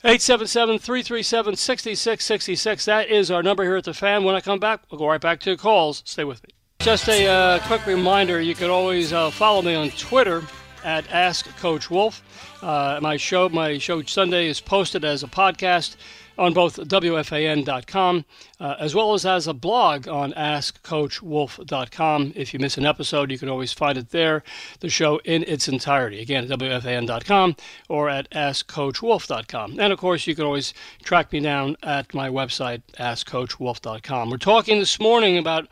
877 0.04 0.78
337 0.78 1.56
6666. 1.56 2.84
That 2.86 3.08
is 3.08 3.30
our 3.30 3.42
number 3.42 3.64
here 3.64 3.76
at 3.76 3.84
the 3.84 3.92
fan. 3.92 4.24
When 4.24 4.34
I 4.34 4.40
come 4.40 4.60
back, 4.60 4.80
we'll 4.90 4.98
go 4.98 5.08
right 5.08 5.20
back 5.20 5.40
to 5.40 5.56
calls. 5.56 6.02
Stay 6.06 6.24
with 6.24 6.42
me. 6.44 6.54
Just 6.78 7.08
a 7.08 7.26
uh, 7.26 7.58
quick 7.66 7.84
reminder 7.86 8.40
you 8.40 8.54
can 8.54 8.70
always 8.70 9.12
uh, 9.12 9.30
follow 9.30 9.60
me 9.60 9.74
on 9.74 9.90
Twitter 9.90 10.42
at 10.84 11.10
Ask 11.10 11.46
Coach 11.58 11.90
Wolff. 11.90 12.22
Uh, 12.62 12.98
my 13.02 13.16
show, 13.16 13.48
my 13.48 13.78
show 13.78 14.02
Sunday 14.02 14.48
is 14.48 14.60
posted 14.60 15.04
as 15.04 15.22
a 15.22 15.28
podcast. 15.28 15.96
on 16.38 16.54
both 16.54 16.76
WFAN.com 16.76 18.24
uh, 18.60 18.74
as 18.78 18.94
well 18.94 19.12
as 19.12 19.26
as 19.26 19.46
a 19.46 19.52
blog 19.52 20.06
on 20.08 20.32
AskCoachWolff.com. 20.34 22.32
If 22.36 22.54
you 22.54 22.60
miss 22.60 22.78
an 22.78 22.86
episode, 22.86 23.30
you 23.30 23.38
can 23.38 23.48
always 23.48 23.72
find 23.72 23.98
it 23.98 24.10
there, 24.10 24.44
the 24.80 24.88
show 24.88 25.18
in 25.24 25.42
its 25.44 25.68
entirety. 25.68 26.20
Again, 26.20 26.50
at 26.50 26.58
WFAN.com 26.58 27.56
or 27.88 28.08
at 28.08 28.30
AskCoachWolff.com. 28.30 29.80
And 29.80 29.92
of 29.92 29.98
course, 29.98 30.26
you 30.26 30.34
can 30.34 30.44
always 30.44 30.72
track 31.02 31.32
me 31.32 31.40
down 31.40 31.76
at 31.82 32.14
my 32.14 32.28
website, 32.28 32.82
AskCoachWolff.com. 32.98 34.30
We're 34.30 34.36
talking 34.38 34.78
this 34.78 35.00
morning 35.00 35.36
about 35.36 35.66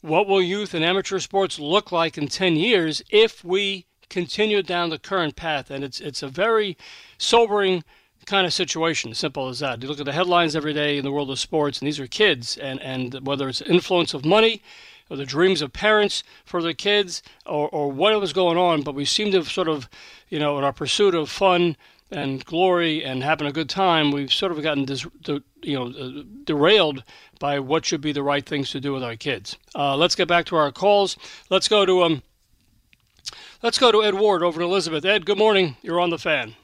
what 0.00 0.26
will 0.26 0.42
youth 0.42 0.74
and 0.74 0.84
amateur 0.84 1.18
sports 1.18 1.58
look 1.58 1.92
like 1.92 2.16
in 2.16 2.28
10 2.28 2.56
years 2.56 3.02
if 3.10 3.44
we 3.44 3.84
continue 4.08 4.62
down 4.62 4.90
the 4.90 4.98
current 4.98 5.36
path? 5.36 5.70
And 5.70 5.84
it's, 5.84 6.00
it's 6.00 6.22
a 6.22 6.28
very 6.28 6.76
sobering 7.18 7.84
kind 8.26 8.46
of 8.46 8.52
situation, 8.52 9.14
simple 9.14 9.48
as 9.48 9.60
that. 9.60 9.82
You 9.82 9.88
look 9.88 10.00
at 10.00 10.06
the 10.06 10.12
headlines 10.12 10.54
every 10.54 10.74
day 10.74 10.98
in 10.98 11.04
the 11.04 11.12
world 11.12 11.30
of 11.30 11.38
sports, 11.38 11.78
and 11.78 11.86
these 11.86 11.98
are 11.98 12.06
kids, 12.06 12.58
and, 12.58 12.80
and 12.82 13.26
whether 13.26 13.48
it's 13.48 13.62
influence 13.62 14.12
of 14.12 14.24
money, 14.24 14.62
or 15.10 15.16
the 15.16 15.24
dreams 15.24 15.62
of 15.62 15.72
parents 15.72 16.22
for 16.44 16.62
their 16.62 16.74
kids, 16.74 17.22
or, 17.46 17.68
or 17.70 17.90
what 17.90 18.18
was 18.20 18.34
going 18.34 18.58
on, 18.58 18.82
but 18.82 18.94
we 18.94 19.06
seem 19.06 19.30
to 19.30 19.38
have 19.38 19.50
sort 19.50 19.68
of, 19.68 19.88
you 20.28 20.38
know, 20.38 20.58
in 20.58 20.64
our 20.64 20.72
pursuit 20.72 21.14
of 21.14 21.30
fun 21.30 21.76
and 22.10 22.44
glory 22.44 23.04
and 23.04 23.22
having 23.22 23.46
a 23.46 23.52
good 23.52 23.68
time, 23.68 24.10
we've 24.10 24.32
sort 24.32 24.52
of 24.52 24.62
gotten 24.62 24.84
dis, 24.84 25.06
you 25.62 25.76
know 25.76 25.88
uh, 25.88 26.22
derailed 26.44 27.02
by 27.38 27.58
what 27.58 27.84
should 27.84 28.00
be 28.00 28.12
the 28.12 28.22
right 28.22 28.46
things 28.46 28.70
to 28.70 28.80
do 28.80 28.92
with 28.92 29.02
our 29.02 29.16
kids. 29.16 29.56
Uh, 29.74 29.96
let's 29.96 30.14
get 30.14 30.28
back 30.28 30.46
to 30.46 30.56
our 30.56 30.72
calls. 30.72 31.16
Let's 31.50 31.68
go 31.68 31.84
to 31.84 32.02
um. 32.02 32.22
Let's 33.60 33.78
go 33.78 33.90
to 33.90 34.04
Ed 34.04 34.14
Ward 34.14 34.44
over 34.44 34.60
in 34.60 34.66
Elizabeth. 34.68 35.04
Ed, 35.04 35.26
good 35.26 35.36
morning. 35.36 35.76
You're 35.82 35.98
on 35.98 36.10
the 36.10 36.18
fan. 36.18 36.54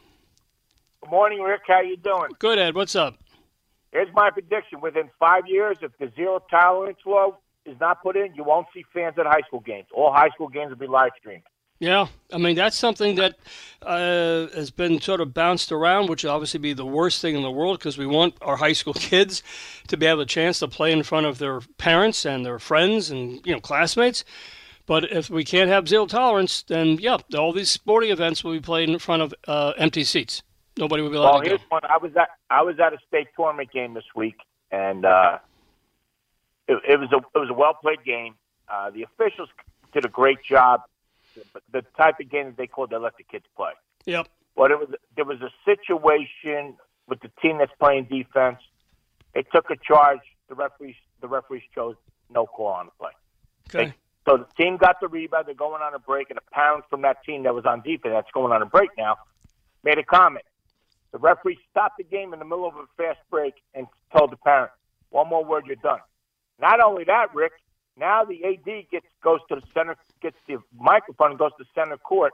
Good 1.03 1.11
morning, 1.11 1.41
Rick. 1.41 1.63
How 1.67 1.81
you 1.81 1.97
doing? 1.97 2.31
Good, 2.39 2.57
Ed. 2.57 2.77
What's 2.77 2.95
up? 2.95 3.19
Here's 3.91 4.13
my 4.15 4.31
prediction: 4.31 4.81
within 4.81 5.11
five 5.19 5.43
years, 5.49 5.77
if 5.83 5.91
the 5.99 6.13
zero 6.15 6.41
tolerance 6.49 6.99
law 7.05 7.37
is 7.65 7.79
not 7.81 8.01
put 8.01 8.17
in, 8.17 8.33
you 8.37 8.45
won't 8.45 8.69
see 8.73 8.85
fans 8.95 9.19
at 9.19 9.27
high 9.27 9.41
school 9.45 9.59
games. 9.59 9.87
All 9.93 10.13
high 10.13 10.29
school 10.31 10.47
games 10.47 10.71
will 10.71 10.77
be 10.77 10.87
live 10.87 11.11
streamed. 11.19 11.43
Yeah, 11.81 12.07
I 12.33 12.39
mean 12.39 12.55
that's 12.55 12.77
something 12.77 13.17
that 13.17 13.35
uh, 13.83 14.47
has 14.55 14.71
been 14.71 15.01
sort 15.01 15.21
of 15.21 15.35
bounced 15.35 15.73
around, 15.73 16.09
which 16.09 16.23
would 16.23 16.31
obviously 16.31 16.61
be 16.61 16.75
the 16.75 16.87
worst 16.87 17.21
thing 17.21 17.35
in 17.35 17.43
the 17.43 17.51
world 17.51 17.81
because 17.81 17.99
we 17.99 18.07
want 18.07 18.37
our 18.41 18.57
high 18.57 18.73
school 18.73 18.95
kids 18.95 19.43
to 19.89 19.97
be 19.97 20.07
able 20.07 20.21
a 20.21 20.27
chance 20.27 20.61
to 20.61 20.69
play 20.69 20.93
in 20.93 21.03
front 21.03 21.27
of 21.27 21.39
their 21.39 21.61
parents 21.77 22.25
and 22.25 22.47
their 22.47 22.61
friends 22.61 23.11
and 23.11 23.45
you 23.45 23.53
know 23.53 23.61
classmates. 23.61 24.25
But 24.87 25.11
if 25.11 25.30
we 25.30 25.45
can't 25.45 25.70
have 25.70 25.89
zero 25.89 26.07
tolerance, 26.07 26.62
then 26.62 26.99
yeah, 26.99 27.18
all 27.37 27.53
these 27.53 27.70
sporting 27.70 28.11
events 28.11 28.45
will 28.45 28.53
be 28.53 28.61
played 28.61 28.91
in 28.91 28.99
front 28.99 29.22
of 29.22 29.35
uh, 29.49 29.72
empty 29.78 30.05
seats. 30.05 30.43
Nobody 30.76 31.03
will 31.03 31.11
be 31.11 31.16
allowed 31.16 31.32
well, 31.32 31.43
to 31.43 31.49
here's 31.49 31.61
go. 31.61 31.66
One. 31.70 31.85
I 31.85 31.99
was 31.99 32.12
at 32.16 32.28
I 32.51 32.62
was 32.62 32.78
at 32.78 32.93
a 32.93 32.99
state 33.09 33.28
tournament 33.37 33.70
game 33.72 33.95
this 33.95 34.05
week, 34.14 34.37
and 34.70 35.07
uh, 35.07 35.39
it, 36.68 36.80
it 36.87 37.01
was 37.01 37.11
a 37.12 37.16
it 37.16 37.41
was 37.41 37.49
a 37.51 37.55
well 37.55 37.74
played 37.74 38.05
game. 38.05 38.35
Uh, 38.68 38.91
the 38.91 39.03
officials 39.03 39.49
did 39.93 40.05
a 40.05 40.09
great 40.09 40.39
job 40.43 40.82
the 41.72 41.82
type 41.97 42.20
of 42.20 42.30
game 42.30 42.47
that 42.47 42.57
they 42.57 42.66
called 42.66 42.91
they 42.91 42.97
let 42.97 43.16
the 43.16 43.22
kids 43.22 43.45
play. 43.57 43.72
Yep. 44.07 44.28
But 44.57 44.70
it 44.70 44.78
was 44.78 44.89
there 45.16 45.24
was 45.24 45.41
a 45.41 45.51
situation 45.64 46.76
with 47.09 47.20
the 47.20 47.30
team 47.43 47.59
that's 47.59 47.72
playing 47.78 48.05
defense. 48.05 48.59
They 49.35 49.43
took 49.43 49.70
a 49.70 49.76
charge. 49.76 50.20
The 50.49 50.55
referees 50.55 50.97
the 51.20 51.28
referees 51.28 51.62
chose 51.74 51.97
no 52.30 52.47
call 52.47 52.68
on 52.68 52.87
the 52.87 52.93
play. 52.93 53.11
Okay. 53.68 53.87
They, 53.91 53.95
so 54.27 54.39
the 54.39 54.62
team 54.62 54.77
got 54.77 55.01
the 55.01 55.09
rebound. 55.09 55.47
They're 55.47 55.55
going 55.55 55.83
on 55.83 55.95
a 55.95 55.99
break, 55.99 56.31
and 56.31 56.39
a 56.39 56.55
parent 56.55 56.85
from 56.89 57.03
that 57.03 57.22
team 57.25 57.43
that 57.45 57.55
was 57.55 57.66
on 57.66 57.83
defense 57.83 58.14
that's 58.14 58.31
going 58.33 58.53
on 58.53 58.62
a 58.62 58.66
break 58.66 58.91
now 58.97 59.16
made 59.83 59.99
a 59.99 60.05
comment. 60.05 60.45
The 61.12 61.18
referee 61.18 61.59
stopped 61.70 61.99
the 61.99 62.05
game 62.05 62.33
in 62.33 62.39
the 62.39 62.45
middle 62.45 62.66
of 62.66 62.75
a 62.75 62.87
fast 62.97 63.20
break 63.31 63.55
and 63.75 63.87
told 64.16 64.33
the 64.33 64.37
parent, 64.37 64.72
"One 65.11 65.29
more 65.29 65.45
word, 65.45 65.66
you're 65.66 65.77
done." 65.77 66.01
Not 66.59 66.81
only 66.81 67.05
that, 67.05 67.35
Rick, 67.35 67.53
now 67.97 68.25
the 68.25 68.45
AD 68.45 68.89
gets 68.91 69.07
goes 69.22 69.41
to 69.49 69.57
the 69.57 69.66
center, 69.72 69.97
gets 70.20 70.37
the 70.47 70.59
microphone, 70.77 71.31
and 71.31 71.39
goes 71.39 71.53
to 71.59 71.64
center 71.75 71.99
court, 71.99 72.33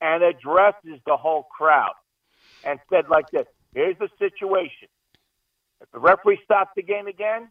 and 0.00 0.22
addresses 0.22 1.00
the 1.06 1.16
whole 1.16 1.44
crowd, 1.44 1.94
and 2.64 2.78
said 2.90 3.08
like 3.08 3.30
this: 3.30 3.46
"Here's 3.74 3.98
the 3.98 4.10
situation. 4.18 4.88
If 5.80 5.90
the 5.90 5.98
referee 5.98 6.40
stops 6.44 6.70
the 6.76 6.82
game 6.82 7.06
again, 7.06 7.50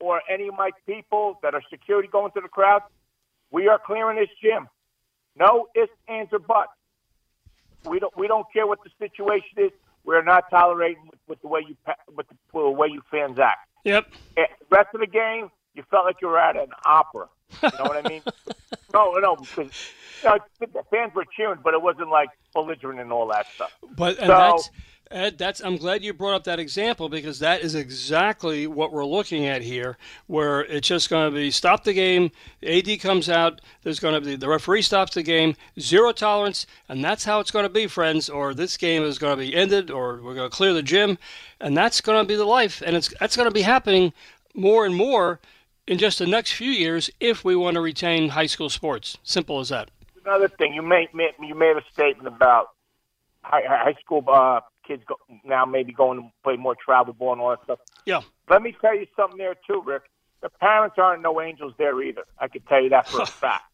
or 0.00 0.22
any 0.28 0.48
of 0.48 0.54
my 0.54 0.70
people 0.86 1.38
that 1.42 1.54
are 1.54 1.62
security 1.70 2.08
going 2.08 2.30
to 2.32 2.40
the 2.40 2.48
crowd, 2.48 2.82
we 3.50 3.68
are 3.68 3.80
clearing 3.84 4.18
this 4.18 4.28
gym. 4.42 4.68
No 5.38 5.68
ifs, 5.74 5.92
ands, 6.08 6.32
or 6.32 6.38
buts. 6.38 6.70
We 7.84 8.00
don't 8.00 8.16
we 8.16 8.26
don't 8.26 8.46
care 8.52 8.66
what 8.66 8.78
the 8.82 8.90
situation 8.98 9.58
is. 9.58 9.70
We're 10.04 10.22
not 10.22 10.44
tolerating 10.50 11.08
with, 11.10 11.20
with 11.28 11.42
the 11.42 11.48
way 11.48 11.60
you 11.68 11.76
with 12.14 12.28
the, 12.28 12.34
with 12.52 12.64
the 12.64 12.70
way 12.70 12.88
you 12.88 13.02
fans 13.10 13.38
act. 13.38 13.68
Yep. 13.84 14.08
Eh, 14.36 14.44
the 14.60 14.76
rest 14.76 14.88
of 14.94 15.00
the 15.00 15.06
game, 15.06 15.50
you 15.74 15.84
felt 15.90 16.04
like 16.04 16.16
you 16.20 16.28
were 16.28 16.38
at 16.38 16.56
an 16.56 16.68
opera. 16.84 17.26
You 17.62 17.70
know 17.78 17.84
what 17.84 18.04
I 18.04 18.08
mean? 18.08 18.22
no, 18.92 19.12
no, 19.12 19.36
because 19.36 19.70
you 20.24 20.30
know, 20.30 20.38
the 20.60 20.82
fans 20.90 21.14
were 21.14 21.26
cheering, 21.36 21.60
but 21.62 21.74
it 21.74 21.82
wasn't 21.82 22.08
like 22.08 22.30
belligerent 22.52 22.98
and 22.98 23.12
all 23.12 23.28
that 23.28 23.46
stuff. 23.54 23.72
But 23.96 24.18
and 24.18 24.26
so, 24.26 24.32
that's 24.32 24.70
Ed, 25.10 25.38
that's 25.38 25.60
I'm 25.60 25.76
glad 25.76 26.02
you 26.02 26.12
brought 26.12 26.34
up 26.34 26.44
that 26.44 26.58
example 26.58 27.08
because 27.08 27.38
that 27.38 27.60
is 27.60 27.74
exactly 27.74 28.66
what 28.66 28.92
we're 28.92 29.04
looking 29.04 29.46
at 29.46 29.62
here, 29.62 29.96
where 30.26 30.62
it's 30.62 30.88
just 30.88 31.10
going 31.10 31.30
to 31.30 31.34
be 31.34 31.50
stop 31.50 31.84
the 31.84 31.92
game, 31.92 32.32
the 32.60 32.78
AD 32.78 33.00
comes 33.00 33.28
out, 33.28 33.60
there's 33.82 34.00
going 34.00 34.14
to 34.14 34.20
be 34.20 34.34
the 34.34 34.48
referee 34.48 34.82
stops 34.82 35.14
the 35.14 35.22
game, 35.22 35.54
zero 35.78 36.12
tolerance, 36.12 36.66
and 36.88 37.04
that's 37.04 37.24
how 37.24 37.38
it's 37.38 37.52
going 37.52 37.64
to 37.64 37.68
be, 37.68 37.86
friends. 37.86 38.28
Or 38.28 38.52
this 38.52 38.76
game 38.76 39.04
is 39.04 39.18
going 39.18 39.38
to 39.38 39.44
be 39.44 39.54
ended, 39.54 39.90
or 39.90 40.20
we're 40.22 40.34
going 40.34 40.50
to 40.50 40.56
clear 40.56 40.72
the 40.72 40.82
gym, 40.82 41.18
and 41.60 41.76
that's 41.76 42.00
going 42.00 42.22
to 42.22 42.26
be 42.26 42.36
the 42.36 42.44
life, 42.44 42.82
and 42.84 42.96
it's 42.96 43.14
that's 43.20 43.36
going 43.36 43.48
to 43.48 43.54
be 43.54 43.62
happening 43.62 44.12
more 44.54 44.86
and 44.86 44.94
more 44.94 45.38
in 45.86 45.98
just 45.98 46.18
the 46.18 46.26
next 46.26 46.52
few 46.52 46.70
years 46.70 47.10
if 47.20 47.44
we 47.44 47.54
want 47.54 47.74
to 47.74 47.80
retain 47.80 48.30
high 48.30 48.46
school 48.46 48.70
sports. 48.70 49.18
Simple 49.22 49.60
as 49.60 49.68
that. 49.68 49.90
Another 50.24 50.48
thing, 50.48 50.74
you 50.74 50.82
made 50.82 51.08
you 51.14 51.54
made 51.54 51.76
a 51.76 51.82
statement 51.92 52.26
about 52.26 52.70
high, 53.42 53.62
high 53.64 53.94
school 54.00 54.24
uh, 54.26 54.60
kids 54.86 55.02
go, 55.06 55.16
now 55.44 55.64
maybe 55.64 55.92
going 55.92 56.22
to 56.22 56.28
play 56.44 56.56
more 56.56 56.74
travel 56.76 57.12
ball 57.12 57.32
and 57.32 57.40
all 57.40 57.50
that 57.50 57.62
stuff. 57.64 57.78
Yeah. 58.04 58.20
Let 58.48 58.62
me 58.62 58.76
tell 58.80 58.94
you 58.96 59.06
something 59.16 59.38
there 59.38 59.54
too, 59.66 59.82
Rick. 59.84 60.02
The 60.42 60.48
parents 60.50 60.96
aren't 60.98 61.22
no 61.22 61.40
angels 61.40 61.72
there 61.78 62.00
either. 62.02 62.24
I 62.38 62.48
can 62.48 62.62
tell 62.62 62.82
you 62.82 62.90
that 62.90 63.08
for 63.08 63.22
a 63.22 63.26
fact. 63.44 63.64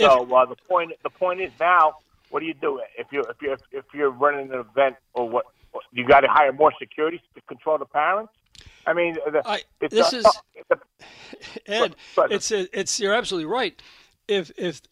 So 0.00 0.32
uh, 0.34 0.46
the 0.46 0.56
point 0.68 0.92
the 1.02 1.10
point 1.10 1.40
is 1.40 1.50
now, 1.58 1.94
what 2.30 2.40
do 2.40 2.46
you 2.46 2.54
do 2.54 2.80
if 2.96 3.06
you 3.10 3.20
if 3.22 3.36
you 3.42 3.56
if 3.72 3.84
you're 3.94 4.10
running 4.10 4.52
an 4.52 4.60
event 4.60 4.96
or 5.14 5.28
what? 5.28 5.46
You 5.92 6.06
got 6.06 6.20
to 6.20 6.28
hire 6.28 6.52
more 6.52 6.72
security 6.78 7.20
to 7.34 7.40
control 7.42 7.78
the 7.78 7.84
parents. 7.84 8.32
I 8.86 8.94
mean, 8.94 9.14
the, 9.30 9.42
I, 9.46 9.62
it's 9.80 9.94
this 9.94 10.12
a, 10.12 10.16
is 10.18 10.26
the, 10.68 10.78
Ed. 11.66 11.94
but- 12.16 12.32
It's 12.32 12.50
it's 12.50 12.98
you're 13.00 13.14
absolutely 13.14 13.46
right. 13.46 13.80
If 14.26 14.50
if 14.56 14.82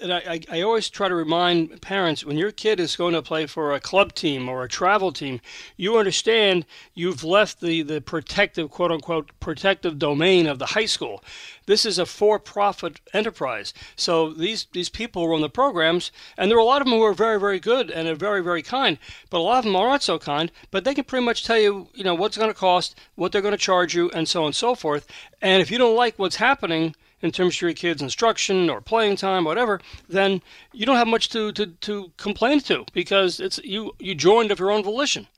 and 0.00 0.12
I, 0.12 0.40
I, 0.50 0.62
always 0.62 0.90
try 0.90 1.08
to 1.08 1.14
remind 1.14 1.80
parents 1.80 2.24
when 2.24 2.36
your 2.36 2.50
kid 2.50 2.80
is 2.80 2.96
going 2.96 3.14
to 3.14 3.22
play 3.22 3.46
for 3.46 3.72
a 3.72 3.80
club 3.80 4.14
team 4.14 4.48
or 4.48 4.64
a 4.64 4.68
travel 4.68 5.12
team, 5.12 5.40
you 5.76 5.96
understand 5.96 6.66
you've 6.94 7.22
left 7.22 7.60
the, 7.60 7.82
the 7.82 8.00
protective, 8.00 8.70
quote 8.70 8.90
unquote, 8.90 9.30
protective 9.38 9.98
domain 9.98 10.46
of 10.46 10.58
the 10.58 10.66
high 10.66 10.86
school. 10.86 11.22
This 11.66 11.84
is 11.84 11.98
a 11.98 12.06
for 12.06 12.38
profit 12.38 13.00
enterprise. 13.12 13.72
So 13.94 14.32
these, 14.32 14.66
these 14.72 14.88
people 14.88 15.28
run 15.28 15.40
the 15.40 15.48
programs, 15.48 16.10
and 16.36 16.50
there 16.50 16.58
are 16.58 16.60
a 16.60 16.64
lot 16.64 16.82
of 16.82 16.88
them 16.88 16.96
who 16.96 17.04
are 17.04 17.14
very, 17.14 17.38
very 17.38 17.60
good 17.60 17.90
and 17.90 18.08
are 18.08 18.14
very, 18.14 18.42
very 18.42 18.62
kind, 18.62 18.98
but 19.30 19.38
a 19.38 19.42
lot 19.42 19.58
of 19.58 19.64
them 19.64 19.76
are 19.76 19.88
not 19.88 20.02
so 20.02 20.18
kind, 20.18 20.50
but 20.70 20.84
they 20.84 20.94
can 20.94 21.04
pretty 21.04 21.24
much 21.24 21.44
tell 21.44 21.58
you, 21.58 21.88
you 21.94 22.02
know, 22.02 22.14
what's 22.14 22.36
going 22.36 22.50
to 22.50 22.54
cost, 22.54 22.98
what 23.14 23.30
they're 23.30 23.42
going 23.42 23.52
to 23.52 23.58
charge 23.58 23.94
you, 23.94 24.10
and 24.10 24.28
so 24.28 24.40
on 24.40 24.46
and 24.46 24.56
so 24.56 24.74
forth. 24.74 25.06
And 25.40 25.62
if 25.62 25.70
you 25.70 25.78
don't 25.78 25.96
like 25.96 26.18
what's 26.18 26.36
happening, 26.36 26.94
in 27.22 27.30
terms 27.30 27.56
of 27.56 27.62
your 27.62 27.72
kid's 27.72 28.02
instruction 28.02 28.68
or 28.68 28.80
playing 28.80 29.16
time, 29.16 29.44
whatever, 29.44 29.80
then 30.08 30.42
you 30.72 30.84
don't 30.84 30.96
have 30.96 31.06
much 31.06 31.28
to, 31.30 31.52
to, 31.52 31.66
to 31.66 32.12
complain 32.16 32.60
to 32.60 32.84
because 32.92 33.40
it's 33.40 33.58
you 33.64 33.92
you 33.98 34.14
joined 34.14 34.50
of 34.50 34.58
your 34.58 34.72
own 34.72 34.82
volition. 34.82 35.28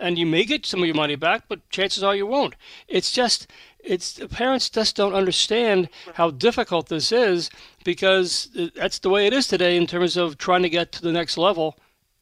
And 0.00 0.16
you 0.16 0.26
may 0.26 0.44
get 0.44 0.64
some 0.64 0.78
of 0.78 0.86
your 0.86 0.94
money 0.94 1.16
back, 1.16 1.44
but 1.48 1.68
chances 1.70 2.04
are 2.04 2.14
you 2.14 2.24
won't. 2.24 2.54
It's 2.86 3.10
just 3.10 3.48
it's 3.80 4.20
parents 4.30 4.70
just 4.70 4.94
don't 4.94 5.14
understand 5.14 5.88
how 6.14 6.30
difficult 6.30 6.88
this 6.88 7.10
is 7.10 7.50
because 7.82 8.48
that's 8.76 9.00
the 9.00 9.10
way 9.10 9.26
it 9.26 9.32
is 9.32 9.48
today 9.48 9.76
in 9.76 9.88
terms 9.88 10.16
of 10.16 10.38
trying 10.38 10.62
to 10.62 10.68
get 10.68 10.92
to 10.92 11.02
the 11.02 11.12
next 11.12 11.36
level 11.36 11.76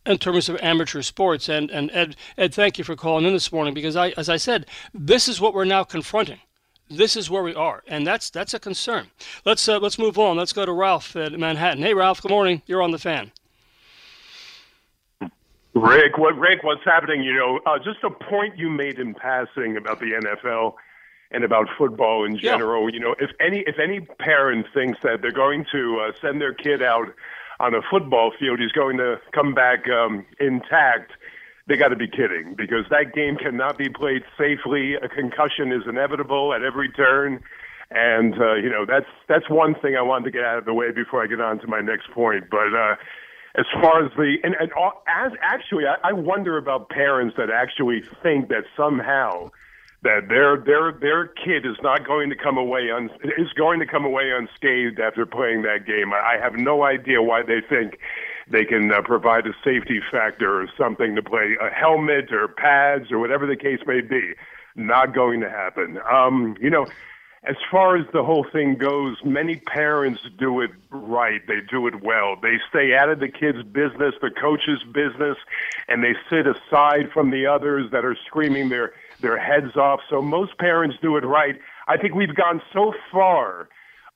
in 0.06 0.16
terms 0.16 0.48
of 0.48 0.58
amateur 0.62 1.02
sports. 1.02 1.50
And 1.50 1.70
and 1.70 1.90
Ed 1.92 2.16
Ed, 2.38 2.54
thank 2.54 2.78
you 2.78 2.84
for 2.84 2.96
calling 2.96 3.26
in 3.26 3.34
this 3.34 3.52
morning 3.52 3.74
because 3.74 3.94
I 3.94 4.14
as 4.16 4.30
I 4.30 4.38
said, 4.38 4.64
this 4.94 5.28
is 5.28 5.38
what 5.38 5.52
we're 5.52 5.66
now 5.66 5.84
confronting 5.84 6.40
this 6.88 7.16
is 7.16 7.30
where 7.30 7.42
we 7.42 7.54
are, 7.54 7.82
and 7.86 8.06
that's 8.06 8.30
that's 8.30 8.54
a 8.54 8.60
concern. 8.60 9.08
Let's 9.44 9.68
uh, 9.68 9.78
let's 9.78 9.98
move 9.98 10.18
on. 10.18 10.36
Let's 10.36 10.52
go 10.52 10.64
to 10.64 10.72
Ralph 10.72 11.16
at 11.16 11.32
Manhattan. 11.32 11.82
Hey, 11.82 11.94
Ralph. 11.94 12.22
Good 12.22 12.30
morning. 12.30 12.62
You're 12.66 12.82
on 12.82 12.90
the 12.92 12.98
fan. 12.98 13.32
Rick, 15.74 16.16
what 16.16 16.38
Rick, 16.38 16.62
what's 16.62 16.84
happening? 16.84 17.22
You 17.22 17.34
know, 17.34 17.60
uh, 17.66 17.78
just 17.78 18.02
a 18.02 18.10
point 18.10 18.56
you 18.56 18.70
made 18.70 18.98
in 18.98 19.14
passing 19.14 19.76
about 19.76 20.00
the 20.00 20.12
NFL 20.12 20.74
and 21.30 21.44
about 21.44 21.66
football 21.76 22.24
in 22.24 22.38
general. 22.38 22.88
Yeah. 22.88 22.94
You 22.94 23.00
know, 23.00 23.14
if 23.18 23.30
any 23.40 23.60
if 23.66 23.78
any 23.78 24.00
parent 24.00 24.66
thinks 24.72 24.98
that 25.02 25.20
they're 25.20 25.32
going 25.32 25.66
to 25.72 26.00
uh, 26.00 26.12
send 26.20 26.40
their 26.40 26.54
kid 26.54 26.82
out 26.82 27.08
on 27.60 27.74
a 27.74 27.82
football 27.90 28.32
field, 28.38 28.58
he's 28.58 28.72
going 28.72 28.96
to 28.98 29.20
come 29.32 29.54
back 29.54 29.88
um, 29.88 30.24
intact. 30.40 31.12
They 31.66 31.76
got 31.76 31.88
to 31.88 31.96
be 31.96 32.08
kidding 32.08 32.54
because 32.56 32.84
that 32.90 33.12
game 33.14 33.36
cannot 33.36 33.76
be 33.76 33.88
played 33.88 34.22
safely. 34.38 34.94
A 34.94 35.08
concussion 35.08 35.72
is 35.72 35.82
inevitable 35.88 36.54
at 36.54 36.62
every 36.62 36.90
turn. 36.90 37.42
And 37.90 38.34
uh, 38.40 38.54
you 38.54 38.68
know 38.68 38.84
that's 38.84 39.06
that's 39.28 39.48
one 39.48 39.74
thing 39.76 39.94
I 39.96 40.02
wanted 40.02 40.24
to 40.24 40.30
get 40.32 40.44
out 40.44 40.58
of 40.58 40.64
the 40.64 40.74
way 40.74 40.90
before 40.90 41.22
I 41.22 41.28
get 41.28 41.40
on 41.40 41.60
to 41.60 41.68
my 41.68 41.80
next 41.80 42.10
point. 42.10 42.50
But 42.50 42.74
uh, 42.74 42.96
as 43.54 43.64
far 43.80 44.04
as 44.04 44.10
the 44.16 44.38
and, 44.42 44.56
and 44.58 44.72
all, 44.72 45.04
as 45.06 45.32
actually, 45.40 45.84
I, 45.86 46.10
I 46.10 46.12
wonder 46.12 46.56
about 46.58 46.88
parents 46.88 47.36
that 47.38 47.48
actually 47.48 48.02
think 48.24 48.48
that 48.48 48.64
somehow 48.76 49.50
that 50.02 50.28
their 50.28 50.56
their 50.56 50.92
their 50.92 51.26
kid 51.26 51.64
is 51.64 51.76
not 51.80 52.04
going 52.04 52.28
to 52.30 52.36
come 52.36 52.58
away 52.58 52.90
is 53.38 53.52
going 53.56 53.78
to 53.78 53.86
come 53.86 54.04
away 54.04 54.32
unscathed 54.36 54.98
after 54.98 55.24
playing 55.24 55.62
that 55.62 55.86
game. 55.86 56.12
I, 56.12 56.34
I 56.34 56.42
have 56.42 56.54
no 56.54 56.82
idea 56.82 57.22
why 57.22 57.42
they 57.42 57.60
think 57.60 57.98
they 58.48 58.64
can 58.64 58.92
uh, 58.92 59.02
provide 59.02 59.46
a 59.46 59.52
safety 59.64 60.00
factor 60.10 60.62
or 60.62 60.68
something 60.78 61.14
to 61.16 61.22
play 61.22 61.56
a 61.60 61.70
helmet 61.70 62.32
or 62.32 62.48
pads 62.48 63.10
or 63.10 63.18
whatever 63.18 63.46
the 63.46 63.56
case 63.56 63.80
may 63.86 64.00
be. 64.00 64.32
Not 64.76 65.14
going 65.14 65.40
to 65.40 65.50
happen. 65.50 65.98
Um, 66.10 66.56
you 66.60 66.70
know, 66.70 66.86
as 67.46 67.56
far 67.70 67.96
as 67.96 68.04
the 68.12 68.24
whole 68.24 68.44
thing 68.52 68.74
goes, 68.74 69.16
many 69.24 69.56
parents 69.56 70.20
do 70.36 70.60
it 70.60 70.70
right. 70.90 71.40
They 71.46 71.60
do 71.60 71.86
it 71.86 72.02
well. 72.02 72.36
They 72.40 72.58
stay 72.68 72.94
out 72.94 73.08
of 73.08 73.20
the 73.20 73.28
kids' 73.28 73.62
business, 73.62 74.14
the 74.20 74.30
coach's 74.30 74.82
business, 74.92 75.36
and 75.88 76.02
they 76.02 76.14
sit 76.28 76.46
aside 76.46 77.10
from 77.12 77.30
the 77.30 77.46
others 77.46 77.90
that 77.92 78.04
are 78.04 78.16
screaming 78.26 78.68
their 78.68 78.92
their 79.20 79.38
heads 79.38 79.76
off. 79.76 80.00
So 80.10 80.20
most 80.20 80.58
parents 80.58 80.96
do 81.00 81.16
it 81.16 81.24
right. 81.24 81.58
I 81.88 81.96
think 81.96 82.14
we've 82.14 82.34
gone 82.34 82.60
so 82.72 82.92
far 83.10 83.68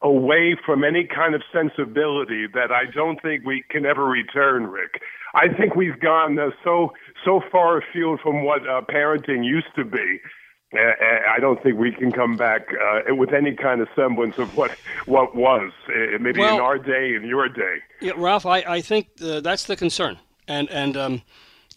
away 0.02 0.56
from 0.64 0.84
any 0.84 1.04
kind 1.04 1.34
of 1.34 1.42
sensibility 1.52 2.46
that 2.54 2.72
I 2.72 2.90
don't 2.90 3.20
think 3.20 3.44
we 3.44 3.64
can 3.68 3.84
ever 3.84 4.04
return, 4.04 4.66
Rick. 4.66 5.02
I 5.34 5.48
think 5.48 5.76
we've 5.76 6.00
gone 6.00 6.38
uh, 6.38 6.50
so 6.64 6.92
so 7.24 7.40
far 7.52 7.78
afield 7.78 8.20
from 8.20 8.44
what 8.44 8.62
uh, 8.68 8.82
parenting 8.88 9.44
used 9.44 9.74
to 9.76 9.84
be 9.84 10.20
I 10.72 11.38
don't 11.40 11.60
think 11.62 11.78
we 11.78 11.90
can 11.90 12.12
come 12.12 12.36
back 12.36 12.68
uh, 12.72 13.14
with 13.14 13.32
any 13.32 13.56
kind 13.56 13.80
of 13.80 13.88
semblance 13.96 14.38
of 14.38 14.56
what 14.56 14.70
what 15.06 15.34
was 15.34 15.72
uh, 15.88 16.18
maybe 16.20 16.40
well, 16.40 16.54
in 16.54 16.60
our 16.60 16.78
day 16.78 17.14
in 17.14 17.24
your 17.24 17.48
day. 17.48 17.78
Yeah, 18.00 18.12
Ralph, 18.16 18.46
I, 18.46 18.58
I 18.58 18.80
think 18.80 19.08
uh, 19.20 19.40
that's 19.40 19.64
the 19.64 19.74
concern, 19.74 20.18
and 20.46 20.70
and 20.70 20.96
um, 20.96 21.22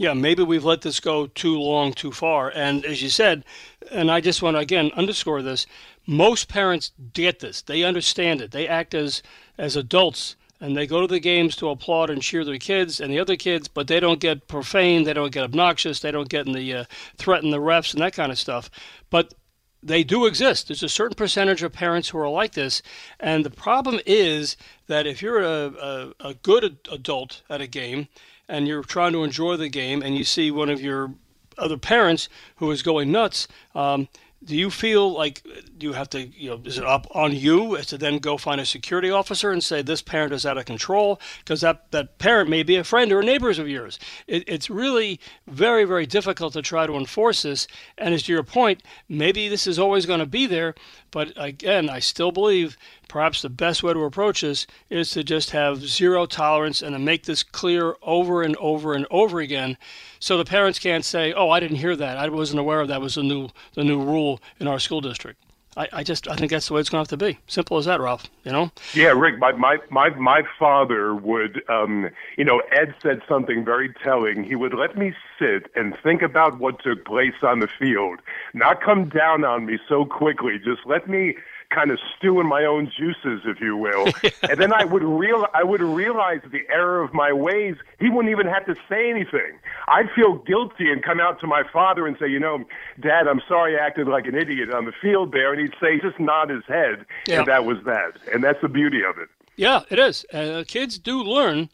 yeah, 0.04 0.14
maybe 0.14 0.44
we've 0.44 0.66
let 0.66 0.82
this 0.82 1.00
go 1.00 1.28
too 1.28 1.58
long, 1.58 1.94
too 1.94 2.12
far. 2.12 2.50
And 2.50 2.84
as 2.84 3.02
you 3.02 3.10
said, 3.10 3.46
and 3.90 4.12
I 4.12 4.20
just 4.20 4.42
want 4.42 4.58
to 4.58 4.60
again 4.60 4.92
underscore 4.96 5.42
this: 5.42 5.66
most 6.06 6.50
parents 6.50 6.92
get 7.14 7.40
this; 7.40 7.62
they 7.62 7.84
understand 7.84 8.42
it. 8.42 8.52
They 8.52 8.68
act 8.68 8.94
as 8.94 9.24
as 9.58 9.78
adults 9.78 10.36
and 10.60 10.78
they 10.78 10.88
go 10.88 11.02
to 11.02 11.08
the 11.08 11.20
games 11.20 11.58
to 11.58 11.70
applaud 11.70 12.10
and 12.10 12.22
cheer 12.22 12.46
their 12.46 12.58
kids 12.58 13.02
and 13.02 13.12
the 13.12 13.20
other 13.20 13.36
kids, 13.36 13.68
but 13.68 13.88
they 13.88 14.00
don't 14.00 14.22
get 14.22 14.48
profane, 14.48 15.04
they 15.04 15.12
don't 15.12 15.34
get 15.34 15.44
obnoxious, 15.44 16.00
they 16.00 16.12
don't 16.12 16.30
get 16.30 16.48
in 16.48 16.54
the 16.54 16.74
uh, 16.74 16.86
threaten 17.18 17.52
the 17.52 17.58
refs 17.58 17.94
and 17.94 18.02
that 18.02 18.14
kind 18.14 18.32
of 18.32 18.40
stuff. 18.40 18.70
But 19.10 19.34
they 19.82 20.06
do 20.06 20.26
exist. 20.26 20.68
There's 20.68 20.84
a 20.84 20.88
certain 20.88 21.16
percentage 21.16 21.64
of 21.64 21.74
parents 21.74 22.10
who 22.10 22.18
are 22.18 22.30
like 22.30 22.54
this, 22.54 22.82
and 23.20 23.44
the 23.44 23.50
problem 23.50 24.00
is 24.06 24.56
that 24.88 25.06
if 25.06 25.22
you're 25.22 25.44
a, 25.44 26.14
a, 26.22 26.30
a 26.30 26.34
good 26.36 26.78
adult 26.90 27.42
at 27.50 27.60
a 27.60 27.68
game 27.68 28.08
and 28.48 28.68
you're 28.68 28.84
trying 28.84 29.14
to 29.14 29.24
enjoy 29.24 29.58
the 29.58 29.70
game, 29.70 30.02
and 30.02 30.16
you 30.16 30.24
see 30.24 30.52
one 30.52 30.70
of 30.70 30.82
your 30.82 31.14
other 31.58 31.78
parents 31.78 32.30
who 32.58 32.72
is 32.72 32.82
going 32.82 33.12
nuts, 33.12 33.48
um, 33.76 34.08
do 34.44 34.56
you 34.56 34.70
feel 34.70 35.12
like 35.12 35.42
you 35.80 35.94
have 35.94 36.10
to 36.10 36.28
you 36.28 36.50
know 36.50 36.62
is 36.66 36.78
it 36.78 36.84
up 36.84 37.08
on 37.16 37.34
you 37.34 37.78
to 37.84 37.98
then 37.98 38.18
go 38.18 38.38
find 38.38 38.60
a 38.60 38.66
security 38.66 39.10
officer 39.10 39.52
and 39.52 39.64
say 39.64 39.82
this 39.82 40.02
parent 40.02 40.34
is 40.34 40.46
out 40.46 40.58
of 40.58 40.66
control 40.66 41.20
because 41.40 41.62
that 41.62 41.90
that 41.92 42.18
parent 42.18 42.50
may 42.50 42.64
be 42.64 42.76
a 42.76 42.84
friend 42.84 43.12
or 43.12 43.22
neighbors 43.22 43.60
of 43.60 43.70
yours? 43.70 44.00
It, 44.28 44.44
it's 44.48 44.70
really 44.70 45.20
very 45.48 45.86
very 45.86 46.06
difficult 46.06 46.54
to 46.54 46.62
try 46.62 46.86
to 46.86 46.96
enforce 46.96 47.44
this 47.44 47.68
and 47.98 48.14
as 48.14 48.24
to 48.24 48.34
your 48.34 48.44
point 48.44 48.84
maybe 49.08 49.48
this 49.48 49.68
is 49.68 49.80
always 49.80 50.06
going 50.06 50.20
to 50.20 50.26
be 50.26 50.46
there 50.46 50.76
but 51.14 51.32
again 51.38 51.90
i 51.90 52.00
still 52.00 52.32
believe 52.34 52.76
perhaps 53.08 53.42
the 53.42 53.50
best 53.50 53.82
way 53.82 53.94
to 53.94 54.04
approach 54.04 54.42
this 54.42 54.68
is 54.90 55.12
to 55.12 55.24
just 55.24 55.52
have 55.52 55.88
zero 55.88 56.26
tolerance 56.26 56.82
and 56.82 56.94
to 56.94 57.00
make 57.00 57.24
this 57.24 57.44
clear 57.44 57.96
over 58.02 58.42
and 58.42 58.58
over 58.58 58.94
and 58.94 59.08
over 59.10 59.40
again 59.40 59.78
so 60.24 60.38
the 60.38 60.46
parents 60.46 60.80
can't 60.80 61.04
say, 61.04 61.34
"Oh, 61.34 61.50
I 61.50 61.60
didn't 61.60 61.80
hear 61.80 61.98
that. 61.98 62.18
I 62.18 62.30
wasn't 62.30 62.62
aware 62.62 62.80
of 62.80 62.88
that. 62.88 63.02
Was 63.02 63.16
the 63.16 63.24
new 63.24 63.50
the 63.74 63.84
new 63.84 64.02
rule 64.02 64.40
in 64.58 64.70
our 64.70 64.80
school 64.80 65.02
district." 65.02 65.44
I, 65.76 65.88
I 65.92 66.04
just 66.04 66.28
I 66.28 66.36
think 66.36 66.52
that's 66.52 66.68
the 66.68 66.74
way 66.74 66.82
it's 66.82 66.90
going 66.90 67.04
to 67.04 67.12
have 67.12 67.20
to 67.20 67.26
be. 67.26 67.40
Simple 67.48 67.78
as 67.78 67.86
that, 67.86 68.00
Ralph. 68.00 68.26
You 68.44 68.52
know. 68.52 68.72
Yeah, 68.94 69.08
Rick. 69.08 69.40
My 69.40 69.52
my 69.54 69.78
my 69.90 70.10
my 70.12 70.44
father 70.60 71.16
would, 71.16 71.64
um, 71.70 72.10
you 72.38 72.46
know, 72.46 72.62
Ed 72.72 72.94
said 73.02 73.22
something 73.28 73.66
very 73.66 73.94
telling. 74.04 74.44
He 74.44 74.56
would 74.56 74.74
let 74.74 74.98
me 74.98 75.14
sit 75.40 75.72
and 75.76 75.98
think 76.04 76.22
about 76.22 76.60
what 76.60 76.84
took 76.84 77.06
place 77.06 77.34
on 77.42 77.60
the 77.60 77.68
field, 77.68 78.20
not 78.54 78.82
come 78.82 79.10
down 79.10 79.44
on 79.44 79.66
me 79.66 79.80
so 79.88 80.06
quickly. 80.06 80.60
Just 80.64 80.82
let 80.86 81.08
me 81.08 81.36
kind 81.74 81.92
of 81.92 82.00
stew 82.18 82.40
in 82.40 82.48
my 82.48 82.64
own 82.64 82.92
juices, 82.96 83.42
if 83.46 83.60
you 83.60 83.76
will. 83.76 84.06
and 84.50 84.60
then 84.60 84.74
I 84.74 84.86
would 84.86 85.04
real 85.04 85.48
I 85.54 85.64
would 85.64 85.82
realize 85.82 86.42
the 86.52 86.62
error 86.70 87.02
of 87.02 87.14
my 87.14 87.34
ways. 87.34 87.76
He 88.00 88.10
wouldn't 88.10 88.32
even 88.32 88.48
have 88.48 88.66
to 88.66 88.76
say 88.90 89.10
anything. 89.10 89.60
I'd 89.88 90.10
feel 90.16 90.36
guilty 90.36 90.92
and 90.92 91.04
come 91.04 91.20
out 91.20 91.40
to 91.42 91.48
my 91.48 91.64
father 91.72 92.08
and 92.08 92.18
say, 92.20 92.28
you 92.28 92.40
know, 92.40 92.64
Dad, 93.00 93.28
I'm 93.28 93.42
sorry 93.48 93.78
I 93.78 93.86
acted 93.86 94.08
like 94.08 94.26
an 94.26 94.36
idiot 94.36 94.74
on 94.74 94.86
the 94.86 94.94
field 95.02 95.32
there. 95.34 95.54
And 95.54 95.62
he'd 95.62 95.76
say, 95.82 96.00
just 96.00 96.20
nod 96.20 96.50
his 96.50 96.64
head, 96.68 97.06
yeah. 97.28 97.40
and 97.40 97.48
that 97.48 97.66
was 97.66 97.78
that. 97.86 98.14
And 98.34 98.44
that's 98.44 98.62
the 98.62 98.70
beauty 98.70 99.04
of 99.04 99.18
it. 99.18 99.30
Yeah, 99.56 99.82
it 99.90 100.00
is. 100.00 100.26
Uh, 100.34 100.64
kids 100.68 100.98
do 100.98 101.24
learn 101.24 101.70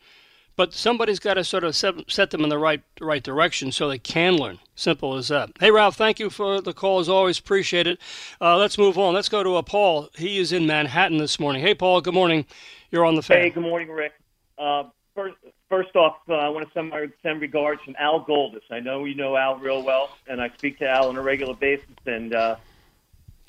but 0.60 0.74
somebody's 0.74 1.20
got 1.20 1.36
to 1.36 1.44
sort 1.46 1.64
of 1.64 1.74
set, 1.74 1.96
set 2.12 2.32
them 2.32 2.44
in 2.44 2.50
the 2.50 2.58
right 2.58 2.84
right 3.00 3.24
direction 3.24 3.72
so 3.72 3.88
they 3.88 3.98
can 3.98 4.36
learn. 4.36 4.60
Simple 4.76 5.16
as 5.16 5.30
that. 5.30 5.52
Hey, 5.58 5.72
Ralph, 5.72 5.96
thank 5.96 6.20
you 6.20 6.30
for 6.30 6.60
the 6.60 6.74
call 6.74 7.00
as 7.00 7.08
always. 7.08 7.40
Appreciate 7.40 7.88
it. 7.88 7.98
Uh, 8.42 8.58
let's 8.58 8.78
move 8.78 8.98
on. 8.98 9.14
Let's 9.14 9.30
go 9.30 9.42
to 9.42 9.52
a 9.52 9.60
uh, 9.60 9.62
Paul. 9.62 10.10
He 10.18 10.38
is 10.38 10.52
in 10.52 10.68
Manhattan 10.68 11.18
this 11.18 11.40
morning. 11.40 11.62
Hey, 11.62 11.74
Paul. 11.76 12.02
Good 12.02 12.14
morning. 12.14 12.46
You're 12.92 13.06
on 13.06 13.16
the 13.16 13.22
fan. 13.22 13.40
Hey, 13.40 13.52
good 13.52 13.64
morning, 13.64 13.88
Rick. 13.88 14.12
Uh, 14.58 14.84
first, 15.16 15.38
first 15.70 15.96
off, 15.96 16.18
uh, 16.28 16.34
I 16.34 16.50
want 16.50 16.68
to 16.68 16.74
send 16.74 16.90
my 16.90 17.08
send 17.24 17.40
regards 17.40 17.82
from 17.84 17.96
Al 17.98 18.26
Goldis. 18.26 18.70
I 18.70 18.82
know 18.82 19.06
you 19.06 19.16
know 19.16 19.38
Al 19.38 19.60
real 19.60 19.82
well, 19.82 20.10
and 20.28 20.42
I 20.42 20.50
speak 20.58 20.78
to 20.80 20.90
Al 20.90 21.08
on 21.08 21.16
a 21.16 21.22
regular 21.22 21.54
basis, 21.54 21.88
and 22.06 22.36
uh, 22.36 22.58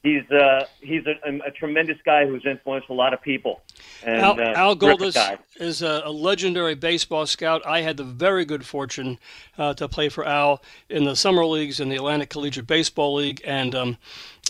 he's 0.02 0.28
uh, 0.30 0.66
he's 0.80 1.04
a, 1.06 1.38
a, 1.46 1.50
tremendous 1.50 1.98
guy 2.04 2.26
who's 2.26 2.44
influenced 2.46 2.88
a 2.88 2.94
lot 2.94 3.12
of 3.12 3.20
people. 3.20 3.60
And, 4.04 4.20
Al, 4.20 4.40
uh, 4.40 4.52
Al 4.54 4.76
Goldis 4.76 5.38
is 5.56 5.82
a, 5.82 6.02
a, 6.04 6.10
legendary 6.10 6.74
baseball 6.74 7.26
scout. 7.26 7.64
I 7.66 7.82
had 7.82 7.96
the 7.96 8.04
very 8.04 8.44
good 8.44 8.64
fortune 8.64 9.18
uh, 9.58 9.74
to 9.74 9.88
play 9.88 10.08
for 10.08 10.24
Al 10.24 10.62
in 10.88 11.04
the 11.04 11.16
summer 11.16 11.44
leagues 11.44 11.80
in 11.80 11.88
the 11.88 11.96
Atlantic 11.96 12.30
Collegiate 12.30 12.66
Baseball 12.66 13.14
League, 13.14 13.40
and 13.44 13.74
um, 13.74 13.96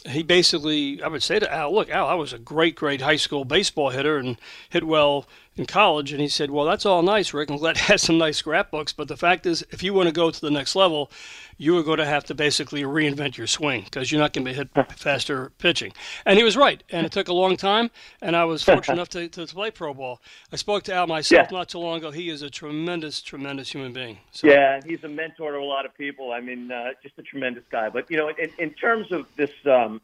he 0.07 0.23
basically, 0.23 1.03
I 1.03 1.09
would 1.09 1.23
say 1.23 1.39
to 1.39 1.53
Al, 1.53 1.75
look, 1.75 1.91
Al, 1.91 2.07
I 2.07 2.15
was 2.15 2.33
a 2.33 2.39
great, 2.39 2.77
great 2.77 3.03
high 3.03 3.17
school 3.17 3.45
baseball 3.45 3.91
hitter 3.91 4.19
and 4.19 4.37
hit 4.69 4.85
well 4.85 5.27
in 5.61 5.67
college. 5.67 6.11
And 6.11 6.21
he 6.21 6.29
said, 6.29 6.51
well, 6.51 6.65
that's 6.65 6.87
all 6.87 7.03
nice, 7.03 7.33
Rick. 7.33 7.51
I'm 7.51 7.59
glad 7.59 7.77
had 7.77 8.01
some 8.01 8.19
nice 8.19 8.39
scrapbooks. 8.39 8.93
But 8.93 9.07
the 9.07 9.17
fact 9.17 9.47
is, 9.47 9.65
if 9.71 9.83
you 9.83 9.95
want 9.95 10.09
to 10.09 10.13
go 10.13 10.31
to 10.31 10.41
the 10.41 10.51
next 10.51 10.75
level, 10.75 11.11
you 11.59 11.77
are 11.77 11.83
going 11.83 11.99
to 11.99 12.07
have 12.07 12.25
to 12.25 12.35
basically 12.35 12.83
reinvent 12.83 13.37
your 13.37 13.47
swing 13.47 13.83
because 13.85 14.11
you're 14.11 14.21
not 14.21 14.33
going 14.33 14.47
to 14.47 14.51
be 14.51 14.57
hit 14.57 14.71
faster 14.97 15.53
pitching. 15.59 15.93
And 16.25 16.39
he 16.39 16.45
was 16.45 16.57
right. 16.57 16.83
And 16.91 17.07
it 17.07 17.13
took 17.13 17.29
a 17.29 17.35
long 17.35 17.57
time. 17.57 17.91
And 18.23 18.35
I 18.35 18.45
was 18.47 18.63
fortunate 18.63 18.95
enough 18.95 19.11
to, 19.11 19.29
to 19.29 19.47
play 19.47 19.71
pro 19.71 19.93
ball. 19.93 20.21
I 20.51 20.57
spoke 20.57 20.83
to 20.85 20.95
Al 20.95 21.07
myself 21.07 21.49
yeah. 21.51 21.59
not 21.59 21.69
too 21.69 21.79
long 21.79 21.99
ago. 21.99 22.11
He 22.11 22.31
is 22.31 22.43
a 22.43 22.51
tremendous, 22.51 23.21
tremendous 23.21 23.71
human 23.71 23.93
being. 23.93 24.19
So. 24.33 24.49
Yeah, 24.49 24.81
he's 24.85 25.05
a 25.05 25.09
mentor 25.09 25.53
to 25.53 25.59
a 25.59 25.65
lot 25.65 25.85
of 25.85 25.97
people. 25.97 26.33
I 26.33 26.41
mean, 26.41 26.73
uh, 26.73 26.93
just 27.03 27.19
a 27.19 27.23
tremendous 27.23 27.65
guy. 27.71 27.91
But, 27.91 28.11
you 28.11 28.17
know, 28.17 28.29
in, 28.29 28.51
in 28.59 28.71
terms 28.71 29.13
of 29.13 29.27
this, 29.37 29.51
um, 29.67 30.01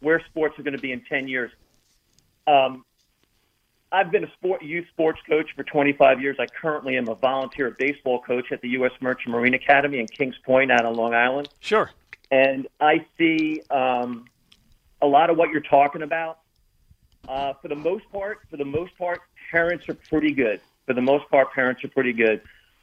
where 0.00 0.22
sports 0.26 0.58
are 0.58 0.62
going 0.62 0.76
to 0.76 0.82
be 0.82 0.92
in 0.92 1.00
10 1.00 1.26
years, 1.26 1.50
um, 2.46 2.84
I've 3.90 4.10
been 4.10 4.24
a 4.24 4.32
sport 4.32 4.62
youth 4.62 4.86
sports 4.92 5.20
coach 5.26 5.46
for 5.56 5.62
25 5.62 6.20
years. 6.20 6.36
I 6.38 6.46
currently 6.46 6.96
am 6.96 7.08
a 7.08 7.14
volunteer 7.14 7.74
baseball 7.78 8.20
coach 8.20 8.52
at 8.52 8.60
the 8.60 8.68
U.S. 8.70 8.92
Merchant 9.00 9.34
Marine 9.34 9.54
Academy 9.54 9.98
in 9.98 10.06
Kings 10.06 10.36
Point 10.44 10.70
out 10.70 10.84
on 10.84 10.94
Long 10.94 11.14
Island. 11.14 11.48
Sure. 11.60 11.90
And 12.30 12.68
I 12.80 13.06
see 13.16 13.62
um, 13.70 14.26
a 15.00 15.06
lot 15.06 15.30
of 15.30 15.38
what 15.38 15.50
you're 15.50 15.62
talking 15.62 16.02
about. 16.02 16.40
Uh, 17.26 17.52
for 17.60 17.68
the 17.68 17.76
most 17.76 18.04
part, 18.10 18.40
for 18.50 18.56
the 18.56 18.64
most 18.64 18.96
part, 18.96 19.20
parents 19.50 19.88
are 19.88 19.94
pretty 19.94 20.32
good. 20.32 20.60
For 20.86 20.94
the 20.94 21.02
most 21.02 21.28
part, 21.30 21.52
parents 21.52 21.82
are 21.84 21.88
pretty 21.88 22.12
good. 22.12 22.42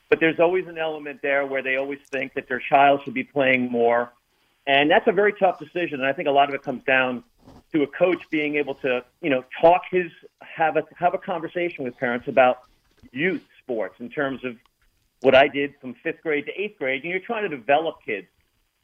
But 0.09 0.19
there's 0.19 0.39
always 0.39 0.67
an 0.67 0.77
element 0.77 1.21
there 1.21 1.45
where 1.45 1.63
they 1.63 1.77
always 1.77 1.99
think 2.11 2.33
that 2.33 2.47
their 2.47 2.61
child 2.69 3.01
should 3.03 3.15
be 3.15 3.23
playing 3.23 3.71
more, 3.71 4.13
and 4.67 4.89
that's 4.89 5.07
a 5.07 5.11
very 5.11 5.33
tough 5.33 5.57
decision. 5.57 5.99
And 5.99 6.05
I 6.05 6.13
think 6.13 6.27
a 6.27 6.31
lot 6.31 6.49
of 6.49 6.53
it 6.53 6.61
comes 6.61 6.83
down 6.83 7.23
to 7.75 7.83
a 7.83 7.87
coach 7.87 8.21
being 8.29 8.55
able 8.55 8.75
to, 8.75 9.03
you 9.21 9.29
know, 9.29 9.43
talk 9.59 9.81
his 9.91 10.09
have 10.39 10.77
a 10.77 10.83
have 10.95 11.13
a 11.13 11.17
conversation 11.17 11.83
with 11.83 11.97
parents 11.97 12.27
about 12.27 12.59
youth 13.11 13.43
sports 13.61 13.95
in 13.99 14.09
terms 14.09 14.43
of 14.45 14.55
what 15.21 15.35
I 15.35 15.47
did 15.47 15.73
from 15.81 15.93
fifth 15.95 16.21
grade 16.23 16.45
to 16.45 16.51
eighth 16.59 16.79
grade, 16.79 17.03
and 17.03 17.11
you're 17.11 17.19
trying 17.19 17.49
to 17.49 17.55
develop 17.55 17.97
kids. 18.05 18.27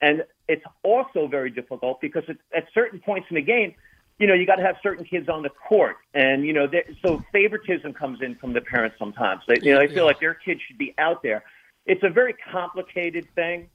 And 0.01 0.25
it's 0.47 0.65
also 0.83 1.27
very 1.27 1.51
difficult 1.51 2.01
because 2.01 2.23
it, 2.27 2.39
at 2.55 2.65
certain 2.73 2.99
points 2.99 3.27
in 3.29 3.35
the 3.35 3.41
game, 3.41 3.75
you 4.17 4.27
know, 4.27 4.33
you 4.33 4.45
got 4.45 4.55
to 4.55 4.63
have 4.63 4.75
certain 4.83 5.05
kids 5.05 5.29
on 5.29 5.41
the 5.41 5.49
court, 5.49 5.97
and 6.13 6.45
you 6.45 6.53
know, 6.53 6.67
so 7.03 7.23
favoritism 7.31 7.93
comes 7.93 8.21
in 8.21 8.35
from 8.35 8.51
the 8.53 8.61
parents 8.61 8.97
sometimes. 8.99 9.41
They, 9.47 9.59
you 9.61 9.73
know, 9.73 9.79
they 9.79 9.93
feel 9.93 10.05
like 10.05 10.19
their 10.19 10.33
kids 10.33 10.59
should 10.67 10.77
be 10.77 10.93
out 10.97 11.23
there. 11.23 11.43
it's 11.85 12.03
a 12.03 12.09
very 12.09 12.35
complicated 12.51 13.27
thing. 13.35 13.69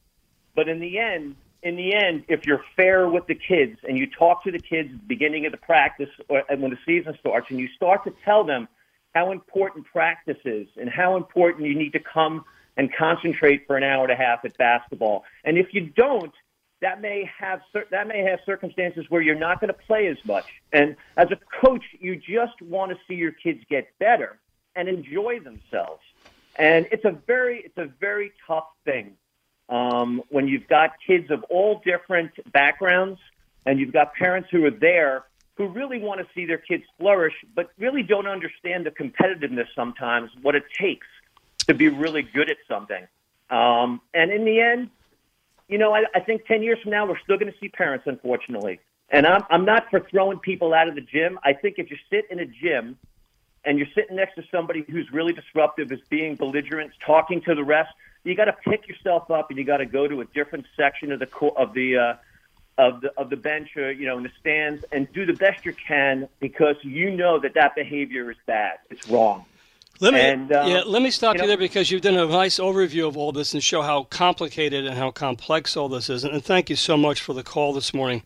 But 0.55 0.69
in 0.71 0.81
the 0.81 0.99
end, 0.99 1.37
in 1.63 1.77
the 1.77 1.95
end, 1.95 2.25
if 2.29 2.47
you're 2.47 2.63
fair 2.77 3.09
with 3.09 3.27
the 3.27 3.35
kids 3.35 3.79
and 3.89 3.99
you 3.99 4.07
talk 4.07 4.45
to 4.45 4.53
the 4.53 4.59
kids 4.59 4.91
at 4.93 5.01
the 5.01 5.07
beginning 5.07 5.47
of 5.47 5.53
the 5.53 5.59
practice 5.59 6.11
or 6.29 6.45
when 6.49 6.71
the 6.71 6.79
season 6.87 7.17
starts, 7.21 7.47
and 7.51 7.59
you 7.59 7.69
start 7.77 8.05
to 8.05 8.13
tell 8.25 8.45
them 8.45 8.69
how 9.15 9.33
important 9.33 9.87
practice 9.87 10.39
is 10.45 10.69
and 10.77 10.91
how 10.91 11.17
important 11.17 11.67
you 11.67 11.75
need 11.75 11.93
to 11.93 12.01
come 12.01 12.45
and 12.77 12.95
concentrate 12.95 13.67
for 13.67 13.77
an 13.77 13.83
hour 13.83 14.05
and 14.05 14.13
a 14.13 14.17
half 14.17 14.45
at 14.45 14.57
basketball. 14.59 15.25
And 15.45 15.57
if 15.57 15.73
you 15.73 15.89
don't, 15.97 16.33
that 16.83 17.01
may 17.01 17.29
have 17.39 17.63
that 17.91 18.07
may 18.07 18.23
have 18.23 18.41
circumstances 18.45 19.07
where 19.09 19.23
you're 19.23 19.35
not 19.35 19.61
going 19.61 19.69
to 19.69 19.87
play 19.87 20.09
as 20.09 20.19
much. 20.27 20.45
And 20.73 20.95
as 21.17 21.29
a 21.31 21.39
coach, 21.65 21.83
you 21.99 22.17
just 22.17 22.61
want 22.61 22.93
to 22.93 22.99
see 23.09 23.15
your 23.15 23.33
kids 23.33 23.61
get 23.71 23.89
better 23.99 24.39
and 24.75 24.89
enjoy 24.89 25.41
themselves. 25.41 26.03
And 26.57 26.87
it's 26.93 27.05
a 27.07 27.13
very 27.27 27.63
it's 27.65 27.79
a 27.79 27.91
very 27.99 28.33
tough 28.47 28.67
thing 28.85 29.17
um, 29.69 30.23
when 30.29 30.49
you've 30.49 30.69
got 30.69 30.93
kids 31.07 31.31
of 31.31 31.43
all 31.45 31.81
different 31.85 32.33
backgrounds 32.53 33.19
and 33.65 33.81
you've 33.81 33.93
got 33.93 34.15
parents 34.15 34.49
who 34.51 34.65
are 34.65 34.71
there 34.71 35.25
who 35.57 35.69
really 35.69 35.99
want 35.99 36.21
to 36.21 36.27
see 36.35 36.45
their 36.45 36.59
kids 36.59 36.85
flourish, 36.99 37.35
but 37.55 37.71
really 37.79 38.03
don't 38.03 38.27
understand 38.27 38.85
the 38.85 38.91
competitiveness 38.91 39.67
sometimes, 39.75 40.31
what 40.43 40.55
it 40.55 40.65
takes 40.79 41.07
to 41.67 41.75
be 41.75 41.89
really 41.89 42.23
good 42.23 42.51
at 42.51 42.59
something. 42.69 43.07
Um, 43.51 44.01
and 44.13 44.31
in 44.31 44.45
the 44.45 44.61
end, 44.61 44.91
you 45.69 45.79
know, 45.79 45.95
I, 45.95 46.05
I 46.15 46.21
think 46.21 46.47
10 46.47 46.63
years 46.63 46.79
from 46.83 46.93
now, 46.93 47.07
we're 47.07 47.19
still 47.19 47.39
going 47.39 47.51
to 47.51 47.59
see 47.59 47.69
parents, 47.69 48.05
unfortunately. 48.07 48.81
And 49.09 49.27
I'm, 49.27 49.45
I'm 49.51 49.65
not 49.65 49.89
for 49.91 50.01
throwing 50.01 50.39
people 50.39 50.75
out 50.75 50.89
of 50.89 50.95
the 50.95 51.01
gym. 51.01 51.39
I 51.45 51.53
think 51.55 51.77
if 51.79 51.91
you 51.91 51.97
sit 52.11 52.27
in 52.31 52.39
a 52.41 52.47
gym 52.47 52.99
and 53.65 53.79
you're 53.79 53.89
sitting 53.95 54.17
next 54.17 54.35
to 54.37 54.45
somebody 54.51 54.85
who's 54.89 55.11
really 55.13 55.33
disruptive, 55.33 55.91
is 55.91 56.01
being 56.09 56.37
belligerent, 56.37 56.93
talking 57.05 57.41
to 57.43 57.55
the 57.55 57.65
rest, 57.65 57.91
you 58.27 58.35
got 58.35 58.47
to 58.47 58.53
pick 58.53 58.89
yourself 58.89 59.31
up 59.31 59.51
and 59.51 59.59
you 59.59 59.65
got 59.65 59.79
to 59.79 59.87
go 59.87 60.09
to 60.09 60.21
a 60.21 60.25
different 60.27 60.67
section 60.77 61.13
of 61.13 61.21
the 61.21 61.29
of 61.57 61.73
the 61.75 61.97
uh, 61.97 62.15
of 62.77 63.01
the 63.01 63.13
of 63.17 63.31
the 63.31 63.37
bench 63.37 63.77
or 63.77 63.93
you 63.93 64.07
know 64.07 64.17
in 64.17 64.25
the 64.25 64.33
stands 64.41 64.85
and 64.93 65.11
do 65.13 65.25
the 65.25 65.33
best 65.33 65.65
you 65.65 65.73
can 65.73 66.29
because 66.41 66.77
you 66.83 67.11
know 67.11 67.39
that 67.39 67.55
that 67.55 67.75
behavior 67.75 68.31
is 68.31 68.37
bad. 68.47 68.79
It's 68.91 69.09
wrong. 69.09 69.45
Let 69.99 70.13
me, 70.13 70.21
And, 70.21 70.53
um, 70.53 70.69
yeah, 70.69 70.83
let 70.85 71.01
me 71.01 71.11
stop 71.11 71.37
you, 71.37 71.39
you 71.39 71.43
know- 71.43 71.49
there 71.49 71.57
because 71.57 71.91
you've 71.91 72.03
done 72.03 72.19
a 72.19 72.27
nice 72.27 72.59
overview 72.59 73.09
of 73.09 73.17
all 73.17 73.33
this 73.33 73.55
and 73.55 73.65
show 73.65 73.81
how 73.81 74.03
complicated 74.05 74.85
and 74.85 74.99
how 74.99 75.11
complex 75.11 75.75
all 75.75 75.89
this 75.89 76.11
is. 76.11 76.23
And 76.23 76.45
thank 76.45 76.69
you 76.69 76.77
so 76.77 76.99
much 76.99 77.23
for 77.23 77.33
the 77.33 77.43
call 77.43 77.73
this 77.73 77.95
morning. 77.95 78.23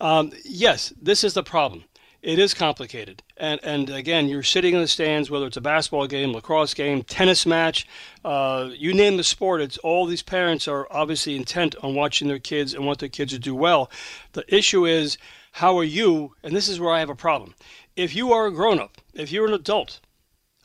Um, 0.00 0.32
yes, 0.44 0.92
this 1.00 1.22
is 1.22 1.34
the 1.34 1.44
problem. 1.44 1.84
It 2.22 2.38
is 2.38 2.54
complicated. 2.54 3.24
And, 3.36 3.58
and 3.64 3.90
again, 3.90 4.28
you're 4.28 4.44
sitting 4.44 4.74
in 4.74 4.80
the 4.80 4.86
stands, 4.86 5.28
whether 5.28 5.46
it's 5.46 5.56
a 5.56 5.60
basketball 5.60 6.06
game, 6.06 6.32
lacrosse 6.32 6.72
game, 6.72 7.02
tennis 7.02 7.44
match, 7.44 7.84
uh, 8.24 8.70
you 8.72 8.94
name 8.94 9.16
the 9.16 9.24
sport, 9.24 9.60
it's 9.60 9.76
all 9.78 10.06
these 10.06 10.22
parents 10.22 10.68
are 10.68 10.86
obviously 10.88 11.34
intent 11.34 11.74
on 11.82 11.96
watching 11.96 12.28
their 12.28 12.38
kids 12.38 12.74
and 12.74 12.86
want 12.86 13.00
their 13.00 13.08
kids 13.08 13.32
to 13.32 13.40
do 13.40 13.56
well. 13.56 13.90
The 14.34 14.44
issue 14.54 14.86
is, 14.86 15.18
how 15.50 15.76
are 15.78 15.84
you? 15.84 16.36
And 16.44 16.54
this 16.54 16.68
is 16.68 16.78
where 16.78 16.94
I 16.94 17.00
have 17.00 17.10
a 17.10 17.16
problem. 17.16 17.54
If 17.96 18.14
you 18.14 18.32
are 18.32 18.46
a 18.46 18.52
grown 18.52 18.78
up, 18.78 18.98
if 19.14 19.32
you're 19.32 19.48
an 19.48 19.54
adult, 19.54 20.00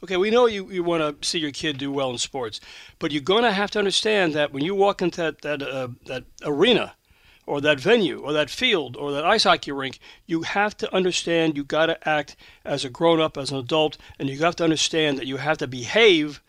Okay, 0.03 0.17
we 0.17 0.29
know 0.29 0.45
you, 0.45 0.69
you 0.69 0.83
want 0.83 1.21
to 1.21 1.27
see 1.27 1.39
your 1.39 1.49
kid 1.49 1.79
do 1.79 1.91
well 1.91 2.11
in 2.11 2.19
sports, 2.19 2.61
but 2.99 3.11
you're 3.11 3.19
going 3.19 3.41
to 3.41 3.51
have 3.51 3.71
to 3.71 3.79
understand 3.79 4.33
that 4.35 4.53
when 4.53 4.63
you 4.63 4.75
walk 4.75 5.01
into 5.01 5.21
that 5.21 5.41
that, 5.41 5.63
uh, 5.63 5.87
that 6.05 6.23
arena, 6.43 6.93
or 7.47 7.61
that 7.61 7.79
venue, 7.79 8.19
or 8.19 8.33
that 8.33 8.49
field, 8.49 8.97
or 8.97 9.11
that 9.13 9.25
ice 9.25 9.45
hockey 9.45 9.71
rink, 9.71 9.99
you 10.25 10.41
have 10.41 10.75
to 10.77 10.93
understand 10.93 11.55
you 11.55 11.63
got 11.63 11.85
to 11.85 12.07
act 12.07 12.35
as 12.65 12.83
a 12.83 12.89
grown 12.89 13.21
up, 13.21 13.37
as 13.37 13.51
an 13.51 13.57
adult, 13.57 13.97
and 14.19 14.29
you 14.29 14.37
have 14.39 14.57
to 14.57 14.65
understand 14.65 15.17
that 15.17 15.25
you 15.25 15.37
have 15.37 15.57
to 15.57 15.65
behave 15.65 16.41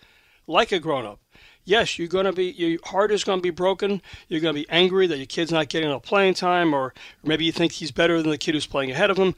like 0.49 0.72
a 0.72 0.80
grown 0.80 1.07
up. 1.07 1.20
Yes, 1.64 1.99
you're 1.99 2.09
going 2.09 2.24
to 2.24 2.32
be 2.32 2.46
your 2.46 2.78
heart 2.84 3.12
is 3.12 3.24
going 3.24 3.38
to 3.38 3.42
be 3.42 3.51
broken. 3.51 4.03
You're 4.26 4.40
going 4.40 4.55
to 4.55 4.61
be 4.61 4.68
angry 4.70 5.07
that 5.07 5.18
your 5.18 5.26
kid's 5.26 5.53
not 5.53 5.68
getting 5.68 5.88
enough 5.88 6.03
playing 6.03 6.34
time, 6.34 6.74
or 6.74 6.94
maybe 7.22 7.44
you 7.44 7.53
think 7.53 7.72
he's 7.72 7.92
better 7.92 8.20
than 8.20 8.30
the 8.30 8.38
kid 8.38 8.55
who's 8.55 8.66
playing 8.66 8.90
ahead 8.90 9.11
of 9.11 9.18
him. 9.18 9.34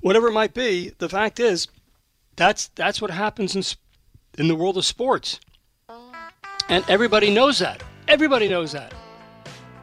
Whatever 0.00 0.28
it 0.28 0.32
might 0.32 0.54
be, 0.54 0.94
the 0.98 1.08
fact 1.08 1.38
is 1.38 1.68
that's 2.36 2.68
that's 2.68 3.00
what 3.00 3.10
happens 3.10 3.54
in 3.54 3.62
in 4.36 4.48
the 4.48 4.56
world 4.56 4.76
of 4.76 4.84
sports, 4.84 5.38
and 6.68 6.84
everybody 6.88 7.32
knows 7.32 7.60
that. 7.60 7.82
Everybody 8.08 8.48
knows 8.48 8.72
that. 8.72 8.92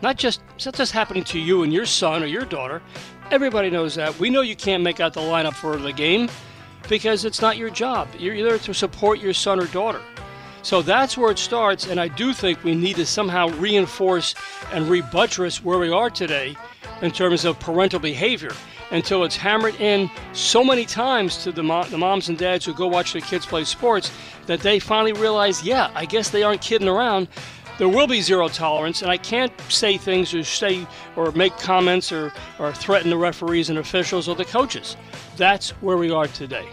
Not 0.01 0.17
just 0.17 0.41
it's 0.55 0.65
not 0.65 0.75
just 0.75 0.91
happening 0.91 1.23
to 1.25 1.39
you 1.39 1.63
and 1.63 1.71
your 1.71 1.85
son 1.85 2.23
or 2.23 2.25
your 2.25 2.45
daughter. 2.45 2.81
Everybody 3.29 3.69
knows 3.69 3.95
that. 3.95 4.19
We 4.19 4.29
know 4.29 4.41
you 4.41 4.55
can't 4.55 4.83
make 4.83 4.99
out 4.99 5.13
the 5.13 5.21
lineup 5.21 5.53
for 5.53 5.77
the 5.77 5.93
game 5.93 6.29
because 6.89 7.23
it's 7.23 7.41
not 7.41 7.57
your 7.57 7.69
job. 7.69 8.07
You're 8.17 8.43
there 8.43 8.57
to 8.57 8.73
support 8.73 9.19
your 9.19 9.33
son 9.33 9.59
or 9.59 9.67
daughter. 9.67 10.01
So 10.63 10.81
that's 10.81 11.17
where 11.17 11.31
it 11.31 11.39
starts, 11.39 11.87
and 11.87 11.99
I 11.99 12.07
do 12.07 12.33
think 12.33 12.63
we 12.63 12.75
need 12.75 12.97
to 12.97 13.05
somehow 13.05 13.49
reinforce 13.49 14.35
and 14.71 14.87
rebuttress 14.87 15.63
where 15.63 15.79
we 15.79 15.89
are 15.89 16.11
today 16.11 16.55
in 17.01 17.09
terms 17.09 17.45
of 17.45 17.59
parental 17.59 17.99
behavior 17.99 18.51
until 18.91 19.23
it's 19.23 19.35
hammered 19.35 19.73
in 19.81 20.11
so 20.33 20.63
many 20.63 20.85
times 20.85 21.37
to 21.37 21.51
the, 21.51 21.63
the 21.89 21.97
moms 21.97 22.29
and 22.29 22.37
dads 22.37 22.65
who 22.65 22.73
go 22.73 22.85
watch 22.85 23.13
their 23.13 23.21
kids 23.23 23.45
play 23.45 23.63
sports 23.63 24.11
that 24.45 24.59
they 24.59 24.79
finally 24.79 25.13
realize, 25.13 25.63
yeah, 25.63 25.89
I 25.95 26.05
guess 26.05 26.29
they 26.29 26.43
aren't 26.43 26.61
kidding 26.61 26.87
around. 26.87 27.27
There 27.77 27.89
will 27.89 28.07
be 28.07 28.21
zero 28.21 28.47
tolerance, 28.47 29.01
and 29.01 29.09
I 29.09 29.17
can't 29.17 29.51
say 29.69 29.97
things 29.97 30.33
or 30.33 30.43
say 30.43 30.85
or 31.15 31.31
make 31.31 31.57
comments 31.57 32.11
or, 32.11 32.31
or 32.59 32.73
threaten 32.73 33.09
the 33.09 33.17
referees 33.17 33.69
and 33.69 33.79
officials 33.79 34.27
or 34.27 34.35
the 34.35 34.45
coaches. 34.45 34.97
That's 35.37 35.71
where 35.81 35.97
we 35.97 36.11
are 36.11 36.27
today. 36.27 36.67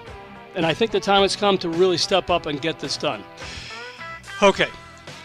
And 0.54 0.66
I 0.66 0.74
think 0.74 0.90
the 0.90 1.00
time 1.00 1.22
has 1.22 1.36
come 1.36 1.56
to 1.58 1.68
really 1.68 1.98
step 1.98 2.30
up 2.30 2.46
and 2.46 2.60
get 2.60 2.78
this 2.78 2.96
done. 2.96 3.24
Okay. 4.42 4.68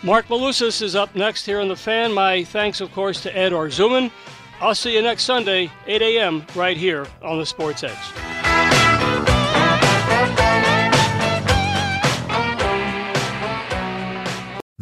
Mark 0.04 0.28
Malusis 0.28 0.82
is 0.82 0.96
up 0.96 1.16
next 1.16 1.46
here 1.46 1.60
on 1.60 1.70
The 1.70 1.76
Fan. 1.76 2.14
My 2.14 2.44
thanks, 2.44 2.82
of 2.82 2.92
course, 2.92 3.22
to 3.24 3.36
Ed 3.36 3.52
Arzuman. 3.52 4.12
I'll 4.60 4.76
see 4.76 4.96
you 4.96 5.02
next 5.02 5.24
Sunday, 5.24 5.72
8 5.88 6.02
a.m., 6.02 6.46
right 6.56 6.78
here 6.78 7.08
on 7.22 7.38
the 7.38 7.46
Sports 7.46 7.84
Edge. 7.84 8.33